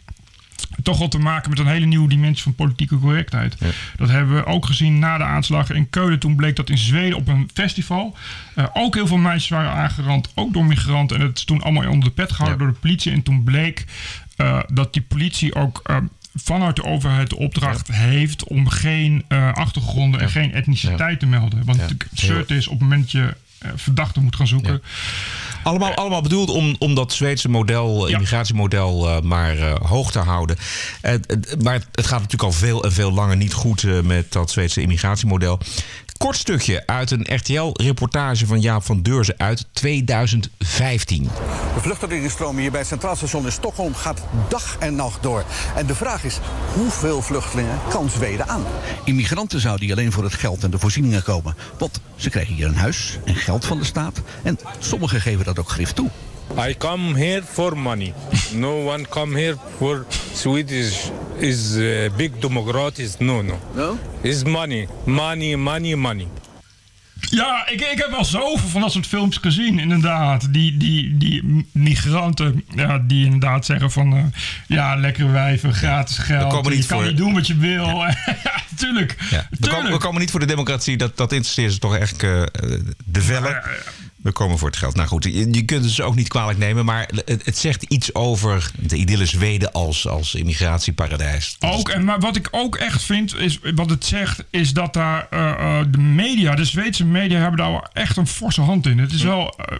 toch 0.83 0.97
wel 0.97 1.07
te 1.07 1.17
maken 1.17 1.49
met 1.49 1.59
een 1.59 1.67
hele 1.67 1.85
nieuwe 1.85 2.09
dimensie 2.09 2.43
van 2.43 2.55
politieke 2.55 2.99
correctheid. 2.99 3.57
Dat 3.97 4.09
hebben 4.09 4.35
we 4.35 4.45
ook 4.45 4.65
gezien 4.65 4.99
na 4.99 5.17
de 5.17 5.23
aanslag 5.23 5.69
in 5.69 5.89
Keulen. 5.89 6.19
Toen 6.19 6.35
bleek 6.35 6.55
dat 6.55 6.69
in 6.69 6.77
Zweden 6.77 7.17
op 7.17 7.27
een 7.27 7.49
festival 7.53 8.17
uh, 8.55 8.65
ook 8.73 8.95
heel 8.95 9.07
veel 9.07 9.17
meisjes 9.17 9.49
waren 9.49 9.71
aangerand, 9.71 10.31
ook 10.35 10.53
door 10.53 10.65
migranten. 10.65 11.19
En 11.19 11.25
het 11.25 11.37
is 11.37 11.43
toen 11.43 11.61
allemaal 11.61 11.89
onder 11.89 12.09
de 12.09 12.15
pet 12.15 12.31
gehouden 12.31 12.65
door 12.65 12.73
de 12.73 12.79
politie. 12.79 13.11
En 13.11 13.23
toen 13.23 13.43
bleek 13.43 13.85
uh, 14.37 14.59
dat 14.67 14.93
die 14.93 15.01
politie 15.01 15.55
ook 15.55 15.81
uh, 15.89 15.97
vanuit 16.35 16.75
de 16.75 16.83
overheid 16.83 17.29
de 17.29 17.37
opdracht 17.37 17.87
heeft 17.91 18.43
om 18.43 18.67
geen 18.69 19.25
uh, 19.29 19.53
achtergronden 19.53 20.21
en 20.21 20.29
geen 20.29 20.53
etniciteit 20.53 21.19
te 21.19 21.25
melden. 21.25 21.65
Want 21.65 21.81
het 21.81 22.05
absurd 22.11 22.51
is 22.51 22.67
op 22.67 22.73
het 22.73 22.81
moment 22.81 23.01
dat 23.01 23.11
je 23.11 23.35
uh, 23.65 23.71
verdachten 23.75 24.23
moet 24.23 24.35
gaan 24.35 24.47
zoeken. 24.47 24.81
Allemaal, 25.63 25.89
uh, 25.89 25.95
allemaal 25.95 26.21
bedoeld 26.21 26.49
om, 26.49 26.75
om 26.79 26.95
dat 26.95 27.13
Zweedse 27.13 27.49
model, 27.49 28.07
immigratiemodel, 28.07 29.21
maar 29.21 29.57
hoog 29.81 30.11
te 30.11 30.19
houden. 30.19 30.57
maar 31.63 31.81
het 31.91 32.07
gaat 32.07 32.19
natuurlijk 32.19 32.43
al 32.43 32.51
veel 32.51 32.83
en 32.83 32.91
veel 32.91 33.11
langer 33.11 33.37
niet 33.37 33.53
goed 33.53 34.03
met 34.03 34.31
dat 34.31 34.51
Zweedse 34.51 34.81
immigratiemodel. 34.81 35.59
Kort 36.17 36.35
stukje 36.37 36.83
uit 36.85 37.11
een 37.11 37.27
RTL-reportage 37.35 38.45
van 38.45 38.61
Jaap 38.61 38.83
van 38.83 39.01
Deurzen 39.01 39.35
uit 39.37 39.65
2015. 39.71 41.23
De 41.73 41.81
vluchtelingenstroom 41.81 42.57
hier 42.57 42.71
bij 42.71 42.79
het 42.79 42.89
Centraal 42.89 43.15
Station 43.15 43.45
in 43.45 43.51
Stockholm 43.51 43.95
gaat 43.95 44.21
dag 44.49 44.77
en 44.79 44.95
nacht 44.95 45.23
door. 45.23 45.43
En 45.75 45.85
de 45.85 45.95
vraag 45.95 46.23
is, 46.23 46.39
hoeveel 46.73 47.21
vluchtelingen 47.21 47.79
kan 47.89 48.09
Zweden 48.09 48.47
aan? 48.47 48.63
Immigranten 49.03 49.59
zouden 49.59 49.85
hier 49.85 49.95
alleen 49.95 50.11
voor 50.11 50.23
het 50.23 50.33
geld 50.33 50.63
en 50.63 50.71
de 50.71 50.79
voorzieningen 50.79 51.23
komen. 51.23 51.55
Want 51.77 51.99
ze 52.15 52.29
krijgen 52.29 52.53
hier 52.53 52.67
een 52.67 52.75
huis 52.75 53.19
en 53.25 53.35
geld 53.35 53.65
van 53.65 53.77
de 53.77 53.85
staat. 53.85 54.21
En 54.43 54.59
sommigen 54.79 55.21
geven 55.21 55.45
dat 55.45 55.59
ook 55.59 55.69
grif 55.69 55.91
toe. 55.91 56.09
I 56.67 56.77
come 56.77 57.19
here 57.19 57.43
for 57.43 57.77
money. 57.77 58.13
No 58.53 58.91
one 58.93 59.07
come 59.07 59.39
here 59.39 59.57
for 59.77 60.05
Swedish 60.33 61.09
is 61.37 61.75
uh, 61.75 62.09
big 62.15 62.31
democrats. 62.39 63.17
No, 63.19 63.41
no. 63.41 63.59
No? 63.75 63.97
Is 64.21 64.43
money. 64.43 64.87
Money, 65.05 65.55
money, 65.55 65.95
money. 65.95 66.27
Ja, 67.29 67.67
ik, 67.67 67.81
ik 67.81 67.97
heb 67.97 68.09
wel 68.09 68.25
zoveel 68.25 68.69
van 68.69 68.81
dat 68.81 68.91
soort 68.91 69.07
films 69.07 69.37
gezien, 69.37 69.79
inderdaad. 69.79 70.53
Die, 70.53 70.77
die, 70.77 71.17
die 71.17 71.65
migranten 71.71 72.63
ja, 72.75 72.99
die 72.99 73.25
inderdaad 73.25 73.65
zeggen 73.65 73.91
van... 73.91 74.13
Uh, 74.13 74.23
ja, 74.67 74.95
lekker 74.95 75.31
wijven, 75.31 75.73
gratis 75.73 76.17
geld. 76.17 76.67
je 76.73 76.85
kan 76.85 77.03
niet 77.03 77.17
doen 77.17 77.33
wat 77.33 77.47
je 77.47 77.57
wil. 77.57 77.85
Ja, 77.85 78.17
ja 78.43 78.61
tuurlijk. 78.75 79.15
Ja. 79.29 79.47
We, 79.49 79.67
komen, 79.67 79.91
we, 79.91 79.97
komen, 79.97 80.21
niet 80.21 80.31
voor 80.31 80.39
de 80.39 80.45
democratie. 80.45 80.97
Dat, 80.97 81.17
dat 81.17 81.31
interesseert 81.31 81.73
ze 81.73 81.79
toch 81.79 81.95
echt 81.95 82.23
uh, 82.23 82.43
de 83.05 83.21
vellen. 83.21 83.63
We 84.25 84.31
komen 84.31 84.57
voor 84.57 84.67
het 84.67 84.77
geld. 84.77 84.95
Nou 84.95 85.07
goed, 85.07 85.23
je, 85.23 85.45
kunt 85.51 85.69
het 85.69 85.83
dus 85.83 86.01
ook 86.01 86.15
niet 86.15 86.27
kwalijk 86.27 86.59
nemen, 86.59 86.85
maar 86.85 87.09
het, 87.25 87.45
het, 87.45 87.57
zegt 87.57 87.83
iets 87.83 88.13
over 88.13 88.71
de 88.79 88.95
idylle 88.95 89.25
Zweden 89.25 89.71
als, 89.71 90.07
als 90.07 90.35
immigratieparadijs. 90.35 91.57
Ook, 91.59 91.89
en 91.89 92.03
maar 92.03 92.19
wat 92.19 92.35
ik 92.35 92.47
ook 92.51 92.75
echt 92.75 93.03
vind, 93.03 93.37
is 93.37 93.59
wat 93.75 93.89
het 93.89 94.05
zegt, 94.05 94.43
is 94.49 94.73
dat 94.73 94.93
daar 94.93 95.27
uh, 95.33 95.39
uh, 95.39 95.79
de 95.89 95.97
media, 95.97 96.55
de 96.55 96.65
Zweedse 96.65 97.05
media, 97.05 97.39
hebben 97.39 97.57
daar 97.57 97.89
echt 97.93 98.17
een 98.17 98.27
forse 98.27 98.61
hand 98.61 98.85
in. 98.85 98.99
Het 98.99 99.11
is 99.11 99.21
wel. 99.21 99.59
Uh, 99.59 99.77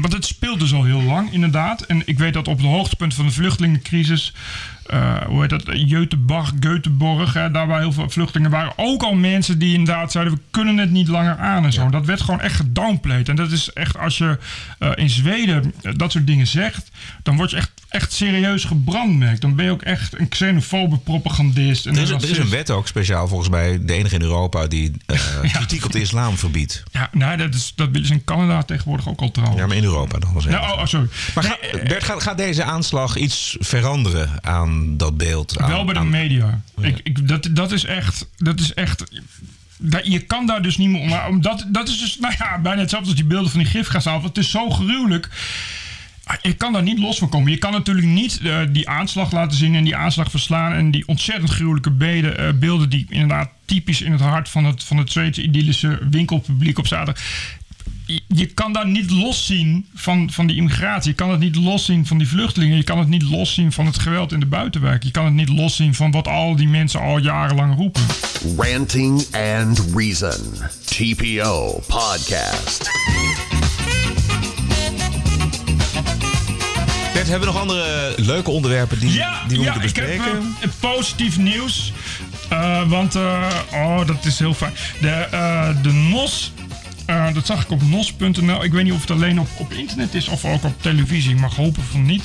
want 0.00 0.12
het 0.12 0.24
speelt 0.24 0.60
dus 0.60 0.72
al 0.72 0.84
heel 0.84 1.02
lang, 1.02 1.32
inderdaad. 1.32 1.82
En 1.82 2.02
ik 2.04 2.18
weet 2.18 2.34
dat 2.34 2.48
op 2.48 2.56
het 2.56 2.66
hoogtepunt 2.66 3.14
van 3.14 3.26
de 3.26 3.32
vluchtelingencrisis 3.32 4.32
uh, 4.92 5.22
hoe 5.22 5.40
heet 5.40 5.50
dat, 5.50 5.64
Göteborg, 5.64 6.52
Göteborg, 6.60 7.32
hè, 7.32 7.50
daar 7.50 7.66
waar 7.66 7.80
heel 7.80 7.92
veel 7.92 8.10
vluchtelingen 8.10 8.50
waren. 8.50 8.72
Ook 8.76 9.02
al 9.02 9.14
mensen 9.14 9.58
die 9.58 9.74
inderdaad 9.74 10.12
zeiden, 10.12 10.34
we 10.34 10.40
kunnen 10.50 10.76
het 10.76 10.90
niet 10.90 11.08
langer 11.08 11.36
aan 11.36 11.64
en 11.64 11.72
zo. 11.72 11.90
Dat 11.90 12.06
werd 12.06 12.20
gewoon 12.20 12.40
echt 12.40 12.56
gedownplayed. 12.56 13.28
En 13.28 13.36
dat 13.36 13.50
is 13.50 13.72
echt, 13.72 13.98
als 13.98 14.18
je 14.18 14.38
uh, 14.78 14.90
in 14.94 15.10
Zweden 15.10 15.74
dat 15.96 16.12
soort 16.12 16.26
dingen 16.26 16.46
zegt, 16.46 16.90
dan 17.22 17.36
word 17.36 17.50
je 17.50 17.56
echt, 17.56 17.70
echt 17.94 18.12
serieus 18.12 18.64
gebrandmerkt. 18.64 19.40
Dan 19.40 19.54
ben 19.54 19.64
je 19.64 19.70
ook 19.70 19.82
echt 19.82 20.18
een 20.18 20.28
xenofobe 20.28 20.98
propagandist. 20.98 21.86
En 21.86 21.96
er, 21.96 22.02
is, 22.02 22.10
er 22.10 22.30
is 22.30 22.38
een 22.38 22.48
wet 22.48 22.70
ook 22.70 22.88
speciaal, 22.88 23.28
volgens 23.28 23.48
mij, 23.48 23.84
de 23.84 23.92
enige 23.92 24.14
in 24.14 24.22
Europa, 24.22 24.66
die 24.66 24.92
uh, 25.06 25.16
ja. 25.42 25.48
kritiek 25.48 25.84
op 25.84 25.92
de 25.92 26.00
islam 26.00 26.36
verbiedt. 26.36 26.82
Ja, 26.92 27.08
nou, 27.12 27.36
dat, 27.36 27.54
is, 27.54 27.72
dat 27.76 27.88
willen 27.90 28.06
ze 28.06 28.12
in 28.12 28.24
Canada 28.24 28.62
tegenwoordig 28.62 29.08
ook 29.08 29.20
al 29.20 29.30
trouwens. 29.30 29.60
Ja, 29.60 29.66
maar 29.66 29.76
in 29.76 29.84
Europa 29.84 30.18
dan. 30.18 30.42
Ja, 30.48 30.72
oh, 30.72 30.78
oh, 30.78 30.86
sorry. 30.86 31.08
Maar 31.34 31.44
nee, 31.44 31.70
ga, 31.70 31.88
Bert, 31.88 32.04
gaat, 32.04 32.22
gaat 32.22 32.38
deze 32.38 32.64
aanslag 32.64 33.16
iets 33.16 33.56
veranderen 33.60 34.44
aan 34.44 34.96
dat 34.96 35.16
beeld. 35.16 35.58
Aan, 35.58 35.70
wel 35.70 35.84
bij 35.84 35.94
de 35.94 36.00
media. 36.00 36.60
Ik, 36.80 37.00
ik, 37.02 37.28
dat, 37.28 37.48
dat 37.50 37.72
is 37.72 37.84
echt. 37.84 38.28
Dat 38.36 38.60
is 38.60 38.74
echt 38.74 39.04
dat, 39.78 40.06
je 40.06 40.20
kan 40.20 40.46
daar 40.46 40.62
dus 40.62 40.76
niet 40.76 40.88
meer. 40.88 41.08
Maar 41.08 41.28
omdat, 41.28 41.64
dat 41.68 41.88
is 41.88 41.98
dus 41.98 42.18
nou 42.18 42.34
ja, 42.38 42.58
bijna 42.58 42.80
hetzelfde 42.80 43.08
als 43.08 43.18
die 43.18 43.28
beelden 43.28 43.50
van 43.50 43.60
die 43.60 43.68
gifgasaanval. 43.68 44.28
Het 44.28 44.38
is 44.38 44.50
zo 44.50 44.70
gruwelijk. 44.70 45.28
Je 46.42 46.52
kan 46.52 46.72
daar 46.72 46.82
niet 46.82 46.98
los 46.98 47.18
van 47.18 47.28
komen. 47.28 47.50
Je 47.50 47.58
kan 47.58 47.72
natuurlijk 47.72 48.06
niet 48.06 48.40
uh, 48.42 48.58
die 48.72 48.88
aanslag 48.88 49.32
laten 49.32 49.56
zien 49.56 49.74
en 49.74 49.84
die 49.84 49.96
aanslag 49.96 50.30
verslaan. 50.30 50.72
En 50.72 50.90
die 50.90 51.08
ontzettend 51.08 51.50
gruwelijke 51.50 51.90
beden, 51.90 52.40
uh, 52.40 52.58
beelden 52.58 52.90
die 52.90 53.06
inderdaad 53.08 53.50
typisch 53.64 54.02
in 54.02 54.12
het 54.12 54.20
hart 54.20 54.48
van 54.48 54.64
het, 54.64 54.84
van 54.84 54.96
het 54.96 55.12
Zweedse 55.12 55.42
idyllische 55.42 55.98
winkelpubliek 56.10 56.78
op 56.78 56.86
zaterdag 56.86 57.22
je 58.26 58.46
kan 58.46 58.72
daar 58.72 58.88
niet 58.88 59.10
loszien 59.10 59.86
van, 59.94 60.30
van 60.30 60.46
die 60.46 60.56
immigratie. 60.56 61.10
Je 61.10 61.16
kan 61.16 61.30
het 61.30 61.40
niet 61.40 61.56
loszien 61.56 62.06
van 62.06 62.18
die 62.18 62.28
vluchtelingen. 62.28 62.76
Je 62.76 62.84
kan 62.84 62.98
het 62.98 63.08
niet 63.08 63.22
loszien 63.22 63.72
van 63.72 63.86
het 63.86 63.98
geweld 63.98 64.32
in 64.32 64.40
de 64.40 64.46
buitenwijk. 64.46 65.02
Je 65.02 65.10
kan 65.10 65.24
het 65.24 65.34
niet 65.34 65.48
loszien 65.48 65.94
van 65.94 66.10
wat 66.10 66.28
al 66.28 66.56
die 66.56 66.68
mensen 66.68 67.00
al 67.00 67.18
jarenlang 67.18 67.76
roepen. 67.76 68.02
Ranting 68.56 69.26
and 69.32 69.84
Reason. 69.94 70.54
TPO 70.84 71.82
Podcast. 71.86 72.90
Bert, 77.24 77.36
hebben 77.36 77.54
we 77.54 77.54
nog 77.54 77.76
andere 77.76 78.14
leuke 78.16 78.50
onderwerpen 78.50 78.98
die, 78.98 79.12
ja, 79.12 79.42
die 79.48 79.58
we 79.58 79.64
ja, 79.64 79.72
moeten 79.72 79.82
bespreken? 79.82 80.14
Ik 80.14 80.42
heb 80.58 80.70
uh, 80.70 80.90
positief 80.94 81.38
nieuws. 81.38 81.92
Uh, 82.52 82.88
want, 82.88 83.16
uh, 83.16 83.50
oh, 83.72 84.06
dat 84.06 84.24
is 84.24 84.38
heel 84.38 84.54
fijn. 84.54 84.72
De, 85.00 85.26
de 85.82 85.92
NOS 85.92 86.52
dat 87.34 87.46
zag 87.46 87.62
ik 87.62 87.70
op 87.70 87.82
nos.nl. 87.82 88.64
Ik 88.64 88.72
weet 88.72 88.84
niet 88.84 88.92
of 88.92 89.00
het 89.00 89.10
alleen 89.10 89.40
op, 89.40 89.48
op 89.58 89.72
internet 89.72 90.14
is 90.14 90.28
of 90.28 90.44
ook 90.44 90.64
op 90.64 90.82
televisie. 90.82 91.30
Ik 91.30 91.40
mag 91.40 91.56
hopen 91.56 91.82
van 91.82 92.06
niet. 92.06 92.24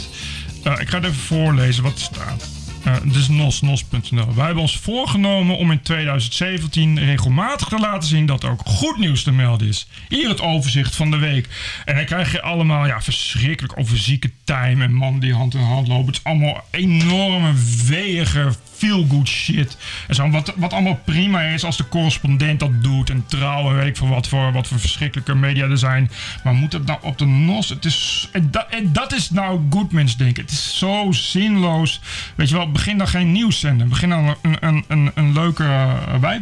Ik 0.80 0.90
ga 0.90 0.96
het 0.96 1.04
even 1.06 1.16
voorlezen 1.16 1.84
wat 1.84 1.94
er 1.94 2.00
staat. 2.00 2.59
Uh, 2.88 2.96
dus 3.04 3.28
nos, 3.28 3.62
nos.nl. 3.62 4.34
Wij 4.36 4.46
hebben 4.46 4.62
ons 4.62 4.78
voorgenomen 4.78 5.58
om 5.58 5.72
in 5.72 5.82
2017 5.82 7.00
regelmatig 7.00 7.68
te 7.68 7.80
laten 7.80 8.10
zien 8.10 8.26
dat 8.26 8.44
er 8.44 8.50
ook 8.50 8.62
goed 8.66 8.98
nieuws 8.98 9.24
te 9.24 9.32
melden 9.32 9.68
is. 9.68 9.88
Hier 10.10 10.30
het 10.30 10.42
overzicht 10.42 10.96
van 10.96 11.12
de 11.12 11.18
week. 11.18 11.48
En 11.86 11.96
dan 11.96 12.06
krijg 12.06 12.32
je 12.32 12.42
allemaal 12.42 12.86
ja, 12.86 13.02
verschrikkelijk 13.02 13.80
over 13.80 13.98
zieke 13.98 14.32
en 14.56 14.94
man 14.94 15.20
die 15.20 15.34
hand 15.34 15.54
in 15.54 15.62
hand 15.62 15.88
lopen. 15.88 16.06
Het 16.06 16.16
is 16.16 16.24
allemaal 16.24 16.64
enorme 16.72 17.54
weeige 17.88 18.52
feel-good 18.80 19.28
shit. 19.28 19.78
En 20.08 20.16
zo, 20.16 20.30
wat, 20.30 20.54
wat 20.56 20.74
allemaal 20.74 21.00
prima 21.06 21.42
is 21.42 21.64
als 21.64 21.78
de 21.78 21.88
correspondent 21.88 22.60
dat 22.60 22.84
doet. 22.84 23.10
En 23.10 23.24
trouw 23.28 23.70
en 23.70 23.76
weet 23.76 23.88
ik 23.88 23.98
veel 23.98 24.08
wat 24.08 24.28
voor, 24.28 24.52
wat 24.52 24.68
voor 24.68 24.80
verschrikkelijke 24.80 25.36
media 25.36 25.68
er 25.68 25.78
zijn. 25.78 26.12
Maar 26.44 26.54
moet 26.54 26.74
het 26.74 26.86
nou 26.86 27.00
op 27.02 27.18
de 27.18 27.26
nos? 27.26 27.70
Het 27.70 27.86
is, 27.86 28.30
en, 28.32 28.52
dat, 28.52 28.66
en 28.70 28.94
dat 28.94 29.14
is 29.14 29.30
nou 29.30 29.60
Goodmans 29.70 30.18
denken. 30.18 30.44
Het 30.44 30.52
is 30.52 30.78
zo 30.78 31.12
zinloos. 31.12 32.02
Weet 32.36 32.50
je 32.50 32.56
wel, 32.56 32.72
begin 32.72 32.98
dan 32.98 33.08
geen 33.08 33.32
nieuws 33.32 33.60
zenden. 33.60 33.90
Begin 33.90 34.10
dan 34.10 34.36
een, 34.42 34.58
een, 34.60 34.84
een, 34.88 35.12
een 35.14 35.34
leuke 35.34 35.64
uh, 35.64 36.34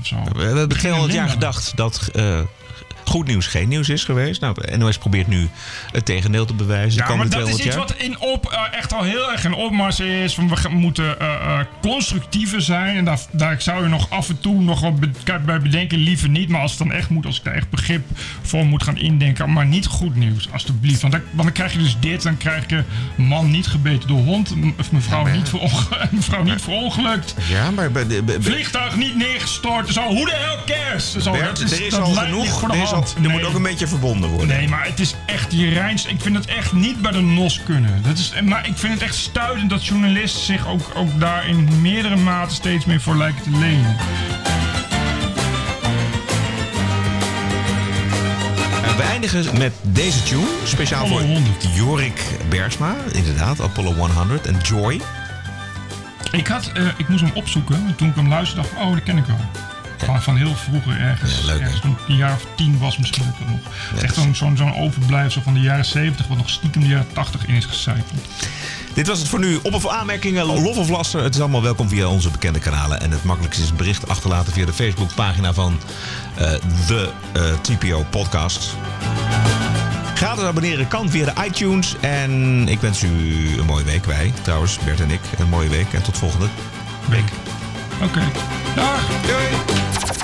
of 0.00 0.06
zo. 0.06 0.16
We 0.32 0.42
hebben 0.42 0.68
200 0.68 1.12
jaar 1.12 1.28
gedacht 1.28 1.76
dat... 1.76 2.10
Uh 2.16 2.40
goed 3.10 3.26
nieuws 3.26 3.46
geen 3.46 3.68
nieuws 3.68 3.88
is 3.88 4.04
geweest. 4.04 4.40
Nou, 4.40 4.56
NOS 4.76 4.98
probeert 4.98 5.26
nu 5.26 5.48
het 5.92 6.04
tegendeel 6.04 6.44
te 6.44 6.54
bewijzen. 6.54 7.06
Ja, 7.06 7.16
maar 7.16 7.28
dat 7.28 7.48
is 7.48 7.58
iets 7.58 7.76
wat 7.76 7.94
in 7.96 8.20
op, 8.20 8.52
uh, 8.52 8.78
echt 8.78 8.92
al 8.92 9.02
heel 9.02 9.32
erg 9.32 9.44
in 9.44 9.52
opmars 9.52 10.00
is. 10.00 10.34
Van 10.34 10.48
we 10.48 10.68
moeten 10.68 11.04
uh, 11.04 11.28
uh, 11.28 11.58
constructiever 11.80 12.62
zijn. 12.62 12.96
En 12.96 13.04
daar, 13.04 13.18
daar 13.30 13.62
zou 13.62 13.82
je 13.82 13.88
nog 13.88 14.10
af 14.10 14.28
en 14.28 14.40
toe 14.40 14.60
nog 14.60 14.80
wat 14.80 14.94
bij 15.44 15.60
bedenken. 15.60 15.98
Liever 15.98 16.28
niet. 16.28 16.48
Maar 16.48 16.60
als 16.60 16.70
het 16.70 16.80
dan 16.80 16.92
echt 16.92 17.08
moet, 17.08 17.26
als 17.26 17.38
ik 17.38 17.44
daar 17.44 17.54
echt 17.54 17.70
begrip 17.70 18.04
voor 18.42 18.66
moet 18.66 18.82
gaan 18.82 18.96
indenken. 18.96 19.52
Maar 19.52 19.66
niet 19.66 19.86
goed 19.86 20.16
nieuws, 20.16 20.48
alstublieft. 20.52 21.00
Want 21.00 21.12
dan, 21.12 21.22
want 21.30 21.42
dan 21.42 21.52
krijg 21.52 21.72
je 21.72 21.78
dus 21.78 21.96
dit. 22.00 22.22
Dan 22.22 22.36
krijg 22.36 22.68
je 22.68 22.82
man 23.16 23.50
niet 23.50 23.66
gebeten 23.66 24.08
door 24.08 24.20
hond. 24.20 24.54
Mevrouw, 24.90 25.26
ja, 25.26 25.34
niet, 25.34 25.48
verongelukt, 25.48 26.12
mevrouw 26.20 26.42
niet 26.42 26.62
verongelukt. 26.62 27.34
Ja, 27.48 27.70
maar... 27.70 27.90
Bij 27.90 28.06
de, 28.06 28.22
bij, 28.22 28.36
Vliegtuig 28.40 28.96
niet 28.96 29.16
neergestort. 29.16 29.88
Zo, 29.88 30.02
hoe 30.02 30.24
de 30.24 30.34
hell 30.34 30.76
cares? 30.76 31.16
Zo, 31.16 31.30
Bert, 31.32 31.58
dat 31.58 31.70
is, 31.70 31.78
er 31.78 31.86
is 31.86 31.94
al 31.94 32.12
genoeg. 32.14 32.62
Er, 32.70 32.82
is 32.82 32.92
al, 32.92 32.99
er 33.08 33.20
nee. 33.20 33.30
moet 33.30 33.44
ook 33.44 33.54
een 33.54 33.62
beetje 33.62 33.86
verbonden 33.86 34.30
worden. 34.30 34.48
Nee, 34.48 34.68
maar 34.68 34.84
het 34.84 35.00
is 35.00 35.14
echt 35.26 35.50
die 35.50 35.68
Rijns. 35.68 36.06
Ik 36.06 36.20
vind 36.20 36.36
het 36.36 36.46
echt 36.46 36.72
niet 36.72 37.02
bij 37.02 37.12
de 37.12 37.20
NOS 37.20 37.62
kunnen. 37.62 38.02
Dat 38.02 38.18
is, 38.18 38.32
maar 38.44 38.66
ik 38.66 38.76
vind 38.76 38.92
het 38.92 39.02
echt 39.02 39.14
stuitend 39.14 39.70
dat 39.70 39.86
journalisten 39.86 40.42
zich 40.42 40.68
ook, 40.68 40.90
ook 40.94 41.20
daar 41.20 41.48
in 41.48 41.80
meerdere 41.80 42.16
maten 42.16 42.54
steeds 42.54 42.84
meer 42.84 43.00
voor 43.00 43.16
lijken 43.16 43.42
te 43.42 43.50
lenen. 43.50 43.96
We 48.96 49.02
eindigen 49.06 49.58
met 49.58 49.72
deze 49.82 50.22
tune, 50.22 50.46
speciaal 50.64 51.04
Apollo 51.04 51.20
voor 51.20 51.28
100. 51.28 51.66
Jorik 51.74 52.22
Bergsma. 52.48 52.94
Inderdaad, 53.12 53.60
Apollo 53.60 53.92
100 53.92 54.46
en 54.46 54.56
Joy. 54.62 55.00
Ik, 56.32 56.46
had, 56.46 56.70
uh, 56.76 56.88
ik 56.96 57.08
moest 57.08 57.22
hem 57.22 57.32
opzoeken. 57.34 57.74
En 57.86 57.96
toen 57.96 58.08
ik 58.08 58.14
hem 58.14 58.28
luisterde, 58.28 58.62
dacht 58.62 58.74
ik, 58.74 58.86
oh, 58.86 58.92
dat 58.92 59.02
ken 59.02 59.16
ik 59.16 59.24
wel. 59.24 59.69
Van, 60.04 60.22
van 60.22 60.36
heel 60.36 60.54
vroeger 60.54 61.00
ergens. 61.00 61.38
Ja, 61.40 61.46
leuk, 61.46 61.60
ergens 61.60 61.80
toen 61.80 61.90
ik 61.90 62.08
een 62.08 62.16
jaar 62.16 62.34
of 62.34 62.46
tien 62.54 62.78
was 62.78 62.98
misschien 62.98 63.24
ook 63.28 63.48
nog. 63.48 63.58
Ja, 63.96 64.02
Echt 64.02 64.14
zo'n 64.14 64.56
zo'n 64.56 64.76
overblijfsel 64.76 65.42
van 65.42 65.54
de 65.54 65.60
jaren 65.60 65.84
70, 65.84 66.26
wat 66.26 66.36
nog 66.36 66.50
stiekem 66.50 66.82
de 66.82 66.88
jaren 66.88 67.12
80 67.12 67.46
in 67.46 67.54
is 67.54 67.64
gecijferd. 67.64 68.20
Dit 68.94 69.06
was 69.06 69.18
het 69.18 69.28
voor 69.28 69.38
nu. 69.38 69.58
Op 69.62 69.74
of 69.74 69.88
aanmerkingen, 69.88 70.44
lof 70.44 70.76
of 70.76 70.88
laster. 70.88 71.22
Het 71.22 71.34
is 71.34 71.40
allemaal 71.40 71.62
welkom 71.62 71.88
via 71.88 72.08
onze 72.08 72.30
bekende 72.30 72.58
kanalen. 72.58 73.00
En 73.00 73.10
het 73.10 73.24
makkelijkste 73.24 73.62
is 73.62 73.70
een 73.70 73.76
bericht 73.76 74.08
achterlaten 74.08 74.52
via 74.52 74.66
de 74.66 74.72
Facebookpagina 74.72 75.52
van 75.52 75.80
uh, 76.40 76.52
de 76.86 77.10
uh, 77.36 77.42
TPO 77.60 78.06
Podcast. 78.10 78.74
Gratis 80.14 80.44
abonneren 80.44 80.88
kan 80.88 81.10
via 81.10 81.24
de 81.24 81.44
iTunes. 81.46 81.94
En 82.00 82.68
ik 82.68 82.80
wens 82.80 83.02
u 83.02 83.08
een 83.58 83.66
mooie 83.66 83.84
week. 83.84 84.04
Wij, 84.04 84.32
trouwens, 84.42 84.78
Bert 84.84 85.00
en 85.00 85.10
ik, 85.10 85.20
een 85.38 85.48
mooie 85.48 85.68
week. 85.68 85.92
En 85.92 86.02
tot 86.02 86.18
volgende 86.18 86.46
week. 87.08 87.32
Okay. 88.02 88.26
Dag. 88.74 89.00
Doei. 89.28 89.52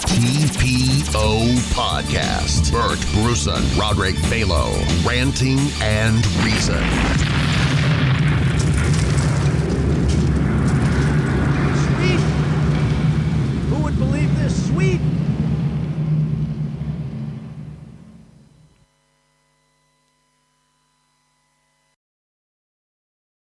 TPO 0.09 1.59
Podcast. 1.75 2.73
Bert 2.73 2.99
Bruson, 3.13 3.63
Roderick 3.79 4.17
Balo, 4.31 4.73
Ranting 5.05 5.59
and 5.83 6.25
Reason. 6.43 7.36